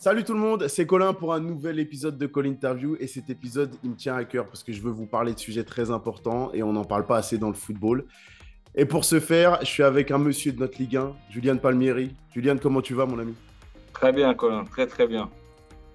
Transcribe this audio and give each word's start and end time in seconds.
Salut 0.00 0.22
tout 0.22 0.32
le 0.32 0.38
monde, 0.38 0.68
c'est 0.68 0.86
Colin 0.86 1.12
pour 1.12 1.34
un 1.34 1.40
nouvel 1.40 1.80
épisode 1.80 2.16
de 2.18 2.28
Call 2.28 2.46
Interview 2.46 2.96
et 3.00 3.08
cet 3.08 3.30
épisode 3.30 3.74
il 3.82 3.90
me 3.90 3.96
tient 3.96 4.14
à 4.14 4.22
cœur 4.22 4.46
parce 4.46 4.62
que 4.62 4.72
je 4.72 4.80
veux 4.80 4.92
vous 4.92 5.06
parler 5.06 5.34
de 5.34 5.40
sujets 5.40 5.64
très 5.64 5.90
importants 5.90 6.52
et 6.54 6.62
on 6.62 6.72
n'en 6.72 6.84
parle 6.84 7.04
pas 7.04 7.16
assez 7.16 7.36
dans 7.36 7.48
le 7.48 7.54
football. 7.54 8.04
Et 8.76 8.84
pour 8.84 9.04
ce 9.04 9.18
faire, 9.18 9.58
je 9.62 9.66
suis 9.66 9.82
avec 9.82 10.12
un 10.12 10.18
monsieur 10.18 10.52
de 10.52 10.60
notre 10.60 10.78
Ligue 10.78 10.98
1, 10.98 11.14
Julian 11.30 11.56
Palmieri. 11.56 12.14
Julian, 12.32 12.58
comment 12.62 12.80
tu 12.80 12.94
vas 12.94 13.06
mon 13.06 13.18
ami? 13.18 13.34
Très 13.92 14.12
bien 14.12 14.32
Colin, 14.34 14.62
très 14.66 14.86
très 14.86 15.08
bien. 15.08 15.28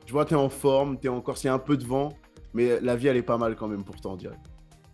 Je 0.06 0.12
vois 0.12 0.26
tu 0.26 0.34
es 0.34 0.38
en 0.38 0.50
forme, 0.50 1.00
tu 1.00 1.08
es 1.08 1.10
encore 1.10 1.38
s'il 1.38 1.48
y 1.48 1.52
a 1.52 1.54
un 1.54 1.60
peu 1.60 1.78
de 1.78 1.86
vent, 1.86 2.10
mais 2.54 2.82
la 2.82 2.98
vie 2.98 3.08
elle 3.08 3.16
est 3.16 3.22
pas 3.22 3.38
mal 3.38 3.56
quand 3.56 3.70
même 3.70 3.86
pour 3.86 4.02
toi 4.02 4.12
on 4.12 4.18
dirait. 4.18 4.40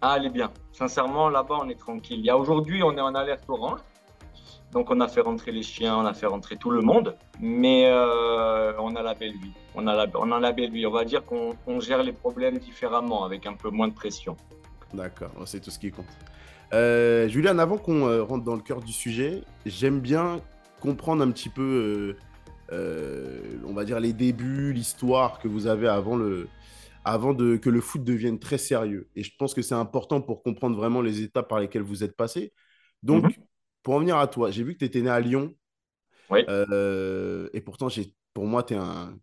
Ah 0.02 0.18
elle 0.20 0.28
est 0.28 0.30
bien, 0.30 0.52
sincèrement 0.72 1.30
là-bas 1.30 1.58
on 1.64 1.70
est 1.70 1.80
tranquille. 1.80 2.20
Il 2.20 2.26
y 2.26 2.30
a 2.30 2.38
aujourd'hui 2.38 2.84
on 2.84 2.96
est 2.96 3.02
en 3.02 3.16
alerte 3.16 3.46
orange, 3.48 3.80
donc 4.72 4.92
on 4.92 5.00
a 5.00 5.08
fait 5.08 5.22
rentrer 5.22 5.52
les 5.52 5.64
chiens, 5.64 5.98
on 5.98 6.06
a 6.06 6.14
fait 6.14 6.28
rentrer 6.28 6.56
tout 6.56 6.70
le 6.70 6.82
monde, 6.82 7.18
mais 7.40 7.88
euh, 7.88 8.74
on 8.80 8.96
a 8.96 9.02
la 9.02 9.16
belle 9.16 9.34
vie. 9.34 9.54
On 9.74 9.88
a 9.88 9.96
la, 9.96 10.06
on 10.16 10.32
a 10.32 10.40
la 10.40 10.52
belle 10.52 10.72
vie. 10.72 10.86
On 10.86 10.92
va 10.92 11.06
dire 11.06 11.24
qu'on 11.26 11.80
gère 11.80 12.04
les 12.04 12.14
problèmes 12.14 12.60
différemment, 12.60 13.26
avec 13.26 13.48
un 13.48 13.54
peu 13.54 13.70
moins 13.70 13.88
de 13.88 13.94
pression. 13.94 14.38
D'accord, 14.94 15.32
c'est 15.46 15.60
tout 15.60 15.72
ce 15.72 15.80
qui 15.80 15.92
compte. 15.92 16.06
Euh, 16.74 17.28
Julian, 17.28 17.58
avant 17.58 17.78
qu'on 17.78 18.08
euh, 18.08 18.24
rentre 18.24 18.44
dans 18.44 18.56
le 18.56 18.62
cœur 18.62 18.82
du 18.82 18.94
sujet, 18.94 19.44
j'aime 19.66 20.02
bien 20.02 20.40
comprendre 20.80 21.24
un 21.24 21.32
petit 21.32 21.50
peu, 21.50 22.16
on 22.72 23.74
va 23.74 23.86
dire, 23.86 24.00
les 24.00 24.14
débuts, 24.14 24.72
l'histoire 24.72 25.40
que 25.40 25.48
vous 25.48 25.66
avez 25.66 25.88
avant, 25.88 26.16
le, 26.16 26.48
avant 27.04 27.34
de, 27.34 27.58
que 27.58 27.72
le 27.72 27.82
foot 27.82 28.04
devienne 28.04 28.38
très 28.38 28.60
sérieux. 28.60 29.10
Et 29.16 29.24
je 29.24 29.32
pense 29.36 29.56
que 29.56 29.64
c'est 29.64 29.76
important 29.76 30.22
pour 30.22 30.44
comprendre 30.44 30.78
vraiment 30.78 31.02
les 31.02 31.24
étapes 31.24 31.50
par 31.50 31.60
lesquelles 31.60 31.82
vous 31.82 32.04
êtes 32.04 32.16
passé. 32.16 32.54
Donc, 33.02 33.24
mhm 33.24 33.34
pour 33.84 33.96
en 33.96 34.00
venir 34.00 34.18
à 34.18 34.28
toi, 34.28 34.52
j'ai 34.52 34.64
vu 34.64 34.74
que 34.74 34.80
tu 34.80 34.86
étais 34.86 35.02
né 35.02 35.10
à 35.10 35.20
Lyon. 35.20 35.54
Oui. 36.30 36.42
Euh, 36.48 37.50
et 37.54 37.62
pourtant, 37.62 37.88
pour 38.34 38.46
moi, 38.46 38.64
tu 38.64 38.76
es 38.76 38.78
un, 38.78 39.20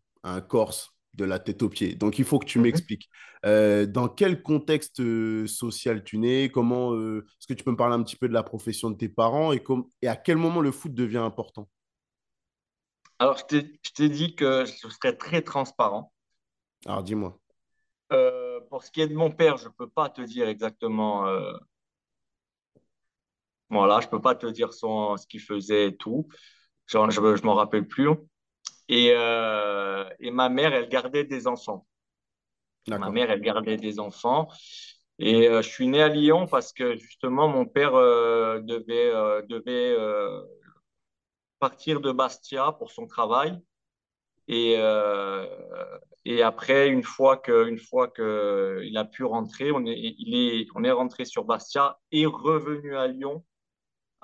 Corse 0.49 0.93
de 1.15 1.25
la 1.25 1.39
tête 1.39 1.63
aux 1.63 1.69
pieds. 1.69 1.95
Donc, 1.95 2.19
il 2.19 2.25
faut 2.25 2.39
que 2.41 2.47
tu 2.47 2.59
mhm. 2.59 2.65
m'expliques. 2.65 3.09
Euh, 3.45 3.87
dans 3.87 4.09
quel 4.09 4.43
contexte 4.43 5.01
euh, 5.01 5.47
social 5.47 6.03
tu 6.03 6.19
nais? 6.19 6.51
Comment 6.53 6.95
Est-ce 6.95 7.47
que 7.47 7.55
tu 7.55 7.63
peux 7.63 7.71
me 7.71 7.77
parler 7.77 7.95
un 7.95 8.03
petit 8.03 8.17
peu 8.17 8.29
de 8.29 8.35
la 8.35 8.43
profession 8.43 8.91
de 8.91 8.97
tes 8.97 9.09
parents 9.09 9.53
et, 9.53 9.63
et 10.03 10.09
à 10.09 10.17
quel 10.17 10.37
moment 10.37 10.61
le 10.61 10.73
foot 10.73 10.93
devient 10.93 11.19
important? 11.19 11.69
Alors, 13.19 13.39
je 13.39 13.91
t'ai 13.95 14.09
dit 14.09 14.35
que 14.35 14.65
je 14.65 14.89
serais 14.89 15.17
très 15.17 15.43
transparent. 15.43 16.13
Alors, 16.87 17.03
dis-moi. 17.03 17.39
pour 18.69 18.83
ce 18.83 18.91
qui 18.91 19.01
est 19.01 19.09
de 19.09 19.15
mon 19.15 19.31
père, 19.31 19.59
je 19.59 19.69
ne 19.69 19.73
peux 19.73 19.89
pas 19.89 20.11
te 20.11 20.23
dire 20.23 20.49
exactement 20.49 21.25
voilà, 23.71 24.01
je 24.01 24.09
peux 24.09 24.21
pas 24.21 24.35
te 24.35 24.47
dire 24.47 24.73
son, 24.73 25.17
ce 25.17 25.27
qu'il 25.27 25.41
faisait 25.41 25.89
et 25.89 25.97
tout. 25.97 26.29
Genre, 26.87 27.11
je 27.11 27.21
ne 27.21 27.47
m'en 27.47 27.55
rappelle 27.55 27.87
plus. 27.87 28.11
Et, 28.89 29.13
euh, 29.15 30.09
et 30.21 30.31
ma 30.31 30.49
mère, 30.49 30.73
elle 30.73 30.89
gardait 30.89 31.25
des 31.25 31.47
enfants. 31.47 31.87
Ma 32.87 33.11
mère, 33.11 33.31
elle 33.31 33.41
gardait 33.41 33.77
des 33.77 33.99
enfants. 33.99 34.49
Et 35.19 35.49
euh, 35.49 35.63
je 35.63 35.69
suis 35.69 35.89
né 35.89 36.01
à 36.03 36.09
Lyon 36.09 36.47
parce 36.47 36.73
que 36.73 36.95
justement, 36.97 37.49
mon 37.49 37.67
père 37.67 37.95
euh, 37.97 38.61
devait, 38.61 39.11
devait 39.49 39.97
partir 41.59 42.01
de 42.01 42.13
Bastia 42.13 42.73
pour 42.73 42.93
son 42.93 43.07
travail. 43.07 43.59
Et, 44.47 44.75
et 46.25 46.43
après, 46.43 46.89
une 46.89 47.03
fois 47.03 47.37
que, 47.37 47.67
une 47.67 47.79
fois 47.79 48.07
que 48.07 48.81
il 48.85 48.97
a 48.97 49.05
pu 49.05 49.25
rentrer, 49.25 49.73
on 49.73 49.85
est, 49.87 50.15
il 50.19 50.37
est, 50.37 50.69
on 50.77 50.85
est 50.85 50.93
rentré 50.93 51.25
sur 51.25 51.45
Bastia 51.45 51.99
et 52.13 52.27
revenu 52.27 52.97
à 52.97 53.09
Lyon 53.09 53.45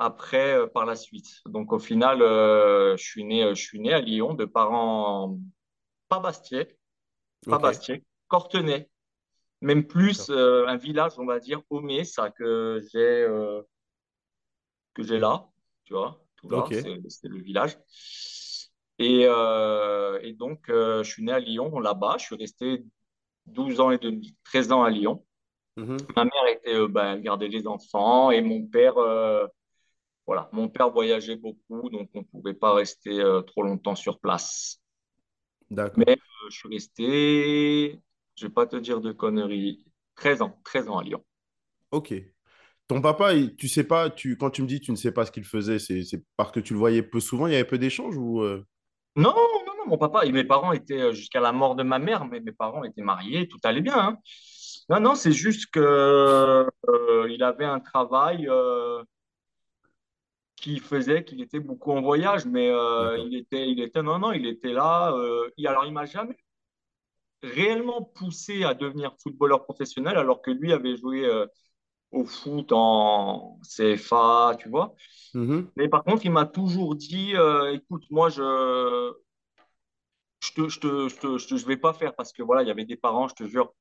après 0.03 0.55
euh, 0.55 0.67
par 0.67 0.85
la 0.85 0.97
suite. 0.97 1.41
Donc 1.47 1.73
au 1.73 1.79
final, 1.79 2.23
euh, 2.23 2.97
je, 2.97 3.05
suis 3.05 3.25
né, 3.25 3.49
je 3.55 3.63
suis 3.63 3.81
né 3.81 3.93
à 3.93 4.01
Lyon 4.01 4.35
de 4.35 4.45
parents 4.45 5.39
pas 6.09 6.21
Bastiais, 6.21 6.77
pas 7.47 7.59
Bastiais, 7.59 8.03
Cortenay. 8.29 8.89
Même 9.61 9.87
plus 9.87 10.29
euh, 10.29 10.67
un 10.67 10.77
village, 10.77 11.13
on 11.19 11.25
va 11.25 11.39
dire, 11.39 11.63
Homé, 11.71 12.05
ça 12.05 12.31
que 12.31 12.83
j'ai 12.93 13.27
que 14.95 15.03
j'ai 15.03 15.19
là, 15.19 15.49
tu 15.85 15.95
vois, 15.95 16.23
tout 16.37 16.51
là, 16.51 16.67
c'est 16.69 17.29
le 17.29 17.41
village. 17.41 17.79
Et, 18.99 19.23
et 19.23 20.33
donc, 20.35 20.65
je 20.69 21.03
suis 21.03 21.25
né 21.25 21.33
à 21.33 21.39
Lyon, 21.39 21.79
là-bas. 21.79 22.17
Je 22.19 22.27
suis 22.27 22.37
resté 22.37 22.85
12 23.47 23.81
ans 23.81 23.91
et 23.91 23.99
demi, 23.99 24.37
13 24.45 24.73
ans 24.73 24.83
à 24.83 24.91
Lyon. 24.91 25.25
Mhm. 25.77 25.97
Ma 26.15 26.25
mère 26.25 26.47
était, 26.51 26.87
ben, 26.89 27.15
elle 27.15 27.23
gardait 27.23 27.49
les 27.49 27.67
enfants 27.67 28.31
et 28.31 28.43
mon 28.43 28.67
père, 28.67 28.97
voilà, 30.27 30.49
mon 30.53 30.69
père 30.69 30.91
voyageait 30.91 31.37
beaucoup, 31.37 31.91
donc 31.91 32.09
on 32.15 32.21
ne 32.21 32.25
pouvait 32.25 32.55
pas 32.55 32.75
rester 32.75 33.21
euh, 33.21 33.43
trop 33.43 33.63
longtemps 33.63 33.97
sur 33.97 34.21
place. 34.21 34.81
D'accord. 35.71 36.05
Mais 36.07 36.13
euh, 36.13 36.51
je 36.51 36.57
suis 36.57 36.69
resté, 36.69 38.01
je 38.37 38.45
ne 38.45 38.49
vais 38.49 38.55
pas 38.55 38.67
te 38.67 38.77
dire 38.77 39.01
de 39.01 39.13
conneries, 39.13 39.85
13 40.17 40.43
ans, 40.43 40.61
13 40.65 40.89
ans 40.89 40.99
à 40.99 41.03
Lyon. 41.03 41.25
Ok. 41.91 42.15
Ton 42.87 43.01
papa, 43.01 43.33
tu 43.59 43.69
sais 43.69 43.85
pas, 43.85 44.11
tu, 44.11 44.37
quand 44.37 44.51
tu 44.51 44.63
me 44.63 44.67
dis 44.67 44.81
tu 44.81 44.91
ne 44.93 44.97
sais 44.97 45.13
pas 45.13 45.25
ce 45.25 45.33
qu'il 45.33 45.45
faisait, 45.45 45.79
c'est 45.79 46.05
parce 46.37 46.53
que 46.53 46.61
tu 46.61 46.73
le 46.73 46.79
voyais 46.79 47.03
peu 47.03 47.21
souvent, 47.21 47.47
il 47.47 47.53
y 47.53 47.57
avait 47.57 47.65
peu 47.65 47.79
d'échanges 47.79 48.17
ou 48.17 48.43
euh? 48.43 48.65
Non, 49.17 49.35
non, 49.35 49.73
non, 49.79 49.87
mon 49.87 49.99
papa 49.99 50.25
et 50.25 50.33
mes 50.33 50.45
parents 50.45 50.73
étaient 50.73 51.13
jusqu'à 51.15 51.41
la 51.41 51.53
mort 51.53 51.75
de 51.75 51.83
ma 51.83 51.99
mère, 51.99 52.27
mais 52.27 52.41
mes 52.41 52.53
parents 52.53 52.85
étaient 52.85 53.03
mariés, 53.03 53.49
tout 53.49 53.59
allait 53.65 53.81
bien. 53.81 53.99
Hein. 53.99 54.19
Non, 54.89 55.01
non, 55.01 55.15
c'est 55.15 55.33
juste 55.33 55.71
que 55.73 56.67
il 57.29 57.43
avait 57.43 57.65
un 57.65 57.81
travail 57.81 58.49
qui 60.63 60.79
faisait 60.79 61.25
qu'il 61.25 61.43
était 61.43 61.59
beaucoup 61.59 61.91
en 61.91 62.01
voyage, 62.01 62.47
mais 62.47 62.71
euh, 62.71 63.19
il 63.19 63.37
était, 63.37 63.69
il 63.69 63.81
était, 63.81 64.01
non, 64.01 64.21
non, 64.21 64.31
il 64.33 64.47
était 64.47 64.73
là. 64.73 65.13
Euh, 65.13 65.51
alors, 65.67 65.85
il 65.85 65.93
m'a 65.93 66.07
jamais 66.07 66.37
réellement 67.43 68.01
poussé 68.01 68.63
à 68.63 68.73
devenir 68.73 69.13
footballeur 69.21 69.65
professionnel, 69.65 70.17
alors 70.17 70.41
que 70.41 70.53
lui 70.53 70.73
avait 70.73 70.97
joué 70.97 71.27
euh, 71.27 71.47
au 72.13 72.25
foot 72.25 72.71
en 72.71 73.59
CFA, 73.65 74.57
tu 74.61 74.69
vois. 74.69 74.95
Mm-hmm. 75.35 75.67
Mais 75.75 75.89
par 75.89 76.05
contre, 76.05 76.25
il 76.25 76.31
m'a 76.31 76.47
toujours 76.47 76.95
dit, 76.95 77.35
écoute, 77.73 78.05
moi, 78.11 78.29
je 78.29 79.13
je 80.39 80.53
te, 80.53 80.69
je, 80.69 80.81
te, 80.81 81.09
je, 81.09 81.17
te, 81.17 81.57
je, 81.57 81.67
vais 81.67 81.77
pas 81.77 81.93
faire 81.93 82.15
parce 82.15 82.33
que 82.33 82.43
voilà, 82.43 82.63
il 82.63 82.69
y 82.69 82.71
avait 82.71 82.85
des 82.85 82.97
parents, 82.97 83.27
je 83.27 83.35
te 83.35 83.45
jure, 83.45 83.73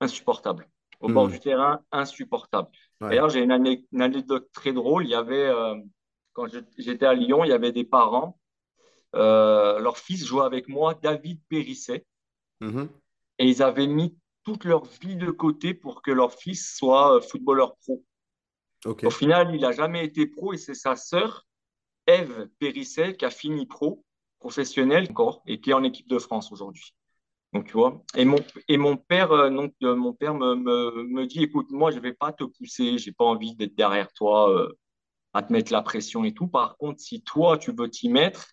insupportables. 0.00 0.68
Au 1.00 1.08
bord 1.08 1.28
mm. 1.28 1.32
du 1.32 1.40
terrain, 1.40 1.80
insupportables. 1.92 2.68
D'ailleurs, 3.00 3.28
j'ai 3.28 3.42
une, 3.42 3.52
une, 3.92 4.02
anecdote 4.02 4.48
très 4.52 4.72
drôle. 4.72 5.04
Il 5.04 5.10
y 5.10 5.14
avait 5.14 5.50
quand 6.36 6.46
j'étais 6.76 7.06
à 7.06 7.14
Lyon, 7.14 7.44
il 7.44 7.48
y 7.48 7.54
avait 7.54 7.72
des 7.72 7.84
parents. 7.84 8.38
Euh, 9.14 9.78
leur 9.78 9.96
fils 9.96 10.22
jouait 10.22 10.44
avec 10.44 10.68
moi, 10.68 10.92
David 10.92 11.40
Périsset. 11.48 12.04
Mhm. 12.60 12.90
Et 13.38 13.48
ils 13.48 13.62
avaient 13.62 13.86
mis 13.86 14.18
toute 14.44 14.64
leur 14.64 14.84
vie 14.84 15.16
de 15.16 15.30
côté 15.30 15.72
pour 15.72 16.02
que 16.02 16.10
leur 16.10 16.34
fils 16.34 16.76
soit 16.76 17.16
euh, 17.16 17.20
footballeur 17.22 17.76
pro. 17.78 18.04
Au 18.84 19.10
final, 19.10 19.54
il 19.54 19.62
n'a 19.62 19.72
jamais 19.72 20.04
été 20.04 20.26
pro 20.26 20.52
et 20.52 20.58
c'est 20.58 20.74
sa 20.74 20.94
sœur, 20.94 21.46
Eve 22.06 22.48
Périsset, 22.58 23.16
qui 23.16 23.24
a 23.24 23.30
fini 23.30 23.66
pro, 23.66 24.04
professionnelle 24.38 25.08
encore, 25.10 25.42
et 25.46 25.58
qui 25.58 25.70
est 25.70 25.74
en 25.74 25.82
équipe 25.84 26.08
de 26.08 26.18
France 26.18 26.52
aujourd'hui. 26.52 26.94
Donc, 27.54 27.64
tu 27.64 27.72
vois. 27.72 28.04
Et 28.14 28.26
mon, 28.26 28.38
et 28.68 28.76
mon 28.76 28.98
père, 28.98 29.32
euh, 29.32 29.48
donc, 29.48 29.72
mon 29.80 30.12
père 30.12 30.34
me, 30.34 30.54
me, 30.54 31.02
me, 31.02 31.26
dit 31.26 31.42
écoute, 31.42 31.70
moi, 31.70 31.90
je 31.90 31.96
ne 31.96 32.02
vais 32.02 32.12
pas 32.12 32.32
te 32.32 32.44
pousser, 32.44 32.98
je 32.98 33.08
n'ai 33.08 33.14
pas 33.14 33.24
envie 33.24 33.56
d'être 33.56 33.74
derrière 33.74 34.12
toi 34.12 34.68
à 35.36 35.42
te 35.42 35.52
mettre 35.52 35.70
la 35.70 35.82
pression 35.82 36.24
et 36.24 36.32
tout. 36.32 36.48
Par 36.48 36.78
contre, 36.78 36.98
si 36.98 37.20
toi, 37.22 37.58
tu 37.58 37.70
veux 37.70 37.90
t'y 37.90 38.08
mettre, 38.08 38.46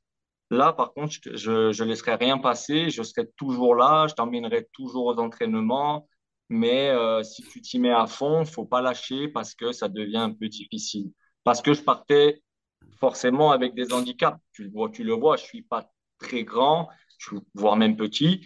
là, 0.51 0.73
par 0.73 0.93
contre, 0.93 1.13
je 1.33 1.81
ne 1.81 1.87
laisserai 1.87 2.15
rien 2.15 2.37
passer. 2.37 2.89
Je 2.89 3.01
serai 3.03 3.25
toujours 3.37 3.73
là. 3.73 4.07
Je 4.09 4.15
t'emmènerai 4.15 4.67
toujours 4.73 5.05
aux 5.05 5.17
entraînements. 5.17 6.09
Mais 6.49 6.89
euh, 6.89 7.23
si 7.23 7.41
tu 7.43 7.61
t'y 7.61 7.79
mets 7.79 7.93
à 7.93 8.05
fond, 8.05 8.43
faut 8.43 8.65
pas 8.65 8.81
lâcher 8.81 9.29
parce 9.29 9.55
que 9.55 9.71
ça 9.71 9.87
devient 9.87 10.17
un 10.17 10.33
peu 10.33 10.49
difficile. 10.49 11.09
Parce 11.45 11.61
que 11.61 11.73
je 11.73 11.81
partais 11.81 12.43
forcément 12.99 13.51
avec 13.51 13.75
des 13.75 13.93
handicaps. 13.93 14.37
Tu 14.51 14.65
le 14.65 14.71
vois, 14.71 14.89
tu 14.89 15.05
le 15.05 15.13
vois 15.13 15.37
je 15.37 15.43
suis 15.43 15.61
pas 15.61 15.89
très 16.19 16.43
grand, 16.43 16.89
voire 17.53 17.77
même 17.77 17.95
petit. 17.95 18.45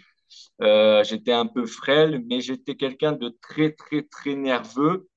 Euh, 0.62 1.02
j'étais 1.02 1.32
un 1.32 1.46
peu 1.46 1.66
frêle, 1.66 2.22
mais 2.28 2.40
j'étais 2.40 2.76
quelqu'un 2.76 3.12
de 3.12 3.36
très, 3.42 3.72
très, 3.72 4.02
très 4.02 4.36
nerveux, 4.36 5.08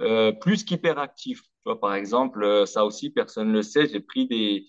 euh, 0.00 0.30
plus 0.30 0.62
qu'hyperactif 0.62 1.42
par 1.80 1.94
exemple, 1.94 2.42
euh, 2.42 2.66
ça 2.66 2.84
aussi, 2.84 3.10
personne 3.10 3.48
ne 3.48 3.54
le 3.54 3.62
sait, 3.62 3.86
j'ai 3.86 4.00
pris 4.00 4.26
des, 4.26 4.66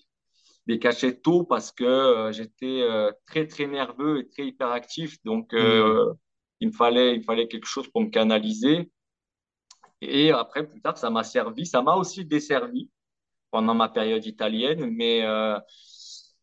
des 0.68 0.80
cachets 0.80 1.20
tôt 1.20 1.44
parce 1.44 1.72
que 1.72 1.84
euh, 1.84 2.32
j'étais 2.32 2.82
euh, 2.82 3.12
très, 3.26 3.48
très 3.48 3.68
nerveux 3.68 4.20
et 4.20 4.30
très 4.30 4.48
hyperactif. 4.48 5.18
Donc, 5.24 5.54
hmm. 5.54 6.16
il, 6.60 6.68
me 6.68 6.74
fallait, 6.74 7.16
il 7.16 7.24
fallait 7.24 7.48
quelque 7.48 7.68
chose 7.68 7.88
pour 7.88 8.02
me 8.02 8.10
canaliser. 8.10 8.92
Et 10.02 10.32
après, 10.32 10.68
plus 10.68 10.82
tard, 10.82 10.98
ça 10.98 11.10
m'a 11.10 11.24
servi. 11.24 11.66
Ça 11.66 11.82
m'a 11.82 11.96
aussi 11.96 12.26
desservi 12.26 12.90
pendant 13.52 13.74
ma 13.74 13.90
période 13.90 14.26
italienne. 14.26 14.90
Mais, 14.92 15.26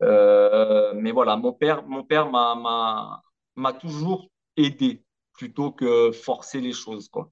mais 0.00 1.12
voilà, 1.12 1.36
mon 1.36 1.52
père, 1.52 1.86
mon 1.86 2.04
père 2.04 2.30
m'a 2.30 3.72
toujours 3.74 4.30
aidé 4.56 5.04
plutôt 5.34 5.72
que 5.72 6.10
forcer 6.10 6.60
les 6.60 6.72
choses. 6.72 7.08
quoi. 7.08 7.30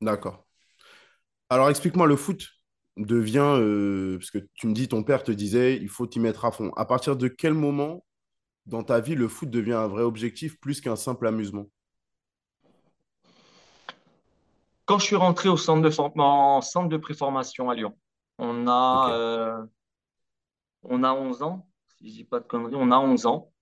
D'accord. 0.00 0.47
Alors, 1.50 1.70
explique-moi, 1.70 2.06
le 2.06 2.16
foot 2.16 2.46
devient, 2.98 3.54
euh, 3.58 4.18
parce 4.18 4.30
que 4.30 4.38
tu 4.54 4.66
me 4.66 4.74
dis, 4.74 4.88
ton 4.88 5.02
père 5.02 5.22
te 5.22 5.32
disait, 5.32 5.76
il 5.76 5.88
faut 5.88 6.06
t'y 6.06 6.20
mettre 6.20 6.44
à 6.44 6.50
fond. 6.50 6.72
À 6.76 6.84
partir 6.84 7.16
de 7.16 7.28
quel 7.28 7.54
moment 7.54 8.04
dans 8.66 8.82
ta 8.82 9.00
vie, 9.00 9.14
le 9.14 9.28
foot 9.28 9.48
devient 9.48 9.72
un 9.72 9.86
vrai 9.86 10.02
objectif 10.02 10.60
plus 10.60 10.80
qu'un 10.80 10.96
simple 10.96 11.26
amusement? 11.26 11.66
Quand 14.84 14.98
je 14.98 15.04
suis 15.04 15.16
rentré 15.16 15.48
au 15.48 15.56
centre 15.56 15.82
de, 15.82 15.90
centre 15.90 16.88
de 16.88 16.96
préformation 16.96 17.70
à 17.70 17.74
Lyon, 17.74 17.96
on 18.38 18.66
a, 18.66 19.12
euh, 19.12 19.66
on 20.82 21.02
a 21.02 21.12
11 21.12 21.42
ans, 21.42 21.68
si 21.96 22.10
je 22.10 22.14
dis 22.14 22.24
pas 22.24 22.40
de 22.40 22.46
conneries, 22.46 22.74
on 22.74 22.90
a 22.90 22.98
11 22.98 23.26
ans. 23.26 23.52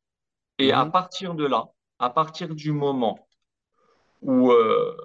Et 0.59 0.73
à 0.73 0.85
mhm. 0.85 0.93
partir 0.93 1.35
de 1.35 1.44
là, 1.44 1.69
à 1.99 2.11
partir 2.11 2.55
du 2.55 2.73
moment 2.73 3.29
où, 4.23 4.50
euh, 4.50 4.97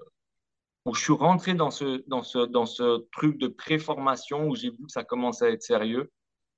où 0.86 0.94
je 0.94 1.02
suis 1.02 1.14
rentré 1.14 1.54
dans 1.54 1.72
ce, 1.72 2.04
dans 2.08 2.24
ce, 2.24 2.40
dans 2.40 2.66
ce 2.66 3.06
truc 3.12 3.38
de 3.38 3.48
préformation, 3.48 4.48
où 4.48 4.56
j'ai 4.56 4.70
vu 4.70 4.86
que 4.86 4.92
ça 4.92 5.04
commençait 5.04 5.46
à 5.46 5.50
être 5.50 5.62
sérieux, 5.62 6.12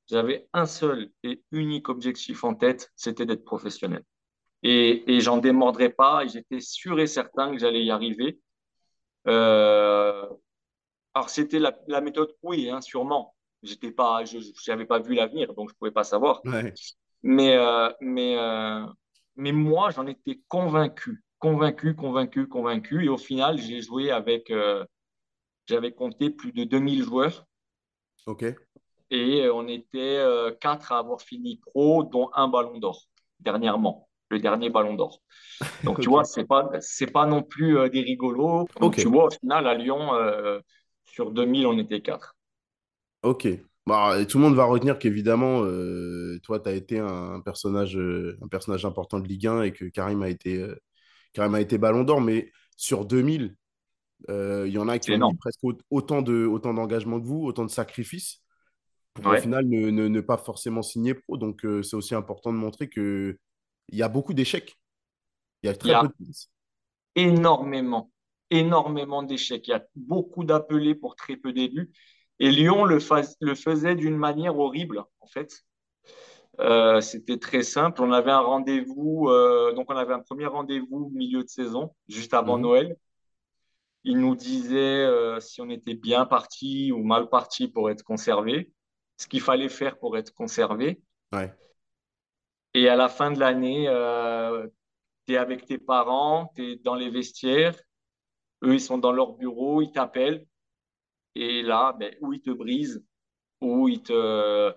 j'avais 0.10 0.48
un 0.54 0.66
seul 0.66 1.10
et 1.24 1.42
unique 1.52 1.90
objectif 1.90 2.44
en 2.44 2.56
tête, 2.56 2.92
c'était 2.96 3.26
d'être 3.26 3.46
professionnel. 3.46 4.04
Et, 4.64 5.14
et 5.14 5.20
j'en 5.20 5.38
démordrais 5.38 5.90
pas, 5.90 6.24
et 6.24 6.30
j'étais 6.30 6.62
sûr 6.62 7.00
et 7.00 7.08
certain 7.08 7.52
que 7.52 7.60
j'allais 7.60 7.84
y 7.84 7.92
arriver. 7.92 8.40
Euh, 9.28 10.26
alors, 11.14 11.30
c'était 11.30 11.60
la, 11.60 11.78
la, 11.88 12.02
méthode 12.02 12.34
oui, 12.42 12.70
hein, 12.70 12.82
sûrement. 12.82 13.36
J'étais 13.62 13.92
pas, 13.92 14.26
je 14.26 14.40
n'avais 14.68 14.86
pas 14.86 15.00
vu 15.00 15.14
l'avenir, 15.16 15.54
donc 15.54 15.70
je 15.70 15.76
pouvais 15.76 15.92
pas 15.92 16.04
savoir. 16.04 16.42
Mais, 17.24 17.56
euh, 17.56 17.90
mais, 18.02 18.38
euh, 18.38 18.86
mais 19.36 19.52
moi, 19.54 19.92
j'en 19.92 20.06
étais 20.08 20.42
convaincu, 20.48 21.24
convaincu, 21.44 21.96
convaincu, 21.96 22.48
convaincu. 22.48 23.06
Et 23.06 23.10
au 23.10 23.18
final, 23.18 23.60
j'ai 23.60 23.82
joué 23.82 24.12
avec, 24.12 24.52
j'avais 25.66 25.92
compté 25.92 26.30
plus 26.30 26.54
de 26.54 26.64
2000 26.64 27.04
joueurs. 27.04 27.46
OK. 28.26 28.46
Et 29.10 29.50
on 29.50 29.68
était 29.68 30.26
quatre 30.62 30.92
à 30.92 31.00
avoir 31.00 31.22
fini 31.22 31.58
pro, 31.58 32.04
dont 32.04 32.30
un 32.34 32.48
ballon 32.48 32.80
d'or, 32.80 33.04
dernièrement 33.40 34.08
le 34.34 34.40
dernier 34.40 34.70
ballon 34.70 34.96
d'or. 34.96 35.22
Donc, 35.84 36.00
tu 36.02 36.10
vois, 36.10 36.26
c'est 36.26 36.46
pas, 36.46 36.70
c'est 36.82 37.12
pas 37.12 37.26
non 37.26 37.42
plus 37.42 37.78
euh, 37.78 37.90
des 37.90 38.02
rigolos. 38.02 38.68
tu 38.94 39.08
vois, 39.08 39.26
au 39.26 39.30
final, 39.30 39.68
à 39.68 39.76
Lyon, 39.76 40.14
euh, 40.16 40.60
sur 41.06 41.32
2000, 41.32 41.68
on 41.68 41.78
était 41.78 42.02
quatre. 42.02 42.36
Ok. 43.22 43.48
Bah, 43.86 44.26
tout 44.26 44.38
le 44.38 44.44
monde 44.44 44.56
va 44.56 44.66
retenir 44.66 44.98
qu'évidemment, 44.98 45.64
euh, 45.64 46.40
toi, 46.44 46.60
tu 46.60 46.70
as 46.70 46.74
été 46.74 47.00
un, 47.00 47.42
personnage, 47.42 47.98
un 47.98 48.48
personnage 48.48 48.86
important 48.86 49.20
de 49.20 49.28
Ligue 49.28 49.48
1 49.48 49.64
et 49.64 49.72
que 49.74 49.86
Karim 49.86 50.22
a 50.24 50.30
été, 50.30 50.66
Karim 51.34 51.56
a 51.56 51.62
été 51.62 51.78
ballon 51.78 52.04
d'or. 52.04 52.22
Mais 52.22 52.52
sur 52.78 53.06
2000, 53.06 53.56
il 54.30 54.68
y 54.68 54.78
en 54.78 54.88
a 54.88 55.00
qui 55.00 55.12
ont 55.12 55.30
mis 55.30 55.38
presque 55.38 55.60
autant, 55.90 56.22
de, 56.22 56.46
autant 56.46 56.74
d'engagement 56.74 57.20
que 57.20 57.26
vous, 57.26 57.44
autant 57.44 57.66
de 57.66 57.72
sacrifices 57.72 58.40
pour 59.14 59.28
au 59.28 59.38
final 59.38 59.66
ne, 59.68 59.92
ne, 59.92 60.22
pas 60.22 60.38
forcément 60.38 60.82
signer 60.82 61.14
pro. 61.14 61.38
Donc, 61.38 61.66
c'est 61.84 61.96
aussi 61.96 62.16
important 62.16 62.52
de 62.52 62.58
montrer 62.58 62.90
que 62.90 63.38
il 63.90 63.98
y 63.98 64.04
a 64.04 64.10
beaucoup 64.10 64.34
d'échecs. 64.34 64.78
Il 65.62 65.68
y 65.68 65.70
a 65.70 65.76
très 65.76 66.00
peu 66.02 66.08
de 66.08 66.32
Énormément, 67.16 68.12
énormément 68.50 69.24
d'échecs. 69.24 69.68
Il 69.68 69.72
y 69.72 69.76
a 69.76 69.86
beaucoup 69.96 70.44
d'appelés 70.44 70.96
pour 70.96 71.16
très 71.16 71.38
peu 71.38 71.54
d'élus. 71.54 71.92
Et 72.40 72.50
Lyon 72.50 72.86
le, 72.86 72.98
le 73.42 73.56
faisait 73.56 73.96
d'une 73.96 74.18
manière 74.18 74.58
horrible, 74.58 75.04
en 75.20 75.28
fait. 75.28 75.64
Euh, 76.60 77.02
c'était 77.02 77.40
très 77.40 77.64
simple. 77.64 78.02
On 78.02 78.12
avait 78.12 78.32
un 78.32 78.40
rendez-vous, 78.40 79.28
euh, 79.28 79.74
donc 79.74 79.90
on 79.90 79.96
avait 79.96 80.14
un 80.14 80.20
premier 80.20 80.46
rendez-vous 80.46 81.10
milieu 81.14 81.44
de 81.44 81.50
saison, 81.50 81.96
juste 82.08 82.34
avant 82.34 82.58
mhm. 82.58 82.64
Noël. 82.64 82.98
Il 84.04 84.20
nous 84.20 84.36
disait 84.36 85.06
euh, 85.06 85.40
si 85.40 85.62
on 85.62 85.70
était 85.70 85.96
bien 85.96 86.26
parti 86.26 86.92
ou 86.92 87.04
mal 87.04 87.30
parti 87.30 87.68
pour 87.68 87.90
être 87.90 88.04
conservé, 88.04 88.72
ce 89.18 89.28
qu'il 89.28 89.42
fallait 89.42 89.70
faire 89.70 89.98
pour 89.98 90.18
être 90.18 90.34
conservé. 90.34 91.02
Ouais. 91.32 91.52
Et 92.74 92.90
à 92.90 92.96
la 92.96 93.08
fin 93.08 93.32
de 93.32 93.40
l'année, 93.40 93.86
tu 95.26 95.34
es 95.34 95.38
avec 95.38 95.66
tes 95.66 95.78
parents, 95.78 96.52
tu 96.56 96.72
es 96.72 96.76
dans 96.78 96.96
les 96.96 97.10
vestiaires, 97.10 97.76
eux, 98.64 98.74
ils 98.74 98.82
sont 98.82 98.98
dans 98.98 99.12
leur 99.12 99.34
bureau, 99.34 99.82
ils 99.82 99.92
t'appellent. 99.92 100.46
Et 101.36 101.62
là, 101.62 101.96
ben, 102.00 102.16
ou 102.22 102.34
ils 102.34 102.42
te 102.42 102.50
brisent, 102.50 103.04
ou 103.62 103.88
ils 103.88 104.02
te, 104.02 104.74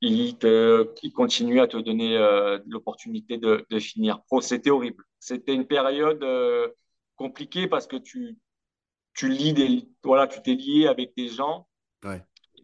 ils 0.00 0.38
te, 0.38 0.88
ils 1.02 1.12
continuent 1.12 1.60
à 1.60 1.66
te 1.66 1.76
donner 1.76 2.16
euh, 2.16 2.58
l'opportunité 2.66 3.38
de, 3.38 3.66
de, 3.68 3.78
finir 3.78 4.22
pro. 4.24 4.40
C'était 4.40 4.70
horrible. 4.70 5.04
C'était 5.18 5.54
une 5.54 5.66
période 5.66 6.22
euh, 6.22 6.68
compliquée 7.16 7.66
parce 7.66 7.86
que 7.86 7.96
tu, 7.96 8.38
tu 9.14 9.28
lis 9.28 9.52
des, 9.52 9.88
voilà, 10.04 10.26
tu 10.26 10.40
t'es 10.42 10.54
lié 10.54 10.86
avec 10.86 11.16
des 11.16 11.28
gens. 11.28 11.66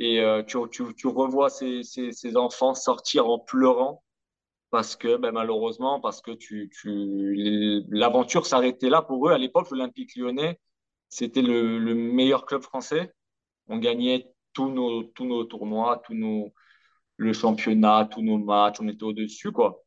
Et 0.01 0.21
euh, 0.21 0.43
tu, 0.43 0.59
tu, 0.71 0.95
tu, 0.97 1.07
revois 1.07 1.51
ces, 1.51 1.85
ces, 1.85 2.11
ces, 2.13 2.37
enfants 2.37 2.75
sortir 2.75 3.29
en 3.29 3.39
pleurant 3.39 4.03
parce 4.71 4.97
que 4.97 5.17
ben, 5.17 5.31
malheureusement, 5.31 6.01
parce 6.01 6.21
que 6.21 6.33
tu, 6.33 6.69
tu, 6.73 7.85
l'aventure 7.91 8.45
s'arrêtait 8.45 8.89
là 8.89 9.03
pour 9.03 9.29
eux. 9.29 9.33
À 9.33 9.39
l'époque, 9.39 9.71
l'Olympique 9.71 10.17
lyonnais, 10.17 10.59
c'était 11.09 11.43
le, 11.43 11.79
le, 11.79 11.95
meilleur 11.95 12.45
club 12.45 12.63
français. 12.63 13.13
On 13.69 13.79
gagnait 13.79 14.33
tous 14.53 14.69
nos, 14.71 15.05
tous 15.05 15.27
nos 15.27 15.45
tournois, 15.45 16.03
tous 16.05 16.15
nos, 16.15 16.53
le 17.17 17.33
championnat, 17.33 18.09
tous 18.11 18.23
nos 18.23 18.39
matchs, 18.39 18.77
on 18.81 18.89
était 18.89 19.05
au-dessus, 19.05 19.53
quoi. 19.53 19.83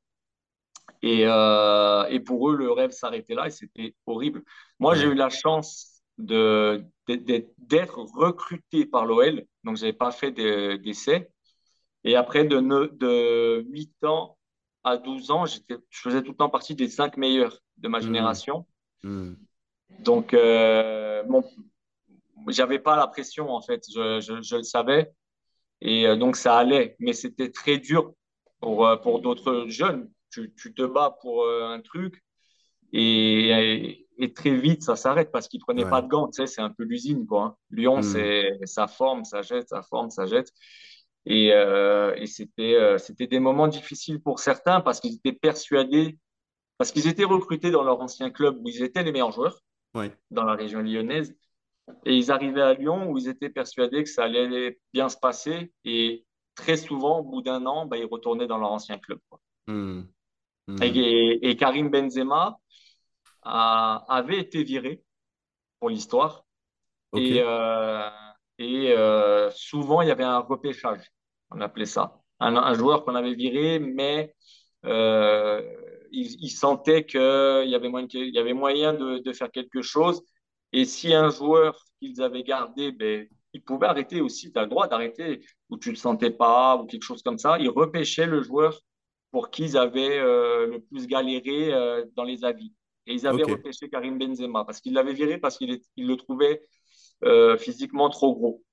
Et, 1.02 1.24
euh, 1.26 2.06
et 2.06 2.20
pour 2.20 2.50
eux, 2.50 2.56
le 2.56 2.72
rêve 2.72 2.92
s'arrêtait 2.92 3.36
là 3.36 3.48
et 3.48 3.52
c'était 3.52 3.96
horrible. 4.06 4.44
Moi, 4.80 4.96
j'ai 4.96 5.08
eu 5.08 5.14
la 5.14 5.30
chance 5.30 6.02
de, 6.18 6.84
d'être 7.08 8.00
recruté 8.16 8.86
par 8.86 9.06
l'OL, 9.06 9.46
donc 9.64 9.78
je 9.78 9.82
n'avais 9.82 9.94
pas 9.94 10.12
fait 10.12 10.32
d'essai. 10.32 11.30
Et 12.04 12.16
après 12.16 12.46
de, 12.46 12.60
de 12.60 13.66
8 13.70 14.04
ans 14.06 14.38
à 14.84 14.98
12 14.98 15.32
ans, 15.32 15.46
je 15.46 15.60
faisais 15.92 16.22
tout 16.22 16.32
le 16.32 16.38
temps 16.38 16.50
partie 16.50 16.76
des 16.76 16.88
cinq 16.88 17.18
meilleurs 17.18 17.60
de 17.78 17.88
ma 17.88 18.00
mmh. 18.00 18.04
génération. 18.04 18.66
Mmh. 19.04 19.34
Donc, 20.00 20.34
euh, 20.34 21.24
bon, 21.24 21.44
j'avais 22.48 22.80
pas 22.80 22.96
la 22.96 23.08
pression, 23.08 23.50
en 23.50 23.62
fait, 23.62 23.84
je, 23.94 24.20
je, 24.42 24.56
le 24.56 24.64
savais. 24.64 25.12
Et 25.82 26.08
euh, 26.08 26.16
donc, 26.16 26.36
ça 26.36 26.58
allait. 26.58 26.96
Mais 27.00 27.14
c'était 27.14 27.52
très 27.52 27.78
dur 27.78 28.14
pour, 28.60 28.88
euh, 28.88 28.96
pour 28.98 29.22
d'autres 29.22 29.66
jeunes. 29.68 30.10
Tu, 30.32 30.54
tu, 30.56 30.74
te 30.74 30.84
bats 30.84 31.18
pour 31.22 31.44
euh, 31.44 31.70
un 31.70 31.82
truc 31.82 32.22
et, 32.94 34.06
et, 34.18 34.34
très 34.34 34.56
vite, 34.56 34.84
ça 34.84 34.96
s'arrête 34.96 35.32
parce 35.32 35.48
qu'ils 35.48 35.60
prenaient 35.60 35.90
pas 35.90 36.02
de 36.02 36.08
gants. 36.08 36.28
Tu 36.28 36.38
sais, 36.38 36.48
c'est 36.48 36.62
un 36.62 36.70
peu 36.70 36.84
l'usine, 36.84 37.26
quoi. 37.26 37.44
Hein. 37.44 37.56
Lyon, 37.72 37.98
mmh. 37.98 38.04
c'est 38.04 38.50
ça 38.64 38.88
forme, 38.88 39.26
ça 39.26 39.42
jette, 39.42 39.70
ça 39.70 39.82
forme, 39.82 40.10
ça 40.10 40.26
jette. 40.26 40.52
Et, 41.30 41.52
euh, 41.52 42.16
et 42.16 42.26
c'était, 42.26 42.76
euh, 42.76 42.98
c'était 42.98 43.28
des 43.28 43.40
moments 43.40 43.68
difficiles 43.68 44.22
pour 44.22 44.40
certains 44.40 44.80
parce 44.80 45.02
qu'ils 45.02 45.16
étaient 45.16 45.34
persuadés, 45.34 46.18
parce 46.78 46.92
qu'ils 46.94 47.08
étaient 47.08 47.26
recrutés 47.26 47.70
dans 47.70 47.84
leur 47.84 48.00
ancien 48.00 48.30
club 48.30 48.58
où 48.64 48.70
ils 48.70 48.82
étaient 48.82 49.04
les 49.04 49.12
meilleurs 49.12 49.34
joueurs, 49.34 49.60
dans 50.32 50.46
la 50.46 50.54
région 50.54 50.80
lyonnaise. 50.80 51.36
Et 52.06 52.16
ils 52.16 52.32
arrivaient 52.32 52.62
à 52.62 52.74
Lyon 52.74 53.10
où 53.10 53.18
ils 53.18 53.28
étaient 53.30 53.50
persuadés 53.50 54.04
que 54.04 54.10
ça 54.10 54.24
allait 54.24 54.80
bien 54.94 55.10
se 55.10 55.18
passer. 55.18 55.72
Et 55.86 56.26
très 56.56 56.78
souvent, 56.78 57.20
au 57.20 57.24
bout 57.24 57.42
d'un 57.42 57.66
an, 57.66 57.86
bah, 57.86 57.98
ils 57.98 58.06
retournaient 58.06 58.48
dans 58.48 58.58
leur 58.58 58.72
ancien 58.72 58.98
club. 58.98 59.20
Mmh. 59.68 60.02
Mmh. 60.68 60.84
Et, 60.84 61.50
et, 61.50 61.56
Karim 61.56 61.90
Benzema 61.90 62.60
a, 63.44 64.06
avait 64.10 64.40
été 64.40 64.64
viré 64.64 65.02
pour 65.80 65.90
l'histoire. 65.90 66.46
Et, 67.16 67.42
euh, 67.42 68.10
et 68.58 68.92
euh, 68.92 69.50
souvent, 69.52 70.02
il 70.02 70.10
y 70.10 70.12
avait 70.12 70.26
un 70.26 70.40
repêchage 70.40 71.10
on 71.52 71.62
appelait 71.62 71.86
ça. 71.86 72.20
Un, 72.40 72.74
joueur 72.76 73.04
qu'on 73.04 73.16
avait 73.16 73.34
viré, 73.34 73.80
mais 73.80 74.36
euh, 74.86 75.62
il, 76.12 76.50
sentait 76.50 77.06
qu'il 77.06 77.20
y 77.20 77.76
avait 77.76 77.90
moyen, 77.90 78.08
il 78.12 78.34
y 78.34 78.38
avait 78.38 78.54
moyen 78.54 78.94
de, 78.94 79.18
de, 79.20 79.34
faire 79.34 79.50
quelque 79.52 79.82
chose. 79.82 80.22
Et 80.78 80.86
si 80.86 81.12
un 81.12 81.32
joueur 81.32 81.84
qu'ils 82.00 82.22
avaient 82.22 82.44
gardé, 82.44 82.92
ben, 82.92 83.28
il 83.52 83.64
pouvait 83.64 83.88
arrêter 83.88 84.22
aussi, 84.22 84.52
tu 84.52 84.60
as 84.60 84.62
le 84.62 84.68
droit 84.68 84.88
d'arrêter, 84.88 85.42
ou 85.72 85.78
tu 85.80 85.90
ne 85.90 85.96
le 85.96 85.98
sentais 85.98 86.30
pas, 86.30 86.78
ou 86.78 86.86
quelque 86.86 87.02
chose 87.02 87.24
comme 87.24 87.40
ça. 87.40 87.58
Ils 87.58 87.70
repêchaient 87.70 88.28
le 88.28 88.44
joueur 88.44 88.80
pour 89.32 89.50
qui 89.50 89.64
ils 89.64 89.76
avaient 89.76 90.20
euh, 90.20 90.68
le 90.68 90.80
plus 90.80 91.08
galéré 91.08 91.74
euh, 91.74 92.06
dans 92.16 92.24
les 92.24 92.46
avis. 92.46 92.76
Et 93.08 93.16
ils 93.16 93.26
avaient 93.26 93.42
repêché 93.42 93.90
Karim 93.90 94.20
Benzema, 94.20 94.66
parce 94.66 94.80
qu'ils 94.80 94.94
l'avaient 94.94 95.14
viré, 95.14 95.40
parce 95.40 95.58
qu'ils 95.58 95.82
le 95.98 96.16
trouvaient 96.16 96.62
euh, 97.24 97.58
physiquement 97.58 98.12
trop 98.12 98.36
gros. 98.36 98.64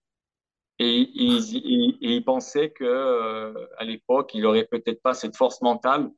Et, 0.79 1.09
il 1.15 2.23
pensait 2.27 2.69
que 2.69 2.85
euh, 2.85 3.67
à 3.79 3.85
l'époque, 3.85 4.33
il 4.35 4.45
aurait 4.45 4.67
peut-être 4.67 5.01
pas 5.01 5.15
cette 5.15 5.39
force 5.39 5.63
mentale 5.63 6.11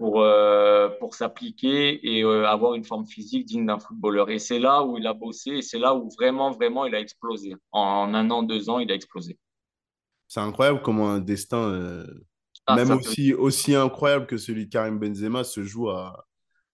pour 0.00 0.22
euh, 0.22 0.88
pour 0.98 1.14
s'appliquer 1.14 2.16
et 2.16 2.24
euh, 2.24 2.48
avoir 2.48 2.72
une 2.72 2.84
forme 2.84 3.06
physique 3.06 3.44
digne 3.44 3.66
d'un 3.66 3.78
footballeur. 3.78 4.30
Et 4.30 4.38
c'est 4.38 4.58
là 4.58 4.82
où 4.82 4.96
il 4.96 5.06
a 5.06 5.12
bossé 5.12 5.50
et 5.50 5.62
c'est 5.62 5.78
là 5.78 5.94
où 5.94 6.08
vraiment 6.18 6.50
vraiment 6.52 6.86
il 6.86 6.94
a 6.94 7.00
explosé. 7.00 7.54
En, 7.70 8.14
un 8.14 8.30
an, 8.30 8.42
deux 8.42 8.70
ans, 8.70 8.78
il 8.78 8.90
a 8.90 8.94
explosé. 8.94 9.38
C'est 10.26 10.40
incroyable 10.40 10.80
comment 10.80 11.10
un 11.10 11.18
destin, 11.18 12.02
ah, 12.66 12.76
même 12.76 12.92
aussi 12.92 13.34
aussi 13.34 13.74
incroyable 13.74 14.26
que 14.26 14.38
celui 14.38 14.64
de 14.64 14.70
Karim 14.70 14.98
Benzema, 14.98 15.44
se 15.44 15.62
joue 15.62 15.90
à, 15.90 16.24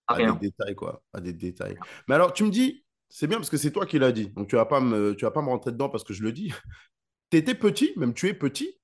à, 0.07 0.19
des 0.19 0.39
détails 0.39 0.77
quoi, 0.77 1.03
à 1.13 1.21
des 1.21 1.33
détails. 1.33 1.77
Mais 2.09 2.15
alors, 2.15 2.33
tu 2.33 2.45
me 2.45 2.51
dis. 2.51 2.85
C'est 3.09 3.29
bien 3.29 3.39
parce 3.39 3.51
que 3.51 3.57
c'est 3.57 3.71
toi 3.71 3.87
qui 3.87 4.01
l'as 4.01 4.11
dit. 4.11 4.31
Donc, 4.31 4.49
tu 4.49 4.57
vas 4.57 4.67
pas 4.67 4.81
me, 4.81 5.15
tu 5.15 5.25
vas 5.25 5.31
pas 5.31 5.41
me 5.41 5.47
rentrer 5.47 5.71
dedans 5.71 5.89
parce 5.89 6.03
que 6.03 6.13
je 6.13 6.25
le 6.25 6.33
dis 6.33 6.53
tu 7.31 7.37
étais 7.37 7.55
petit, 7.55 7.93
même 7.97 8.15
tu 8.15 8.27
es 8.27 8.35
petit, 8.35 8.81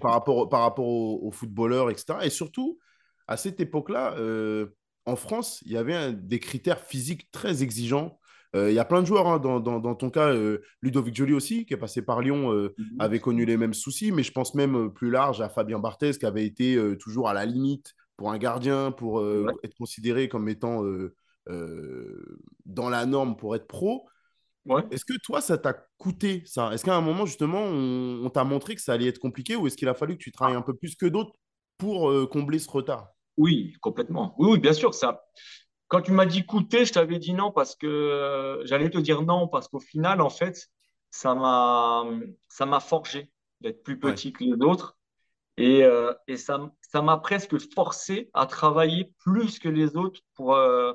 par 0.00 0.12
rapport, 0.12 0.48
par 0.48 0.60
rapport 0.60 0.86
aux, 0.86 1.32
footballeurs, 1.32 1.90
etc. 1.90 2.18
Et 2.22 2.30
surtout, 2.30 2.78
à 3.28 3.36
cette 3.36 3.60
époque-là, 3.60 4.14
euh, 4.18 4.68
en 5.04 5.16
France, 5.16 5.62
il 5.66 5.72
y 5.72 5.76
avait 5.76 5.94
un- 5.94 6.12
des 6.12 6.40
critères 6.40 6.80
physiques 6.80 7.30
très 7.30 7.62
exigeants. 7.62 8.18
Euh, 8.54 8.70
Il 8.70 8.74
y 8.74 8.78
a 8.78 8.84
plein 8.84 9.02
de 9.02 9.06
joueurs, 9.06 9.26
hein, 9.28 9.38
dans, 9.38 9.60
dans- 9.60 9.80
dans 9.80 9.94
ton 9.94 10.10
cas, 10.10 10.32
euh, 10.32 10.62
Ludovic 10.82 11.14
Joly 11.14 11.32
aussi, 11.34 11.66
qui 11.66 11.74
est 11.74 11.76
passé 11.76 12.02
par 12.02 12.20
Lyon, 12.22 12.52
euh, 12.52 12.74
Mhm. 12.78 12.96
avait 13.00 13.20
connu 13.20 13.44
les 13.44 13.56
mêmes 13.56 13.74
soucis, 13.74 14.12
mais 14.12 14.22
je 14.22 14.32
pense 14.32 14.54
même 14.54 14.90
plus 14.92 15.10
large 15.10 15.40
à 15.40 15.48
Fabien 15.48 15.78
Barthez, 15.78 16.12
qui 16.12 16.26
avait 16.26 16.46
été 16.46 16.78
toujours 16.98 17.28
à 17.28 17.34
la 17.34 17.44
limite 17.44 17.92
pour 18.16 18.30
un 18.32 18.38
gardien, 18.38 18.92
pour 18.92 19.14
Ouais. 19.14 19.52
être 19.62 19.74
considéré 19.76 20.28
comme 20.28 20.48
étant 20.48 20.82
dans 22.64 22.88
la 22.88 23.06
norme 23.06 23.36
pour 23.36 23.54
être 23.56 23.66
pro. 23.66 24.08
Ouais. 24.64 24.82
Est-ce 24.90 25.04
que 25.04 25.14
toi, 25.22 25.40
ça 25.40 25.58
t'a 25.58 25.74
coûté 25.98 26.42
ça? 26.46 26.72
Est-ce 26.72 26.84
qu'à 26.84 26.96
un 26.96 27.00
moment, 27.00 27.26
justement, 27.26 27.60
on, 27.62 28.24
on 28.24 28.30
t'a 28.30 28.42
montré 28.44 28.74
que 28.74 28.80
ça 28.80 28.94
allait 28.94 29.06
être 29.08 29.18
compliqué 29.18 29.54
ou 29.54 29.66
est-ce 29.66 29.76
qu'il 29.76 29.88
a 29.88 29.94
fallu 29.94 30.16
que 30.16 30.22
tu 30.22 30.32
travailles 30.32 30.56
un 30.56 30.62
peu 30.62 30.74
plus 30.74 30.96
que 30.96 31.06
d'autres 31.06 31.32
pour 31.78 32.10
combler 32.30 32.58
ce 32.58 32.70
retard? 32.70 33.08
Oui, 33.36 33.74
complètement. 33.80 34.34
Oui, 34.38 34.48
oui, 34.52 34.58
bien 34.58 34.72
sûr, 34.72 34.94
ça. 34.94 35.24
Quand 35.88 36.02
tu 36.02 36.12
m'as 36.12 36.26
dit 36.26 36.44
coûter, 36.46 36.84
je 36.84 36.92
t'avais 36.92 37.18
dit 37.18 37.34
non 37.34 37.52
parce 37.52 37.76
que 37.76 37.86
euh, 37.86 38.64
j'allais 38.66 38.90
te 38.90 38.98
dire 38.98 39.22
non 39.22 39.48
parce 39.48 39.68
qu'au 39.68 39.80
final, 39.80 40.20
en 40.20 40.30
fait, 40.30 40.68
ça 41.10 41.34
m'a 41.34 42.04
ça 42.48 42.66
m'a 42.66 42.80
forgé 42.80 43.30
d'être 43.60 43.82
plus 43.82 43.98
Ouais. 44.02 44.14
petit 44.14 44.32
que 44.32 44.44
les 44.44 44.54
autres 44.64 44.98
et, 45.56 45.84
euh, 45.84 46.12
et 46.28 46.36
ça 46.36 46.72
ça 46.82 47.02
m'a 47.02 47.18
presque 47.18 47.56
forcé 47.74 48.30
à 48.34 48.46
travailler 48.46 49.14
plus 49.18 49.58
que 49.58 49.68
les 49.68 49.96
autres 49.96 50.20
pour 50.34 50.54
euh, 50.54 50.94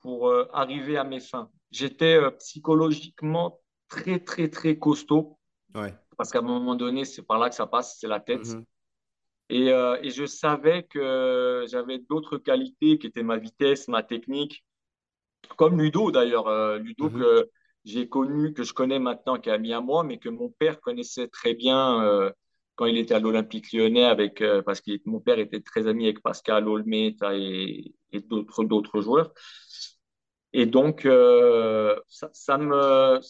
pour 0.00 0.28
euh, 0.28 0.48
arriver 0.52 0.96
à 0.98 1.04
mes 1.04 1.20
fins. 1.20 1.50
J'étais 1.70 2.18
psychologiquement 2.38 3.60
très 3.88 4.20
très 4.20 4.48
très 4.48 4.78
costaud 4.78 5.38
Ouais. 5.74 5.94
parce 6.16 6.30
qu'à 6.30 6.38
un 6.40 6.42
moment 6.42 6.74
donné, 6.76 7.04
c'est 7.04 7.22
par 7.22 7.38
là 7.38 7.48
que 7.48 7.54
ça 7.54 7.66
passe, 7.66 7.98
c'est 8.00 8.08
la 8.08 8.20
tête. 8.20 8.46
Mhm. 8.46 8.64
Et, 9.50 9.72
euh, 9.72 9.98
et 10.02 10.10
je 10.10 10.24
savais 10.26 10.84
que 10.84 11.64
j'avais 11.68 11.98
d'autres 11.98 12.38
qualités 12.38 12.98
qui 12.98 13.08
étaient 13.08 13.24
ma 13.24 13.36
vitesse, 13.36 13.88
ma 13.88 14.02
technique, 14.04 14.64
comme 15.56 15.80
Ludo 15.80 16.12
d'ailleurs. 16.12 16.46
Euh, 16.46 16.78
Ludo 16.78 17.10
Mhm. 17.10 17.20
que 17.20 17.50
j'ai 17.84 18.08
connu, 18.08 18.52
que 18.54 18.62
je 18.62 18.72
connais 18.72 19.00
maintenant, 19.00 19.38
qui 19.38 19.48
est 19.48 19.52
ami 19.52 19.72
à 19.72 19.80
moi, 19.80 20.04
mais 20.04 20.18
que 20.18 20.28
mon 20.28 20.50
père 20.50 20.80
connaissait 20.80 21.26
très 21.26 21.54
bien 21.54 22.02
euh, 22.04 22.30
quand 22.76 22.86
il 22.86 22.96
était 22.96 23.14
à 23.14 23.18
l'Olympique 23.18 23.72
lyonnais, 23.72 24.04
avec, 24.04 24.42
parce 24.64 24.80
que 24.80 24.92
mon 25.04 25.20
père 25.20 25.38
était 25.38 25.60
très 25.60 25.86
ami 25.88 26.04
avec 26.04 26.22
Pascal 26.22 26.68
Olmé 26.68 27.16
et, 27.32 27.92
et 28.12 28.20
d'autres 28.20 28.64
d'autres 28.64 29.00
joueurs. 29.02 29.32
Et 30.52 30.66
donc, 30.66 31.02
ça, 32.08 32.30
ça 32.32 32.56
me, 32.56 33.20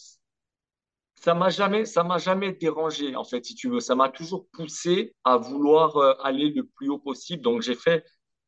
ça 1.23 1.35
m'a 1.35 1.49
jamais, 1.49 1.85
ça 1.85 2.03
m'a 2.03 2.17
jamais 2.17 2.51
dérangé, 2.53 3.15
en 3.15 3.23
fait, 3.23 3.45
si 3.45 3.53
tu 3.55 3.69
veux. 3.69 3.79
Ça 3.79 3.95
m'a 3.95 4.09
toujours 4.09 4.47
poussé 4.51 5.15
à 5.23 5.37
vouloir 5.37 5.95
euh, 5.97 6.13
aller 6.23 6.49
le 6.49 6.65
plus 6.65 6.89
haut 6.89 6.97
possible. 6.97 7.43
Donc, 7.43 7.61
j'ai 7.61 7.75
fait, 7.75 8.03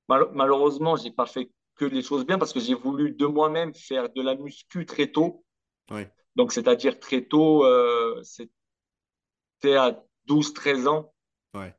mal- 0.10 0.30
malheureusement, 0.34 0.96
j'ai 0.96 1.12
pas 1.12 1.28
fait 1.28 1.52
que 1.76 1.86
les 1.86 2.02
choses 2.02 2.26
bien 2.26 2.40
parce 2.40 2.52
que 2.52 2.60
j'ai 2.60 2.74
voulu 2.74 3.12
de 3.12 3.26
moi-même 3.28 3.74
faire 3.76 4.10
de 4.10 4.22
la 4.22 4.36
muscu 4.36 4.86
très 4.88 5.08
tôt. 5.12 5.46
Ouais. 5.92 6.12
Donc, 6.36 6.52
c'est-à-dire 6.52 7.00
très 7.00 7.24
tôt, 7.24 7.64
euh, 7.64 8.20
c'était 8.24 9.76
à 9.76 10.04
douze 10.26 10.54
treize 10.54 10.88
ans. 10.88 11.14
Ouais. 11.54 11.76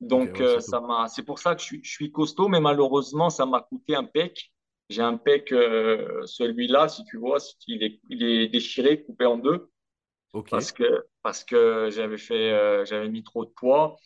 Ok, 0.00 0.08
Donc, 0.08 0.28
ouais, 0.34 0.42
euh, 0.42 0.60
c'est 0.60 0.70
ça 0.70 0.80
m'a, 0.80 1.08
c'est 1.08 1.24
pour 1.24 1.40
ça 1.40 1.56
que 1.56 1.60
je 1.60 1.66
suis, 1.66 1.80
je 1.82 1.90
suis 1.90 2.12
costaud, 2.12 2.46
mais 2.46 2.60
malheureusement, 2.60 3.28
ça 3.30 3.44
m'a 3.44 3.60
coûté 3.62 3.96
un 3.96 4.04
pec. 4.04 4.52
J'ai 4.88 5.02
un 5.02 5.16
pec, 5.16 5.50
euh, 5.52 6.22
celui-là, 6.26 6.88
si 6.88 7.04
tu 7.04 7.16
vois, 7.18 7.38
il 7.66 7.82
est, 7.82 8.00
il 8.08 8.22
est 8.22 8.48
déchiré, 8.48 9.02
coupé 9.02 9.26
en 9.26 9.36
deux 9.36 9.68
Parce 10.50 10.72
que, 10.72 11.06
parce 11.22 11.44
que 11.44 11.90
j'avais 11.90 12.18
fait, 12.18 12.52
euh, 12.52 12.84
j'avais 12.84 13.08
mis 13.08 13.22
trop 13.22 13.44
de 13.44 13.50
poids. 13.50 13.96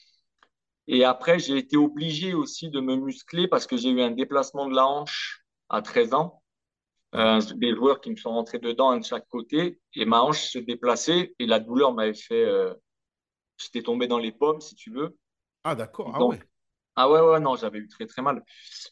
Et 0.87 1.05
après, 1.05 1.38
j'ai 1.38 1.57
été 1.57 1.76
obligé 1.76 2.35
aussi 2.35 2.69
de 2.71 2.81
me 2.81 2.97
muscler 2.97 3.49
parce 3.49 3.67
que 3.67 3.76
j'ai 3.76 3.91
eu 3.91 4.02
un 4.02 4.11
déplacement 4.11 4.67
de 4.67 4.75
la 4.75 4.87
hanche 4.87 5.45
à 5.69 5.83
13 5.83 6.14
ans. 6.14 6.43
Euh, 7.14 7.41
des 7.57 7.75
joueurs 7.75 8.00
qui 8.00 8.11
me 8.11 8.17
sont 8.17 8.31
rentrés 8.31 8.59
dedans, 8.59 8.91
un 8.91 8.99
de 8.99 9.05
chaque 9.05 9.29
côté, 9.29 9.79
et 9.95 10.07
ma 10.07 10.23
hanche 10.23 10.49
se 10.49 10.59
déplaçait 10.59 11.35
et 11.38 11.47
la 11.47 11.61
douleur 11.61 11.93
m'avait 11.93 12.14
fait, 12.14 12.43
euh, 12.43 12.73
j'étais 13.59 13.83
tombé 13.83 14.07
dans 14.07 14.19
les 14.19 14.33
pommes, 14.33 14.62
si 14.62 14.75
tu 14.75 14.91
veux. 14.91 15.19
Ah, 15.62 15.75
d'accord. 15.75 16.11
Ah 16.14 16.25
ouais. 16.25 16.41
ah 16.97 17.11
ouais, 17.11 17.21
ouais, 17.21 17.38
non, 17.38 17.55
j'avais 17.55 17.81
eu 17.81 17.88
très, 17.88 18.07
très 18.07 18.23
mal. 18.23 18.43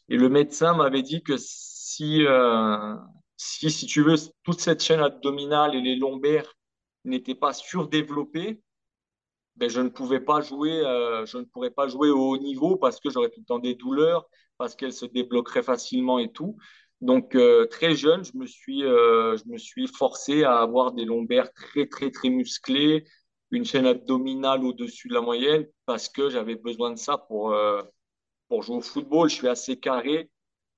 Et 0.07 0.17
le 0.17 0.29
médecin 0.29 0.75
m'avait 0.75 1.01
dit 1.01 1.23
que 1.23 1.35
si, 1.37 2.23
si, 3.37 3.71
si 3.71 3.85
tu 3.87 4.03
veux, 4.03 4.15
toute 4.43 4.59
cette 4.59 4.83
chaîne 4.83 4.99
abdominale 4.99 5.73
et 5.73 5.81
les 5.81 5.95
lombaires 5.95 6.53
n'étaient 7.05 7.35
pas 7.35 7.53
surdéveloppés, 7.53 8.61
ben, 9.55 9.69
je 9.69 9.81
ne 9.81 9.89
pouvais 9.89 10.19
pas 10.19 10.41
jouer, 10.41 10.81
euh, 10.85 11.25
je 11.25 11.37
ne 11.37 11.43
pourrais 11.43 11.71
pas 11.71 11.87
jouer 11.87 12.09
au 12.09 12.31
haut 12.31 12.37
niveau 12.37 12.77
parce 12.77 12.99
que 12.99 13.09
j'aurais 13.09 13.29
tout 13.29 13.41
le 13.41 13.45
temps 13.45 13.59
des 13.59 13.75
douleurs, 13.75 14.27
parce 14.57 14.75
qu'elles 14.75 14.93
se 14.93 15.05
débloqueraient 15.05 15.63
facilement 15.63 16.19
et 16.19 16.31
tout. 16.31 16.57
Donc, 17.01 17.35
euh, 17.35 17.65
très 17.67 17.95
jeune, 17.95 18.23
je 18.23 18.37
me 18.37 18.45
suis, 18.45 18.83
euh, 18.83 19.37
je 19.37 19.43
me 19.51 19.57
suis 19.57 19.87
forcé 19.87 20.43
à 20.43 20.59
avoir 20.59 20.93
des 20.93 21.05
lombaires 21.05 21.51
très, 21.53 21.87
très, 21.87 22.11
très 22.11 22.29
musclés, 22.29 23.03
une 23.51 23.65
chaîne 23.65 23.85
abdominale 23.85 24.63
au-dessus 24.63 25.09
de 25.09 25.13
la 25.13 25.21
moyenne 25.21 25.67
parce 25.85 26.09
que 26.09 26.29
j'avais 26.29 26.55
besoin 26.55 26.91
de 26.91 26.97
ça 26.97 27.17
pour, 27.17 27.53
pour 28.47 28.63
jouer 28.63 28.77
au 28.77 28.81
football. 28.81 29.29
Je 29.29 29.35
suis 29.35 29.47
assez 29.49 29.77
carré. 29.77 30.29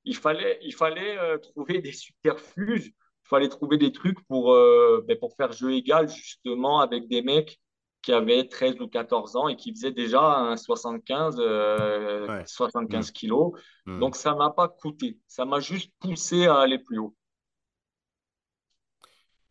Il 0.06 0.16
fallait, 0.16 0.60
il 0.64 0.74
fallait 0.74 1.18
trouver 1.40 1.82
des 1.82 1.92
subterfuges. 1.92 2.92
Il 3.26 3.30
fallait 3.30 3.50
trouver 3.50 3.78
des 3.78 3.92
trucs 3.92 4.20
pour, 4.28 4.54
euh, 4.54 5.04
ben, 5.08 5.18
pour 5.18 5.36
faire 5.36 5.52
jeu 5.54 5.74
égal, 5.74 6.10
justement, 6.10 6.80
avec 6.82 7.08
des 7.08 7.22
mecs 7.22 7.60
qui 8.02 8.12
avaient 8.12 8.48
13 8.48 8.80
ou 8.82 8.88
14 8.88 9.36
ans 9.38 9.48
et 9.48 9.56
qui 9.56 9.72
faisaient 9.74 9.92
déjà 9.94 10.22
un 10.40 10.58
75, 10.58 11.38
euh, 11.40 12.28
Ouais. 12.28 12.46
75 12.46 12.88
Hmm. 12.88 13.12
kilos. 13.12 13.54
Hmm. 13.86 14.02
Donc, 14.02 14.16
ça 14.18 14.36
m'a 14.36 14.50
pas 14.52 14.68
coûté. 14.68 15.20
Ça 15.28 15.46
m'a 15.46 15.60
juste 15.62 15.92
poussé 16.00 16.46
à 16.48 16.60
aller 16.60 16.80
plus 16.80 17.00
haut. 17.00 17.16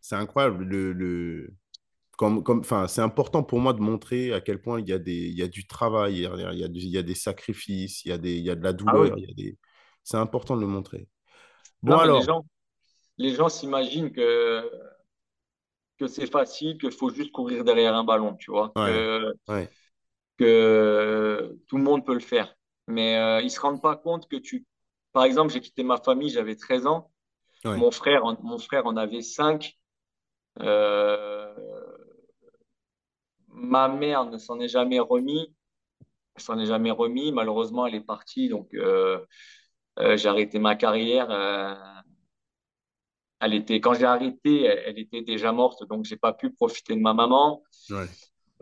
C'est 0.00 0.16
incroyable. 0.16 0.64
Le, 0.64 0.92
le... 0.92 1.54
Comme, 2.18 2.42
comme, 2.44 2.64
c'est 2.88 3.02
important 3.02 3.42
pour 3.44 3.60
moi 3.60 3.74
de 3.74 3.80
montrer 3.80 4.32
à 4.34 4.40
quel 4.40 4.60
point 4.62 4.80
il 4.80 4.88
y 4.88 4.92
a, 4.92 4.98
des, 4.98 5.12
il 5.14 5.34
y 5.38 5.42
a 5.42 5.48
du 5.48 5.66
travail, 5.66 6.16
il 6.18 6.22
y 6.22 6.26
a, 6.26 6.52
il 6.54 6.58
y 6.60 6.64
a, 6.64 6.68
du- 6.68 6.80
il 6.80 6.88
y 6.90 6.98
a 6.98 7.02
des 7.04 7.14
sacrifices, 7.16 8.04
il 8.04 8.10
y 8.10 8.12
a, 8.12 8.18
des, 8.18 8.36
il 8.38 8.44
y 8.44 8.50
a 8.50 8.56
de 8.56 8.64
la 8.64 8.72
Ah 8.86 8.96
oui. 8.98 9.10
douleur. 9.10 9.18
Il 9.18 9.24
y 9.28 9.30
a 9.30 9.34
des... 9.34 9.58
C'est 10.04 10.18
important 10.18 10.56
de 10.56 10.62
le 10.62 10.68
montrer. 10.68 11.08
Bon, 11.82 11.96
Non, 11.96 12.00
alors, 12.00 12.32
les 13.19 13.35
gens 13.35 13.49
s'imaginent 13.49 14.12
que, 14.12 14.71
que 15.99 16.07
c'est 16.07 16.26
facile, 16.31 16.78
qu'il 16.78 16.90
faut 16.92 17.11
juste 17.11 17.33
courir 17.33 17.64
derrière 17.64 17.95
un 17.95 18.04
ballon, 18.04 18.35
tu 18.37 18.50
vois, 18.50 18.75
ouais, 18.76 18.83
que, 18.83 19.33
ouais, 19.49 19.69
que 20.38 21.57
tout 21.69 21.76
le 21.76 21.83
monde 21.83 22.04
peut 22.04 22.14
le 22.14 22.21
faire. 22.21 22.54
Mais 22.88 23.16
euh, 23.16 23.40
ils 23.42 23.50
se 23.50 23.61
rendent 23.61 23.83
pas 23.83 23.97
compte 23.97 24.28
que 24.28 24.37
tu... 24.37 24.66
Par 25.12 25.25
exemple, 25.25 25.52
j'ai 25.52 25.61
quitté 25.61 25.83
ma 25.85 25.99
famille, 25.99 26.31
j'avais 26.31 26.57
13 26.57 26.87
ans. 26.87 27.11
ouais. 27.64 27.76
Mon 27.78 27.90
frère, 27.90 28.25
en- 28.25 28.37
mon 28.42 28.59
frère 28.59 28.87
en 28.87 28.97
avait 28.97 29.23
5. 29.23 29.78
Euh, 30.61 31.54
ma 33.49 33.88
mère 33.88 34.25
ne 34.26 34.38
s'en 34.38 34.59
est 34.61 34.69
jamais 34.69 35.00
remis. 35.00 35.54
Elle 36.37 36.42
s'en 36.42 36.59
est 36.59 36.66
jamais 36.66 36.90
remis. 36.92 37.33
Malheureusement, 37.33 37.87
elle 37.87 37.95
est 37.97 38.00
partie. 38.00 38.49
Donc, 38.49 38.75
euh, 38.75 39.21
j'ai 40.16 40.28
arrêté 40.28 40.59
ma 40.59 40.75
carrière. 40.76 41.31
Elle 43.42 43.54
était, 43.54 43.80
quand 43.80 43.94
j'ai 43.94 44.06
arrêté, 44.06 44.62
elle, 44.64 44.82
elle 44.87 44.99
était 44.99 45.22
déjà 45.22 45.52
morte. 45.52 45.87
Donc, 45.88 46.04
j'ai 46.06 46.16
pas 46.16 46.32
pu 46.32 46.50
profiter 46.52 46.94
de 46.94 47.00
ma 47.00 47.12
maman. 47.14 47.62
ouais. 47.90 48.06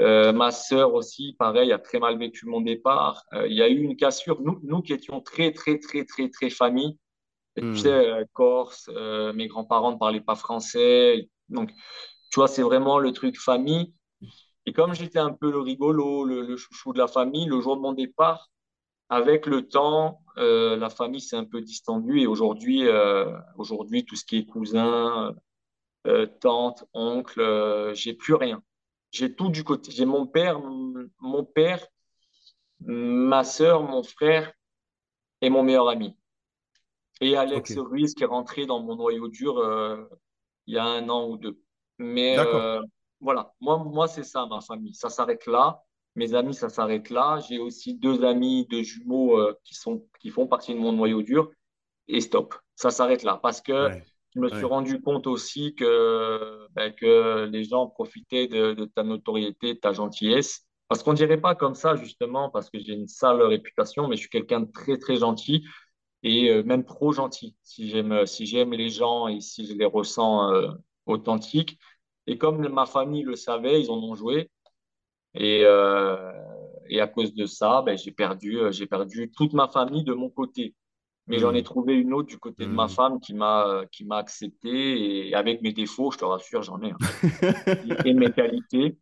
Euh, 0.00 0.32
ma 0.32 0.50
sœur 0.50 0.94
aussi, 0.94 1.36
pareil, 1.38 1.72
a 1.72 1.78
très 1.78 1.98
mal 1.98 2.18
vécu 2.18 2.46
mon 2.46 2.62
départ. 2.62 3.22
Euh, 3.34 3.46
il 3.46 3.54
y 3.54 3.62
a 3.62 3.68
eu 3.68 3.80
une 3.82 3.96
cassure. 3.96 4.40
Nous, 4.40 4.58
nous 4.62 4.80
qui 4.80 4.94
étions 4.94 5.20
très, 5.20 5.52
très, 5.52 5.78
très, 5.78 6.04
très, 6.06 6.30
très 6.30 6.48
famille, 6.50 6.96
et 7.56 7.60
tu 7.60 7.76
sais, 7.76 7.90
Hmm. 7.90 7.92
euh, 7.92 8.24
Corse, 8.32 8.88
euh, 8.94 9.32
mes 9.34 9.46
grands-parents 9.48 9.92
ne 9.92 9.98
parlaient 9.98 10.22
pas 10.22 10.36
français. 10.36 11.28
Donc, 11.50 11.70
tu 12.30 12.36
vois, 12.40 12.48
c'est 12.48 12.62
vraiment 12.62 12.98
le 12.98 13.12
truc 13.12 13.38
famille. 13.38 13.92
Et 14.66 14.72
comme 14.72 14.94
j'étais 14.94 15.18
un 15.18 15.32
peu 15.32 15.50
le 15.50 15.60
rigolo, 15.60 16.24
le, 16.24 16.42
le 16.46 16.56
chouchou 16.56 16.92
de 16.94 16.98
la 16.98 17.08
famille, 17.08 17.46
le 17.46 17.60
jour 17.60 17.76
de 17.76 17.82
mon 17.82 17.92
départ, 17.92 18.48
avec 19.10 19.46
le 19.46 19.68
temps, 19.68 20.22
euh, 20.38 20.76
la 20.76 20.90
famille 20.90 21.20
s'est 21.20 21.36
un 21.36 21.44
peu 21.44 21.60
distendue. 21.60 22.20
Et 22.20 22.26
aujourd'hui, 22.26 22.86
euh, 22.86 23.36
aujourd'hui, 23.56 24.04
tout 24.04 24.16
ce 24.16 24.24
qui 24.24 24.38
est 24.38 24.46
cousin, 24.46 25.34
euh, 26.06 26.26
tante, 26.40 26.84
oncle, 26.94 27.92
j'ai 27.94 28.14
plus 28.14 28.34
rien. 28.34 28.62
J'ai 29.10 29.34
tout 29.34 29.48
du 29.48 29.64
côté. 29.64 29.90
J'ai 29.90 30.04
mon 30.04 30.26
père, 30.26 30.60
mon 31.18 31.44
père, 31.44 31.84
ma 32.80 33.44
sœur, 33.44 33.82
mon 33.82 34.02
frère 34.02 34.52
et 35.40 35.50
mon 35.50 35.62
meilleur 35.62 35.88
ami. 35.88 36.16
Et 37.20 37.36
Alex 37.36 37.76
Ruiz 37.76 38.14
qui 38.14 38.22
est 38.22 38.26
rentré 38.26 38.66
dans 38.66 38.80
mon 38.80 38.96
noyau 38.96 39.28
dur 39.28 40.08
il 40.66 40.74
y 40.74 40.78
a 40.78 40.84
un 40.84 41.08
an 41.08 41.28
ou 41.28 41.36
deux. 41.36 41.60
Mais 41.98 42.36
voilà, 43.20 43.52
moi, 43.60 43.78
moi 43.78 44.08
c'est 44.08 44.22
ça, 44.22 44.46
ma 44.46 44.60
famille. 44.60 44.94
Ça 44.94 45.10
s'arrête 45.10 45.46
là. 45.46 45.82
Mes 46.16 46.34
amis, 46.34 46.54
ça 46.54 46.68
s'arrête 46.68 47.10
là. 47.10 47.38
J'ai 47.48 47.58
aussi 47.58 47.94
deux 47.96 48.24
amis, 48.24 48.66
deux 48.70 48.82
jumeaux 48.82 49.38
euh, 49.38 49.54
qui 49.64 49.74
sont, 49.74 50.06
qui 50.20 50.30
font 50.30 50.46
partie 50.46 50.74
de 50.74 50.78
mon 50.78 50.92
noyau 50.92 51.22
dur. 51.22 51.50
Et 52.08 52.20
stop, 52.20 52.54
ça 52.76 52.90
s'arrête 52.90 53.22
là. 53.22 53.38
Parce 53.42 53.60
que 53.60 53.88
Ouais, 53.88 54.02
je 54.34 54.40
me 54.40 54.48
suis 54.48 54.64
ouais, 54.64 54.64
rendu 54.64 55.00
compte 55.00 55.26
aussi 55.26 55.74
que, 55.74 56.66
ben, 56.74 56.92
que 56.94 57.46
les 57.52 57.64
gens 57.64 57.86
profitaient 57.88 58.48
de, 58.48 58.74
de 58.74 58.84
ta 58.84 59.02
notoriété, 59.02 59.74
de 59.74 59.78
ta 59.78 59.92
gentillesse. 59.92 60.66
Parce 60.88 61.02
qu'on 61.02 61.12
dirait 61.14 61.40
pas 61.40 61.54
comme 61.54 61.74
ça, 61.74 61.94
justement, 61.96 62.50
parce 62.50 62.70
que 62.70 62.78
j'ai 62.78 62.94
une 62.94 63.06
sale 63.06 63.42
réputation, 63.42 64.08
mais 64.08 64.16
je 64.16 64.22
suis 64.22 64.30
quelqu'un 64.30 64.60
de 64.60 64.70
très, 64.72 64.98
très 64.98 65.16
gentil 65.16 65.64
et 66.22 66.50
euh, 66.50 66.62
même 66.64 66.84
trop 66.84 67.12
gentil. 67.12 67.56
Si 67.62 67.88
j'aime, 67.88 68.26
si 68.26 68.46
j'aime 68.46 68.72
les 68.72 68.90
gens 68.90 69.28
et 69.28 69.40
si 69.40 69.66
je 69.66 69.74
les 69.74 69.84
ressens 69.86 70.52
euh, 70.52 70.68
authentiques. 71.06 71.78
Et 72.26 72.38
comme 72.38 72.66
ma 72.68 72.86
famille 72.86 73.22
le 73.22 73.36
savait, 73.36 73.80
ils 73.82 73.90
en 73.90 73.98
ont 74.02 74.14
joué. 74.14 74.50
Et, 75.34 75.62
euh, 75.64 76.32
et 76.88 77.00
à 77.00 77.06
cause 77.08 77.34
de 77.34 77.46
ça, 77.46 77.82
ben, 77.82 77.96
j'ai 77.96 78.12
perdu, 78.12 78.58
j'ai 78.70 78.86
perdu 78.86 79.30
toute 79.36 79.52
ma 79.54 79.68
famille 79.68 80.04
de 80.04 80.14
mon 80.14 80.30
côté. 80.30 80.74
Mais 81.28 81.38
j'en 81.40 81.54
ai 81.54 81.62
Hmm. 81.62 81.64
trouvé 81.64 81.94
une 81.94 82.14
autre 82.14 82.28
du 82.28 82.38
côté 82.38 82.66
de 82.68 82.74
ma 82.74 82.88
Hmm. 82.88 82.94
femme 82.96 83.20
qui 83.20 83.34
m'a 83.34 83.84
qui 83.92 84.04
m'a 84.04 84.18
accepté 84.18 85.28
et 85.28 85.34
avec 85.34 85.62
mes 85.62 85.72
défauts, 85.72 86.10
je 86.12 86.18
te 86.18 86.24
rassure, 86.26 86.62
j'en 86.62 86.80
ai, 86.82 86.90
hein, 86.92 87.00
et 88.04 88.14
mes 88.14 88.32
qualités. 88.32 88.98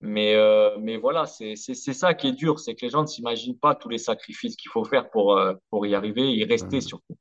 Mais, 0.00 0.34
euh, 0.36 0.76
mais 0.80 0.96
voilà, 0.98 1.26
c'est 1.26 1.56
ça 1.56 2.14
qui 2.14 2.28
est 2.28 2.32
dur, 2.32 2.60
c'est 2.60 2.74
que 2.76 2.84
les 2.86 2.90
gens 2.90 3.02
ne 3.02 3.06
s'imaginent 3.08 3.58
pas 3.58 3.74
tous 3.74 3.88
les 3.88 3.98
sacrifices 3.98 4.56
qu'il 4.56 4.70
faut 4.70 4.84
faire 4.84 5.10
pour, 5.10 5.36
euh, 5.38 5.54
pour 5.70 5.86
y 5.86 5.94
arriver 5.94 6.22
et 6.30 6.36
y 6.36 6.44
rester 6.44 6.80
Hmm. 6.80 6.82
surtout. 6.82 7.16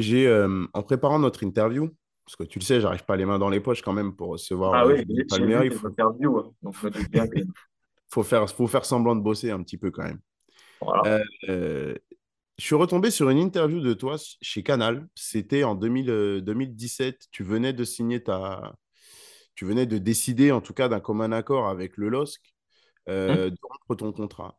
J'ai, 0.00 0.26
euh, 0.28 0.66
en 0.74 0.82
préparant 0.84 1.18
notre 1.20 1.44
interview, 1.44 1.90
parce 2.26 2.36
que 2.36 2.44
tu 2.44 2.58
le 2.60 2.64
sais, 2.64 2.80
j'arrive 2.80 3.04
pas 3.04 3.16
les 3.16 3.26
mains 3.26 3.38
dans 3.40 3.50
les 3.50 3.60
poches 3.60 3.82
quand 3.82 3.92
même 3.94 4.16
pour 4.16 4.30
recevoir 4.30 4.76
Ah 4.76 4.84
euh, 4.84 4.86
oui. 4.86 5.04
Il 5.08 5.24
tes 5.68 5.74
faut, 5.74 5.86
interviews, 5.86 6.38
hein, 6.38 6.52
donc 6.62 6.76
je 6.78 6.86
me 6.86 6.90
doute 6.90 7.08
bien 7.08 7.26
que 7.28 7.38
faut 8.14 8.22
faire, 8.22 8.48
faut 8.48 8.66
faire 8.66 8.84
semblant 8.84 9.16
de 9.16 9.20
bosser 9.20 9.50
un 9.50 9.62
petit 9.62 9.76
peu 9.76 9.90
quand 9.90 10.04
même. 10.04 10.20
voilà. 10.80 11.02
Euh, 11.06 11.24
euh, 11.48 11.94
je 12.56 12.64
suis 12.64 12.76
retombé 12.76 13.10
sur 13.10 13.28
une 13.30 13.38
interview 13.38 13.80
de 13.80 13.94
toi 13.94 14.16
chez 14.40 14.62
Canal. 14.62 15.08
C'était 15.16 15.64
en 15.64 15.74
2000, 15.74 16.10
euh, 16.10 16.40
2017. 16.40 17.26
Tu 17.32 17.42
venais 17.42 17.72
de 17.72 17.82
signer 17.84 18.22
ta. 18.22 18.76
Tu 19.56 19.64
venais 19.64 19.86
de 19.86 19.98
décider, 19.98 20.52
en 20.52 20.60
tout 20.60 20.72
cas, 20.72 20.88
d'un 20.88 21.00
commun 21.00 21.32
accord 21.32 21.68
avec 21.68 21.96
le 21.96 22.08
LOSC 22.08 22.40
euh, 23.08 23.50
de 23.50 23.56
rompre 23.62 23.96
ton 23.96 24.12
contrat. 24.12 24.58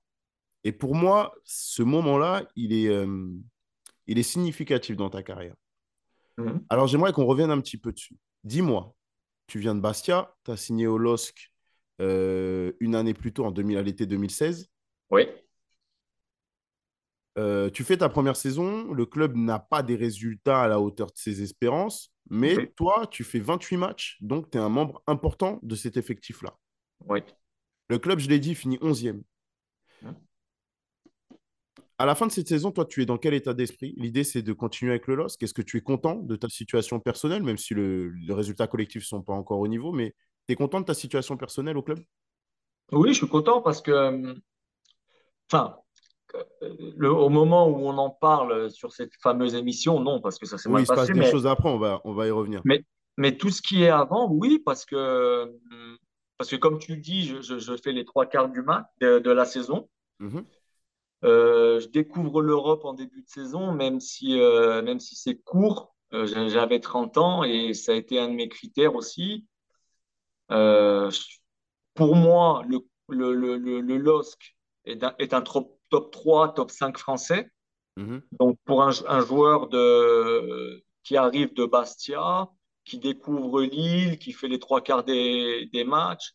Et 0.64 0.72
pour 0.72 0.96
moi, 0.96 1.36
ce 1.44 1.84
moment-là, 1.84 2.48
il 2.56 2.74
est, 2.74 2.88
euh, 2.88 3.30
il 4.08 4.20
est 4.20 4.24
significatif 4.24 4.96
dans 4.98 5.10
ta 5.10 5.24
carrière. 5.24 5.56
hum. 6.38 6.66
Alors, 6.70 6.88
j'aimerais 6.88 7.14
qu'on 7.14 7.26
revienne 7.26 7.52
un 7.52 7.62
petit 7.62 7.78
peu 7.78 7.92
dessus. 7.92 8.18
Dis-moi, 8.44 8.94
tu 9.48 9.60
viens 9.60 9.76
de 9.76 9.80
Bastia, 9.82 10.34
tu 10.44 10.52
as 10.52 10.58
signé 10.58 10.88
au 10.88 10.98
LOSC 10.98 11.52
euh, 12.02 12.72
une 12.80 12.96
année 12.96 13.14
plus 13.14 13.32
tôt, 13.34 13.46
en 13.46 13.52
2000, 13.52 13.78
à 13.78 13.82
l'été 13.82 14.06
2016. 14.06 14.68
Oui, 15.12 15.28
Euh, 17.38 17.70
tu 17.70 17.84
fais 17.84 17.98
ta 17.98 18.08
première 18.08 18.38
saison, 18.38 18.94
le 18.94 19.06
club 19.06 19.36
n'a 19.36 19.60
pas 19.60 19.84
des 19.84 19.98
résultats 19.98 20.62
à 20.62 20.68
la 20.70 20.80
hauteur 20.80 21.08
de 21.08 21.18
ses 21.18 21.42
espérances, 21.42 22.14
mais 22.30 22.68
toi, 22.78 23.08
tu 23.12 23.26
fais 23.26 23.40
28 23.40 23.76
matchs, 23.76 24.18
donc 24.22 24.50
tu 24.50 24.58
es 24.58 24.62
un 24.62 24.70
membre 24.70 25.04
important 25.06 25.60
de 25.62 25.76
cet 25.76 25.98
effectif-là. 25.98 26.58
oui. 27.08 27.20
Le 27.90 28.00
club, 28.00 28.18
je 28.20 28.30
l'ai 28.30 28.40
dit, 28.40 28.56
finit 28.56 28.78
11e. 28.82 29.22
Hum. 30.04 30.16
À 31.98 32.06
la 32.06 32.16
fin 32.16 32.26
de 32.26 32.32
cette 32.32 32.48
saison, 32.48 32.72
toi, 32.72 32.86
tu 32.86 33.02
es 33.02 33.06
dans 33.06 33.18
quel 33.18 33.34
état 33.36 33.54
d'esprit? 33.54 33.94
L'idée, 33.98 34.24
c'est 34.24 34.42
de 34.42 34.54
continuer 34.54 34.92
avec 34.94 35.06
le 35.08 35.16
LOSC. 35.16 35.44
Est-ce 35.44 35.54
que 35.54 35.62
tu 35.62 35.78
es 35.78 35.82
content 35.82 36.16
de 36.16 36.36
ta 36.36 36.50
situation 36.50 37.00
personnelle, 37.00 37.44
même 37.44 37.58
si 37.58 37.74
le- 37.76 38.10
les 38.10 38.34
résultats 38.34 38.66
collectifs 38.68 39.04
ne 39.04 39.06
sont 39.08 39.22
pas 39.22 39.34
encore 39.34 39.60
au 39.60 39.68
niveau, 39.68 39.92
mais 39.92 40.16
tu 40.48 40.54
es 40.54 40.56
content 40.56 40.80
de 40.82 40.86
ta 40.86 40.94
situation 40.96 41.38
personnelle 41.38 41.78
au 41.78 41.84
club? 41.84 42.00
Oui, 42.92 43.10
je 43.10 43.18
suis 43.20 43.28
content 43.28 43.62
parce 43.62 43.80
que, 43.82 43.92
euh, 43.92 44.34
enfin, 45.52 45.78
euh, 46.64 46.94
le, 46.98 47.12
au 47.12 47.30
moment 47.30 47.68
où 47.70 47.88
on 47.88 47.98
en 47.98 48.10
parle 48.12 48.72
sur 48.72 48.94
cette 48.94 49.14
fameuse 49.22 49.56
émission, 49.56 50.00
non, 50.02 50.22
parce 50.22 50.40
que 50.40 50.46
ça 50.48 50.58
s'est 50.58 50.70
Oui, 50.70 50.82
mal 50.82 50.84
il 50.84 50.86
se 50.86 50.94
passe 50.94 51.12
des 51.12 51.24
choses 51.24 51.48
après, 51.48 51.70
on 51.70 51.80
va, 51.80 52.02
on 52.06 52.14
va 52.14 52.28
y 52.28 52.32
revenir. 52.32 52.64
mais, 52.64 52.84
mais 53.18 53.38
tout 53.38 53.50
ce 53.50 53.62
qui 53.62 53.84
est 53.84 53.90
avant, 53.90 54.30
oui, 54.32 54.60
parce 54.60 54.86
que, 54.86 55.52
parce 56.38 56.50
que 56.50 56.56
comme 56.56 56.80
tu 56.80 56.98
dis, 56.98 57.26
je, 57.26 57.42
je, 57.42 57.60
je 57.60 57.76
fais 57.78 57.92
les 57.92 58.06
trois 58.06 58.26
quarts 58.26 58.50
du 58.50 58.62
match 58.62 58.86
de, 59.02 59.20
de 59.20 59.32
la 59.32 59.46
saison. 59.46 59.90
Mhm, 60.20 60.46
Euh, 61.24 61.80
je 61.80 61.88
découvre 61.88 62.42
l'Europe 62.42 62.86
en 62.86 62.94
début 62.94 63.22
de 63.24 63.28
saison, 63.30 63.72
même 63.74 64.00
si, 64.00 64.40
euh, 64.40 64.82
même 64.82 65.00
si 65.00 65.16
c'est 65.16 65.36
court. 65.38 65.96
Euh, 66.14 66.28
j'a- 66.28 66.48
j'avais 66.48 66.80
30 66.80 67.18
ans 67.18 67.44
et 67.44 67.74
ça 67.74 67.94
a 67.94 67.96
été 67.96 68.20
un 68.20 68.30
de 68.30 68.34
mes 68.36 68.48
critères 68.50 68.96
aussi. 68.96 69.46
Euh, 70.52 71.12
pour 71.94 72.16
moi, 72.16 72.64
le, 72.68 72.80
le, 73.10 73.34
le, 73.34 73.58
le, 73.58 73.82
le 73.82 73.98
LOSC 73.98 74.56
est 74.86 75.04
un, 75.04 75.16
est 75.20 75.34
un 75.34 75.42
trop- 75.42 75.80
top 75.90 76.12
3, 76.12 76.54
top 76.54 76.72
5 76.72 76.98
français. 76.98 77.52
mhm, 77.98 78.22
Donc, 78.40 78.58
pour 78.66 78.84
un, 78.84 78.92
un 79.08 79.22
joueur 79.22 79.68
de, 79.70 80.84
qui 81.04 81.18
arrive 81.18 81.54
de 81.54 81.66
Bastia, 81.66 82.50
qui 82.86 83.00
découvre 83.00 83.62
Lille, 83.64 84.20
qui 84.20 84.34
fait 84.34 84.48
les 84.48 84.60
trois 84.60 84.82
quarts 84.82 85.04
des, 85.04 85.70
des 85.74 85.84
matchs, 85.84 86.34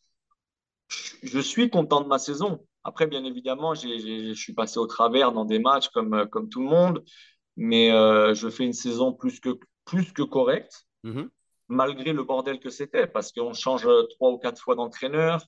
je, 1.23 1.39
suis 1.41 1.71
content 1.71 2.01
de 2.01 2.09
ma 2.09 2.19
saison. 2.19 2.67
Après, 2.85 3.07
bien 3.07 3.25
évidemment, 3.25 3.75
je 3.75 4.33
suis 4.35 4.55
passé 4.55 4.79
au 4.79 4.87
travers 4.87 5.33
dans 5.33 5.45
des 5.45 5.59
matchs 5.59 5.89
comme, 5.91 6.27
comme 6.31 6.49
tout 6.49 6.61
le 6.61 6.69
monde, 6.69 7.05
mais 7.57 7.93
euh, 7.93 8.35
je 8.35 8.49
fais 8.49 8.65
une 8.65 8.73
saison 8.73 9.13
plus 9.13 9.41
que, 9.41 9.59
plus 9.85 10.13
que 10.13 10.23
correcte, 10.23 10.87
mhm. 11.05 11.31
Malgré 11.71 12.13
le 12.13 12.25
bordel 12.25 12.59
que 12.59 12.69
c'était, 12.69 13.07
parce 13.07 13.33
qu'on 13.33 13.55
change 13.55 13.89
trois 14.11 14.31
ou 14.31 14.39
quatre 14.39 14.61
fois 14.61 14.75
d'entraîneur. 14.75 15.47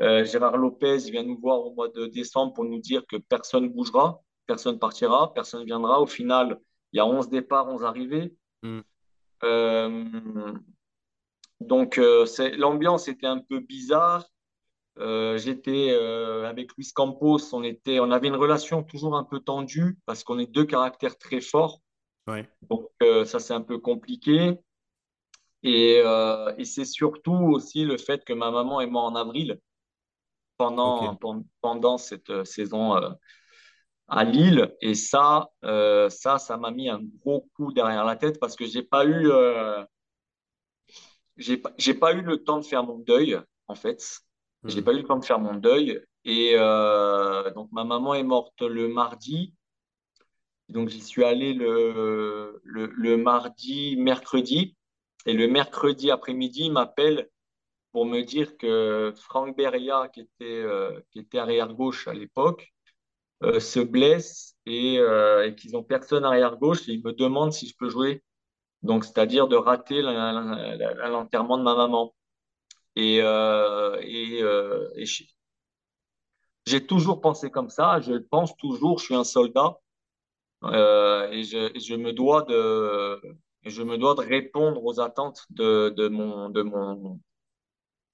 Euh, 0.00 0.24
Gérard 0.24 0.56
Lopez 0.56 1.10
vient 1.10 1.22
nous 1.22 1.38
voir 1.38 1.60
au 1.60 1.74
mois 1.74 1.88
de 1.88 2.06
décembre 2.06 2.54
pour 2.54 2.64
nous 2.64 2.80
dire 2.80 3.04
que 3.06 3.16
personne 3.16 3.68
bougera, 3.68 4.22
personne 4.46 4.78
partira, 4.78 5.32
personne 5.34 5.64
viendra. 5.64 6.00
Au 6.00 6.06
final, 6.06 6.58
il 6.92 6.96
y 6.96 7.00
a 7.00 7.06
11 7.06 7.28
départs, 7.28 7.68
11 7.68 7.84
arrivées. 7.84 8.34
Mhm. 8.62 8.82
Euh, 9.44 10.54
donc, 11.60 11.98
euh, 11.98 12.26
l'ambiance 12.56 13.06
était 13.08 13.26
un 13.26 13.38
peu 13.38 13.60
bizarre. 13.60 14.26
J'étais 14.98 15.94
avec 16.46 16.74
Luis 16.76 16.92
Campos, 16.94 17.54
on 17.54 17.62
était, 17.62 18.00
on 18.00 18.10
avait 18.10 18.28
une 18.28 18.36
relation 18.36 18.82
toujours 18.82 19.16
un 19.16 19.24
peu 19.24 19.40
tendue 19.40 19.98
parce 20.06 20.24
qu'on 20.24 20.38
est 20.38 20.50
deux 20.50 20.64
caractères 20.64 21.16
très 21.16 21.40
forts. 21.40 21.80
Ouais, 22.26 22.48
Donc, 22.62 22.88
ça, 23.24 23.38
c'est 23.38 23.54
un 23.54 23.62
peu 23.62 23.78
compliqué. 23.78 24.58
Et, 25.62 26.00
euh, 26.04 26.54
et 26.58 26.64
c'est 26.64 26.84
surtout 26.84 27.32
aussi 27.34 27.84
le 27.84 27.98
fait 27.98 28.24
que 28.24 28.32
ma 28.32 28.50
maman 28.50 28.80
est 28.80 28.86
morte 28.86 29.12
en 29.12 29.16
avril 29.16 29.58
pendant, 30.56 31.14
pen- 31.16 31.44
pendant 31.60 31.98
cette 31.98 32.30
euh, 32.30 32.44
saison 32.44 32.96
euh, 32.96 33.10
à 34.08 34.24
Lille. 34.24 34.74
Et 34.80 34.94
ça, 34.94 35.50
euh, 35.64 36.10
ça, 36.10 36.38
ça 36.38 36.56
m'a 36.58 36.70
mis 36.70 36.88
un 36.90 37.00
gros 37.20 37.48
coup 37.56 37.72
derrière 37.72 38.04
la 38.04 38.16
tête 38.16 38.40
parce 38.40 38.56
que 38.56 38.66
j'ai 38.66 38.82
pas 38.82 39.06
eu, 39.06 39.30
j'ai 41.36 41.56
pas, 41.94 42.12
eu 42.14 42.22
le 42.22 42.38
temps 42.44 42.58
de 42.58 42.64
faire 42.64 42.84
mon 42.84 42.98
deuil, 42.98 43.38
en 43.68 43.74
fait. 43.74 44.20
J'ai 44.66 44.82
Mhm, 44.82 44.82
pas 44.82 44.92
eu 44.92 44.98
le 44.98 45.04
temps 45.04 45.18
de 45.18 45.24
faire 45.24 45.38
mon 45.38 45.54
deuil. 45.54 46.00
Et 46.24 46.54
donc, 47.54 47.70
ma 47.72 47.84
maman 47.84 48.14
est 48.14 48.22
morte 48.22 48.60
le 48.62 48.88
mardi. 48.88 49.54
Donc, 50.68 50.88
j'y 50.88 51.00
suis 51.00 51.24
allé 51.24 51.52
le, 51.54 52.60
le, 52.64 52.86
le 52.86 53.16
mardi, 53.16 53.96
mercredi. 53.96 54.76
Et 55.26 55.34
le 55.34 55.48
mercredi 55.48 56.10
après-midi, 56.10 56.64
il 56.64 56.72
m'appelle 56.72 57.28
pour 57.92 58.06
me 58.06 58.22
dire 58.22 58.56
que 58.56 59.12
Franck 59.16 59.56
Beria, 59.56 60.08
qui 60.08 60.20
était, 60.20 60.62
euh, 60.62 60.98
qui 61.10 61.20
était 61.20 61.38
arrière 61.38 61.74
gauche 61.74 62.08
à 62.08 62.14
l'époque, 62.14 62.72
euh, 63.42 63.60
se 63.60 63.80
blesse 63.80 64.56
et, 64.66 64.98
euh, 64.98 65.50
qu'ils 65.52 65.76
ont 65.76 65.82
personne 65.82 66.24
arrière 66.24 66.56
gauche 66.56 66.88
et 66.88 66.92
ils 66.92 67.04
me 67.04 67.12
demandent 67.12 67.52
si 67.52 67.68
je 67.68 67.76
peux 67.76 67.90
jouer. 67.90 68.22
Donc, 68.82 69.04
c'est-à-dire 69.04 69.46
de 69.48 69.56
rater 69.56 70.02
l'enterrement 70.02 71.58
de 71.58 71.62
ma 71.62 71.74
maman. 71.76 72.14
Et, 72.96 73.18
et, 73.18 74.42
j'ai 76.66 76.86
toujours 76.86 77.20
pensé 77.20 77.50
comme 77.50 77.68
ça, 77.68 78.00
je 78.00 78.12
le 78.12 78.24
pense 78.24 78.56
toujours, 78.56 78.98
je 78.98 79.04
suis 79.04 79.14
un 79.14 79.24
soldat 79.24 79.78
et 80.64 81.42
je 81.44 81.94
me 81.96 82.12
dois 82.12 82.42
de, 82.42 83.20
je 83.64 83.82
me 83.82 83.96
dois 83.98 84.14
de 84.14 84.20
répondre 84.20 84.84
aux 84.84 85.00
attentes 85.00 85.46
de, 85.50 86.08
mon, 86.08 87.20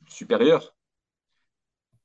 supérieur. 0.09 0.75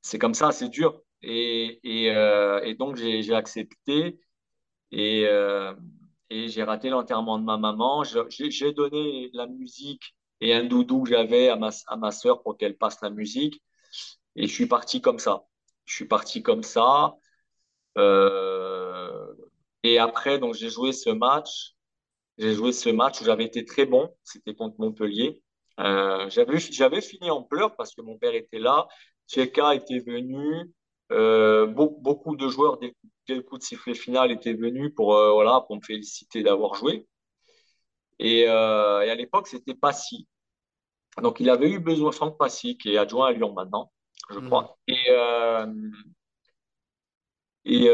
C'est 0.02 0.18
comme 0.18 0.34
ça, 0.34 0.52
c'est 0.52 0.68
dur. 0.68 1.02
Et, 1.22 1.80
euh, 2.10 2.74
donc, 2.74 2.96
j'ai 2.96 3.34
accepté 3.34 4.20
et, 4.90 5.26
euh, 5.26 5.74
et 6.30 6.48
j'ai 6.48 6.62
raté 6.62 6.90
l'enterrement 6.90 7.38
de 7.38 7.44
ma 7.44 7.56
maman. 7.56 8.04
J'ai 8.04 8.72
donné 8.72 9.30
la 9.32 9.46
musique 9.46 10.14
et 10.40 10.54
un 10.54 10.64
doudou 10.64 11.02
que 11.04 11.10
j'avais 11.10 11.48
à 11.48 11.56
ma, 11.56 11.70
à 11.86 12.10
sœur 12.10 12.42
pour 12.42 12.56
qu'elle 12.56 12.76
passe 12.76 13.00
la 13.02 13.10
musique. 13.10 13.62
Et 14.36 14.46
je 14.46 14.52
suis 14.52 14.66
parti 14.66 15.00
comme 15.00 15.18
ça. 15.18 15.44
Je 15.84 15.94
suis 15.94 16.06
parti 16.06 16.42
comme 16.42 16.62
ça. 16.62 17.14
Euh, 17.98 19.34
et 19.82 19.98
après, 19.98 20.40
j'ai 20.54 20.70
joué 20.70 20.92
ce 20.92 21.10
match. 21.10 21.73
J'ai 22.38 22.54
joué 22.54 22.72
ce 22.72 22.88
match 22.88 23.20
où 23.20 23.24
j'avais 23.24 23.44
été 23.44 23.64
très 23.64 23.86
bon. 23.86 24.10
C'était 24.22 24.54
contre 24.54 24.76
Montpellier. 24.78 25.42
Euh, 25.80 26.28
j'avais, 26.30 27.00
fini 27.00 27.30
en 27.30 27.42
pleurs 27.42 27.76
parce 27.76 27.94
que 27.94 28.02
mon 28.02 28.18
père 28.18 28.34
était 28.34 28.58
là. 28.58 28.86
Tcheka 29.28 29.74
était 29.74 30.00
venu. 30.00 30.72
Euh, 31.12 31.66
beaucoup, 31.66 32.00
beaucoup 32.00 32.36
de 32.36 32.48
joueurs, 32.48 32.78
dès, 32.78 32.94
dès 33.28 33.36
le 33.36 33.42
coup 33.42 33.58
de 33.58 33.62
sifflet 33.62 33.94
final, 33.94 34.32
étaient 34.32 34.54
venus 34.54 34.92
pour, 34.96 35.14
euh, 35.14 35.32
voilà, 35.32 35.60
pour 35.66 35.76
me 35.76 35.82
féliciter 35.82 36.42
d'avoir 36.42 36.74
joué. 36.74 37.06
Et, 38.18 38.40
et 38.40 38.48
à 38.48 39.14
l'époque, 39.14 39.48
c'était 39.48 39.74
Passy. 39.74 40.26
Donc, 41.22 41.40
il 41.40 41.50
avait 41.50 41.70
eu 41.70 41.78
besoin, 41.78 42.10
Franck 42.10 42.38
Passy, 42.38 42.76
qui 42.76 42.94
est 42.94 42.96
adjoint 42.96 43.28
à 43.28 43.32
Lyon 43.32 43.52
maintenant, 43.52 43.92
je 44.30 44.38
mhm. 44.38 44.46
crois. 44.46 44.76
Et, 44.88 45.10
Et, 47.64 47.86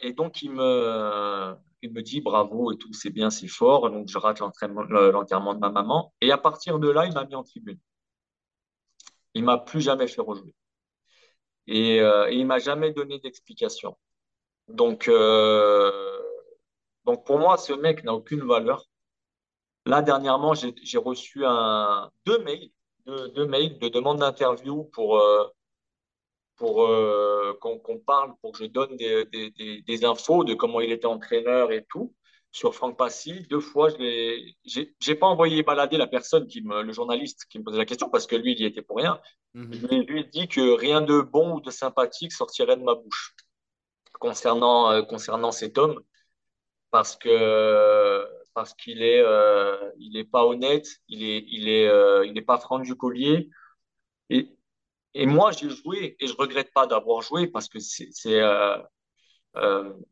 et 0.00 0.12
donc, 0.12 0.42
il 0.42 0.52
me, 0.52 1.56
il 1.82 1.92
me 1.92 2.02
dit 2.02 2.20
bravo 2.20 2.72
et 2.72 2.78
tout, 2.78 2.92
c'est 2.92 3.10
bien, 3.10 3.30
c'est 3.30 3.48
fort. 3.48 3.90
Donc, 3.90 4.08
je 4.08 4.18
rate 4.18 4.40
l'enterrement 4.40 5.54
de 5.54 5.60
ma 5.60 5.70
maman. 5.70 6.12
Et 6.20 6.32
à 6.32 6.38
partir 6.38 6.78
de 6.78 6.88
là, 6.88 7.06
il 7.06 7.12
m'a 7.14 7.24
mis 7.24 7.34
en 7.34 7.44
tribune. 7.44 7.78
Il 9.34 9.44
m'a 9.44 9.58
plus 9.58 9.80
jamais 9.80 10.08
fait 10.08 10.20
rejouer. 10.20 10.54
Et, 11.66 12.00
euh, 12.00 12.28
et 12.30 12.36
il 12.36 12.46
m'a 12.46 12.58
jamais 12.58 12.92
donné 12.92 13.18
d'explication. 13.20 13.96
Donc, 14.68 15.08
euh, 15.08 16.18
donc, 17.04 17.24
pour 17.26 17.38
moi, 17.38 17.56
ce 17.56 17.72
mec 17.72 18.04
n'a 18.04 18.14
aucune 18.14 18.44
valeur. 18.46 18.84
Là, 19.86 20.02
dernièrement, 20.02 20.54
j'ai 20.54 20.98
reçu 20.98 21.44
un, 21.46 22.10
deux 22.26 22.38
mails, 22.44 22.70
deux, 23.06 23.46
mails 23.46 23.78
de 23.78 23.88
demande 23.88 24.18
d'interview 24.18 24.84
pour, 24.84 25.18
euh, 25.18 25.46
pour 26.58 26.84
euh, 26.84 27.56
qu'on 27.60 27.98
parle, 27.98 28.34
pour 28.42 28.52
que 28.52 28.58
je 28.58 28.64
donne 28.66 28.96
des, 28.96 29.24
des, 29.26 29.82
des, 29.82 30.04
infos 30.04 30.44
de 30.44 30.54
comment 30.54 30.80
il 30.80 30.92
était 30.92 31.06
entraîneur 31.06 31.72
et 31.72 31.86
tout 31.88 32.14
sur 32.50 32.74
Franck 32.74 32.98
Passy. 32.98 33.46
Deux 33.48 33.60
fois, 33.60 33.88
je 33.90 34.80
n'ai 35.08 35.14
pas 35.14 35.26
envoyé 35.26 35.62
balader 35.62 35.96
la 35.96 36.06
personne, 36.06 36.46
qui 36.46 36.62
me, 36.62 36.82
le 36.82 36.92
journaliste 36.92 37.46
qui 37.48 37.58
me 37.58 37.64
posait 37.64 37.78
la 37.78 37.86
question, 37.86 38.10
parce 38.10 38.26
que 38.26 38.36
lui, 38.36 38.52
il 38.52 38.60
y 38.60 38.64
était 38.64 38.82
pour 38.82 38.96
rien. 38.96 39.20
Mhm. 39.54 39.72
Je 39.72 40.12
lui 40.12 40.20
ai 40.20 40.24
dit 40.24 40.48
que 40.48 40.72
rien 40.72 41.00
de 41.00 41.20
bon 41.20 41.56
ou 41.56 41.60
de 41.60 41.70
sympathique 41.70 42.32
sortirait 42.32 42.76
de 42.76 42.82
ma 42.82 42.94
bouche 42.94 43.34
concernant, 44.18 44.90
euh, 44.90 45.02
concernant 45.02 45.52
cet 45.52 45.78
homme, 45.78 46.00
parce 46.90 47.16
que 47.16 48.26
parce 48.54 48.74
qu'il 48.74 49.02
est, 49.02 49.20
euh, 49.20 49.76
il 50.00 50.16
est 50.16 50.24
pas 50.24 50.44
honnête, 50.44 50.88
il 51.08 51.22
est, 51.22 51.44
il 51.46 51.68
est, 51.68 51.86
euh, 51.86 52.26
il 52.26 52.32
n'est 52.32 52.42
pas 52.42 52.58
franc 52.58 52.80
du 52.80 52.96
collier. 52.96 53.50
Et, 54.30 54.57
et 55.14 55.26
moi, 55.26 55.52
j'ai 55.52 55.70
joué 55.70 56.16
et 56.20 56.26
je 56.26 56.34
regrette 56.36 56.72
pas 56.72 56.86
d'avoir 56.86 57.22
joué 57.22 57.46
parce 57.46 57.68
que 57.68 57.78
c'est, 57.78 58.10
euh, 58.26 58.78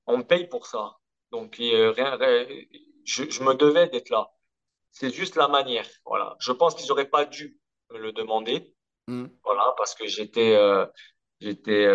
on 0.06 0.18
me 0.18 0.22
paye 0.22 0.48
pour 0.48 0.66
ça. 0.66 0.96
Donc, 1.32 1.56
rien, 1.56 2.18
je, 3.04 3.30
je, 3.30 3.42
me 3.42 3.54
devais 3.54 3.88
d'être 3.88 4.10
là. 4.10 4.28
C'est 4.90 5.10
juste 5.10 5.36
la 5.36 5.48
manière. 5.48 5.86
Voilà. 6.04 6.36
Je 6.40 6.52
pense 6.52 6.74
qu'ils 6.74 6.88
n'auraient 6.88 7.10
pas 7.10 7.24
dû 7.24 7.58
me 7.90 7.98
le 7.98 8.12
demander. 8.12 8.74
Mm. 9.06 9.26
Voilà, 9.44 9.74
parce 9.76 9.94
que 9.94 10.06
j'étais, 10.06 10.58
j'étais 11.40 11.86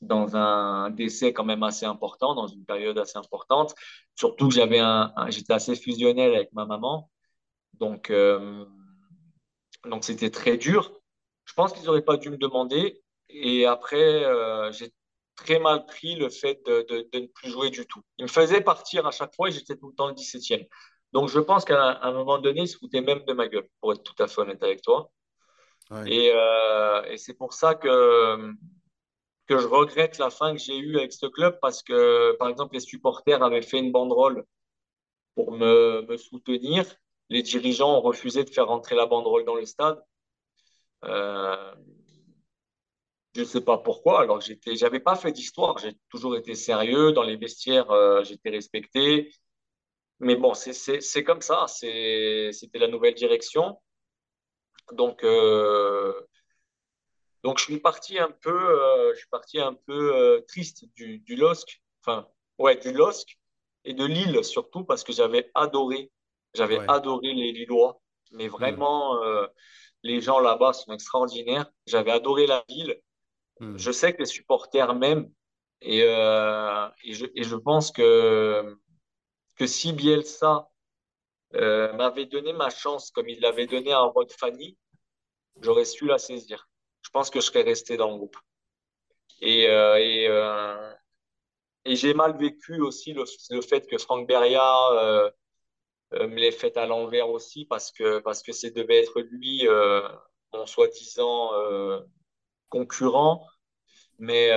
dans 0.00 0.36
un 0.36 0.90
décès 0.90 1.32
quand 1.32 1.44
même 1.44 1.62
assez 1.62 1.86
important, 1.86 2.34
dans 2.34 2.46
une 2.46 2.64
période 2.64 2.98
assez 2.98 3.18
importante. 3.18 3.74
Surtout 4.14 4.48
que 4.48 4.54
j'avais 4.54 4.78
un, 4.78 5.12
j'étais 5.28 5.52
assez 5.52 5.74
fusionnel 5.74 6.34
avec 6.34 6.52
ma 6.52 6.66
maman, 6.66 7.10
donc 7.74 8.10
euh, 8.10 8.64
donc 9.84 10.04
c'était 10.04 10.30
très 10.30 10.56
dur. 10.56 10.92
Je 11.48 11.54
pense 11.54 11.72
qu'ils 11.72 11.84
n'auraient 11.84 12.02
pas 12.02 12.18
dû 12.18 12.30
me 12.30 12.36
demander. 12.36 13.02
Et 13.30 13.64
après, 13.64 14.24
euh, 14.24 14.70
j'ai 14.70 14.92
très 15.34 15.58
mal 15.58 15.86
pris 15.86 16.14
le 16.14 16.28
fait 16.28 16.60
de, 16.66 16.84
de, 16.88 17.08
de, 17.10 17.18
ne 17.20 17.26
plus 17.26 17.50
jouer 17.50 17.70
du 17.70 17.86
tout. 17.86 18.02
Ils 18.18 18.24
me 18.24 18.28
faisaient 18.28 18.60
partir 18.60 19.06
à 19.06 19.10
chaque 19.10 19.34
fois 19.34 19.48
et 19.48 19.52
j'étais 19.52 19.76
tout 19.76 19.88
le 19.88 19.94
temps 19.94 20.08
le 20.08 20.14
17e. 20.14 20.66
Donc 21.12 21.28
je 21.28 21.40
pense 21.40 21.64
qu'à 21.64 22.00
un 22.02 22.12
moment 22.12 22.38
donné, 22.38 22.62
ils 22.62 22.68
se 22.68 22.76
foutaient 22.76 23.00
même 23.00 23.24
de 23.24 23.32
ma 23.32 23.48
gueule, 23.48 23.66
pour 23.80 23.92
être 23.92 24.02
tout 24.02 24.20
à 24.22 24.26
fait 24.26 24.42
honnête 24.42 24.62
avec 24.62 24.82
toi. 24.82 25.10
Et, 26.06 26.32
euh, 26.34 27.02
et 27.04 27.16
c'est 27.16 27.32
pour 27.32 27.54
ça 27.54 27.74
que 27.74 28.52
que 29.46 29.58
je 29.58 29.66
regrette 29.66 30.18
la 30.18 30.28
fin 30.28 30.52
que 30.52 30.60
j'ai 30.60 30.76
eue 30.76 30.98
avec 30.98 31.12
ce 31.12 31.26
club 31.26 31.58
parce 31.60 31.82
que, 31.82 32.36
par 32.36 32.48
exemple, 32.48 32.74
les 32.74 32.80
supporters 32.80 33.42
avaient 33.42 33.62
fait 33.62 33.78
une 33.78 33.90
banderole 33.90 34.44
pour 35.34 35.52
me, 35.52 36.02
me 36.02 36.16
soutenir. 36.18 36.84
Les 37.30 37.42
dirigeants 37.42 37.96
ont 37.96 38.02
refusé 38.02 38.44
de 38.44 38.50
faire 38.50 38.66
rentrer 38.66 38.94
la 38.94 39.06
banderole 39.06 39.46
dans 39.46 39.54
le 39.54 39.64
stade. 39.64 39.98
Euh, 41.04 41.74
je 43.34 43.40
ne 43.40 43.46
sais 43.46 43.60
pas 43.60 43.78
pourquoi. 43.78 44.22
Alors, 44.22 44.40
j'étais, 44.40 44.76
j'avais 44.76 45.00
pas 45.00 45.16
fait 45.16 45.32
d'histoire. 45.32 45.78
J'ai 45.78 45.92
toujours 46.10 46.36
été 46.36 46.54
sérieux. 46.54 47.12
Dans 47.12 47.22
les 47.22 47.36
vestiaires, 47.36 47.90
euh, 47.90 48.24
j'étais 48.24 48.50
respecté. 48.50 49.32
Mais 50.20 50.34
bon, 50.36 50.54
c'est 50.54 51.24
comme 51.24 51.42
ça. 51.42 51.66
C'était 51.68 52.50
la 52.74 52.88
nouvelle 52.88 53.14
direction. 53.14 53.80
Donc, 54.92 55.22
euh, 55.22 56.12
donc 57.44 57.58
je 57.58 57.64
suis 57.64 57.78
parti 57.78 58.18
un 58.18 58.30
peu, 58.30 58.50
euh, 58.50 59.12
je 59.12 59.18
suis 59.18 59.28
parti 59.28 59.60
un 59.60 59.74
peu 59.74 60.44
triste 60.48 60.86
du, 60.94 61.18
du 61.18 61.36
LOSC, 61.36 61.82
enfin 62.02 62.26
ouais 62.58 62.76
du 62.76 62.92
LOSC 62.92 63.38
et 63.84 63.94
de 63.94 64.04
Lille 64.04 64.42
surtout 64.44 64.84
parce 64.84 65.04
que 65.04 65.12
j'avais 65.12 65.50
adoré, 65.54 66.10
j'avais 66.54 66.80
adoré 66.88 67.32
les 67.32 67.52
Lillois, 67.52 68.00
mais 68.32 68.48
vraiment 68.48 69.22
euh, 69.22 69.46
les 70.02 70.20
gens 70.20 70.40
là-bas 70.40 70.72
sont 70.72 70.92
extraordinaires. 70.92 71.70
J'avais 71.86 72.10
adoré 72.10 72.46
la 72.46 72.64
ville. 72.68 73.00
Hmm. 73.60 73.76
Je 73.76 73.90
sais 73.90 74.12
que 74.12 74.18
les 74.18 74.26
supporters 74.26 74.94
m'aiment 74.94 75.30
et, 75.80 76.00
et, 76.00 77.12
je, 77.12 77.26
et 77.34 77.42
je 77.44 77.56
pense 77.56 77.92
que 77.92 78.76
que 79.56 79.66
si 79.66 79.92
Bielsa 79.92 80.68
m'avait 81.52 82.26
donné 82.26 82.52
ma 82.52 82.70
chance 82.70 83.10
comme 83.10 83.28
il 83.28 83.40
l'avait 83.40 83.66
donné 83.66 83.92
à 83.92 84.00
Rod 84.00 84.30
Fanny, 84.32 84.76
j'aurais 85.60 85.84
su 85.84 86.06
la 86.06 86.18
saisir 86.18 86.68
je 87.08 87.10
pense 87.10 87.30
que 87.30 87.40
je 87.40 87.46
serais 87.46 87.62
resté 87.62 87.96
dans 87.96 88.10
le 88.10 88.16
groupe. 88.16 88.36
Et, 89.40 89.68
euh, 89.68 89.96
et, 89.96 90.26
euh, 90.28 90.92
et 91.86 91.96
j'ai 91.96 92.12
mal 92.12 92.36
vécu 92.36 92.80
aussi 92.82 93.14
le, 93.14 93.24
le, 93.50 93.62
fait 93.62 93.86
que 93.86 93.96
Franck 93.96 94.28
Beria 94.28 94.92
euh, 94.92 95.30
me 96.12 96.36
l'ait 96.36 96.50
fait 96.52 96.76
à 96.76 96.86
l'envers 96.86 97.28
aussi 97.28 97.66
parce 97.66 97.92
que 97.92 98.20
parce 98.20 98.42
que 98.42 98.52
c'est 98.52 98.70
devait 98.70 99.02
être 99.02 99.20
lui 99.20 99.66
mon 100.52 100.66
soi-disant 100.66 101.50
concurrent. 102.68 103.46
Mais 104.18 104.50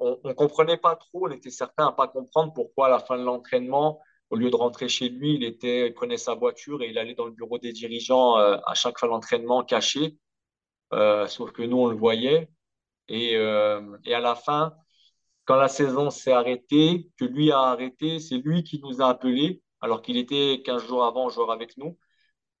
on, 0.00 0.18
ne 0.24 0.32
comprenait 0.32 0.78
pas 0.78 0.96
trop 0.96 1.26
on 1.26 1.30
était 1.30 1.50
certains 1.50 1.88
à 1.88 1.92
pas 1.92 2.08
comprendre 2.08 2.52
pourquoi 2.54 2.86
à 2.86 2.90
la 2.90 3.00
fin 3.00 3.18
de 3.18 3.24
l'entraînement 3.24 4.00
au 4.30 4.36
lieu 4.36 4.50
de 4.50 4.56
rentrer 4.56 4.88
chez 4.88 5.10
lui 5.10 5.34
il 5.34 5.44
était 5.44 5.90
prenait 5.90 6.16
sa 6.16 6.34
voiture 6.34 6.82
et 6.82 6.88
il 6.88 6.98
allait 6.98 7.14
dans 7.14 7.26
le 7.26 7.32
bureau 7.32 7.58
des 7.58 7.72
dirigeants 7.72 8.36
à 8.36 8.74
chaque 8.74 8.98
fin 8.98 9.08
d'entraînement 9.08 9.62
caché. 9.64 10.16
Euh, 10.92 11.26
sauf 11.26 11.52
que 11.52 11.62
nous, 11.62 11.78
on 11.78 11.88
le 11.88 11.96
voyait. 11.96 12.48
Et, 13.08 13.36
euh, 13.36 13.96
et 14.04 14.14
à 14.14 14.20
la 14.20 14.34
fin, 14.34 14.74
quand 15.44 15.56
la 15.56 15.68
saison 15.68 16.10
s'est 16.10 16.32
arrêtée, 16.32 17.10
que 17.18 17.24
lui 17.24 17.52
a 17.52 17.60
arrêté, 17.60 18.20
c'est 18.20 18.38
lui 18.38 18.62
qui 18.64 18.80
nous 18.80 19.02
a 19.02 19.08
appelés, 19.08 19.62
alors 19.82 20.00
qu'il 20.00 20.16
était 20.16 20.62
15 20.64 20.86
jours 20.86 21.04
avant 21.04 21.28
joueur 21.28 21.50
avec 21.50 21.76
nous. 21.76 21.98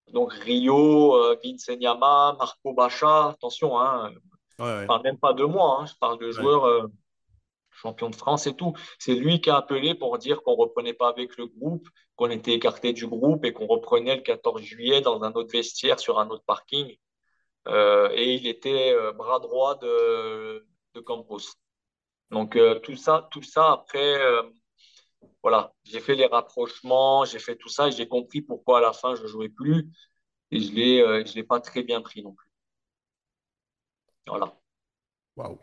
Donc 0.08 0.32
Rio, 0.32 1.14
euh, 1.16 1.36
Vincent 1.42 1.78
Yama, 1.78 2.36
Marco 2.38 2.74
Bacha, 2.74 3.28
attention, 3.30 3.78
hein, 3.78 4.12
je 4.58 4.86
parle 4.86 5.02
même 5.02 5.18
pas 5.18 5.32
de 5.32 5.44
moi, 5.44 5.78
hein, 5.80 5.86
je 5.86 5.94
parle 5.98 6.18
de 6.18 6.30
joueurs 6.32 6.64
euh, 6.64 6.88
champions 7.70 8.10
de 8.10 8.16
France 8.16 8.46
et 8.48 8.54
tout. 8.54 8.74
C'est 8.98 9.14
lui 9.14 9.40
qui 9.40 9.48
a 9.48 9.56
appelé 9.56 9.94
pour 9.94 10.18
dire 10.18 10.42
qu'on 10.42 10.54
reprenait 10.54 10.92
pas 10.92 11.08
avec 11.08 11.36
le 11.38 11.46
groupe, 11.46 11.88
qu'on 12.16 12.30
était 12.30 12.52
écarté 12.52 12.92
du 12.92 13.06
groupe 13.06 13.44
et 13.44 13.52
qu'on 13.52 13.66
reprenait 13.66 14.16
le 14.16 14.22
14 14.22 14.60
juillet 14.60 15.00
dans 15.00 15.22
un 15.22 15.32
autre 15.32 15.52
vestiaire 15.52 16.00
sur 16.00 16.18
un 16.18 16.28
autre 16.28 16.44
parking. 16.44 16.96
Euh, 17.68 18.10
et 18.12 18.34
il 18.34 18.48
était 18.48 18.92
euh, 18.92 19.12
bras 19.12 19.38
droit 19.38 19.76
de, 19.76 20.66
de 20.94 21.00
Campos. 21.00 21.54
Donc 22.32 22.58
tout 22.82 22.96
ça, 22.96 23.28
tout 23.30 23.42
ça 23.42 23.72
après, 23.72 24.18
voilà, 25.42 25.72
j'ai 25.84 26.00
fait 26.00 26.14
les 26.14 26.26
rapprochements, 26.26 27.24
j'ai 27.24 27.38
fait 27.38 27.56
tout 27.56 27.68
ça 27.68 27.88
et 27.88 27.92
j'ai 27.92 28.08
compris 28.08 28.42
pourquoi 28.42 28.78
à 28.78 28.80
la 28.80 28.92
fin 28.92 29.14
je 29.14 29.26
jouais 29.26 29.48
plus 29.48 29.88
et 30.50 30.60
je 30.60 30.72
l'ai, 30.72 31.24
je 31.26 31.34
l'ai 31.34 31.44
pas 31.44 31.60
très 31.60 31.82
bien 31.82 32.00
pris 32.00 32.22
non 32.22 32.32
plus. 32.32 32.48
Voilà. 34.26 34.54
Waouh. 35.36 35.58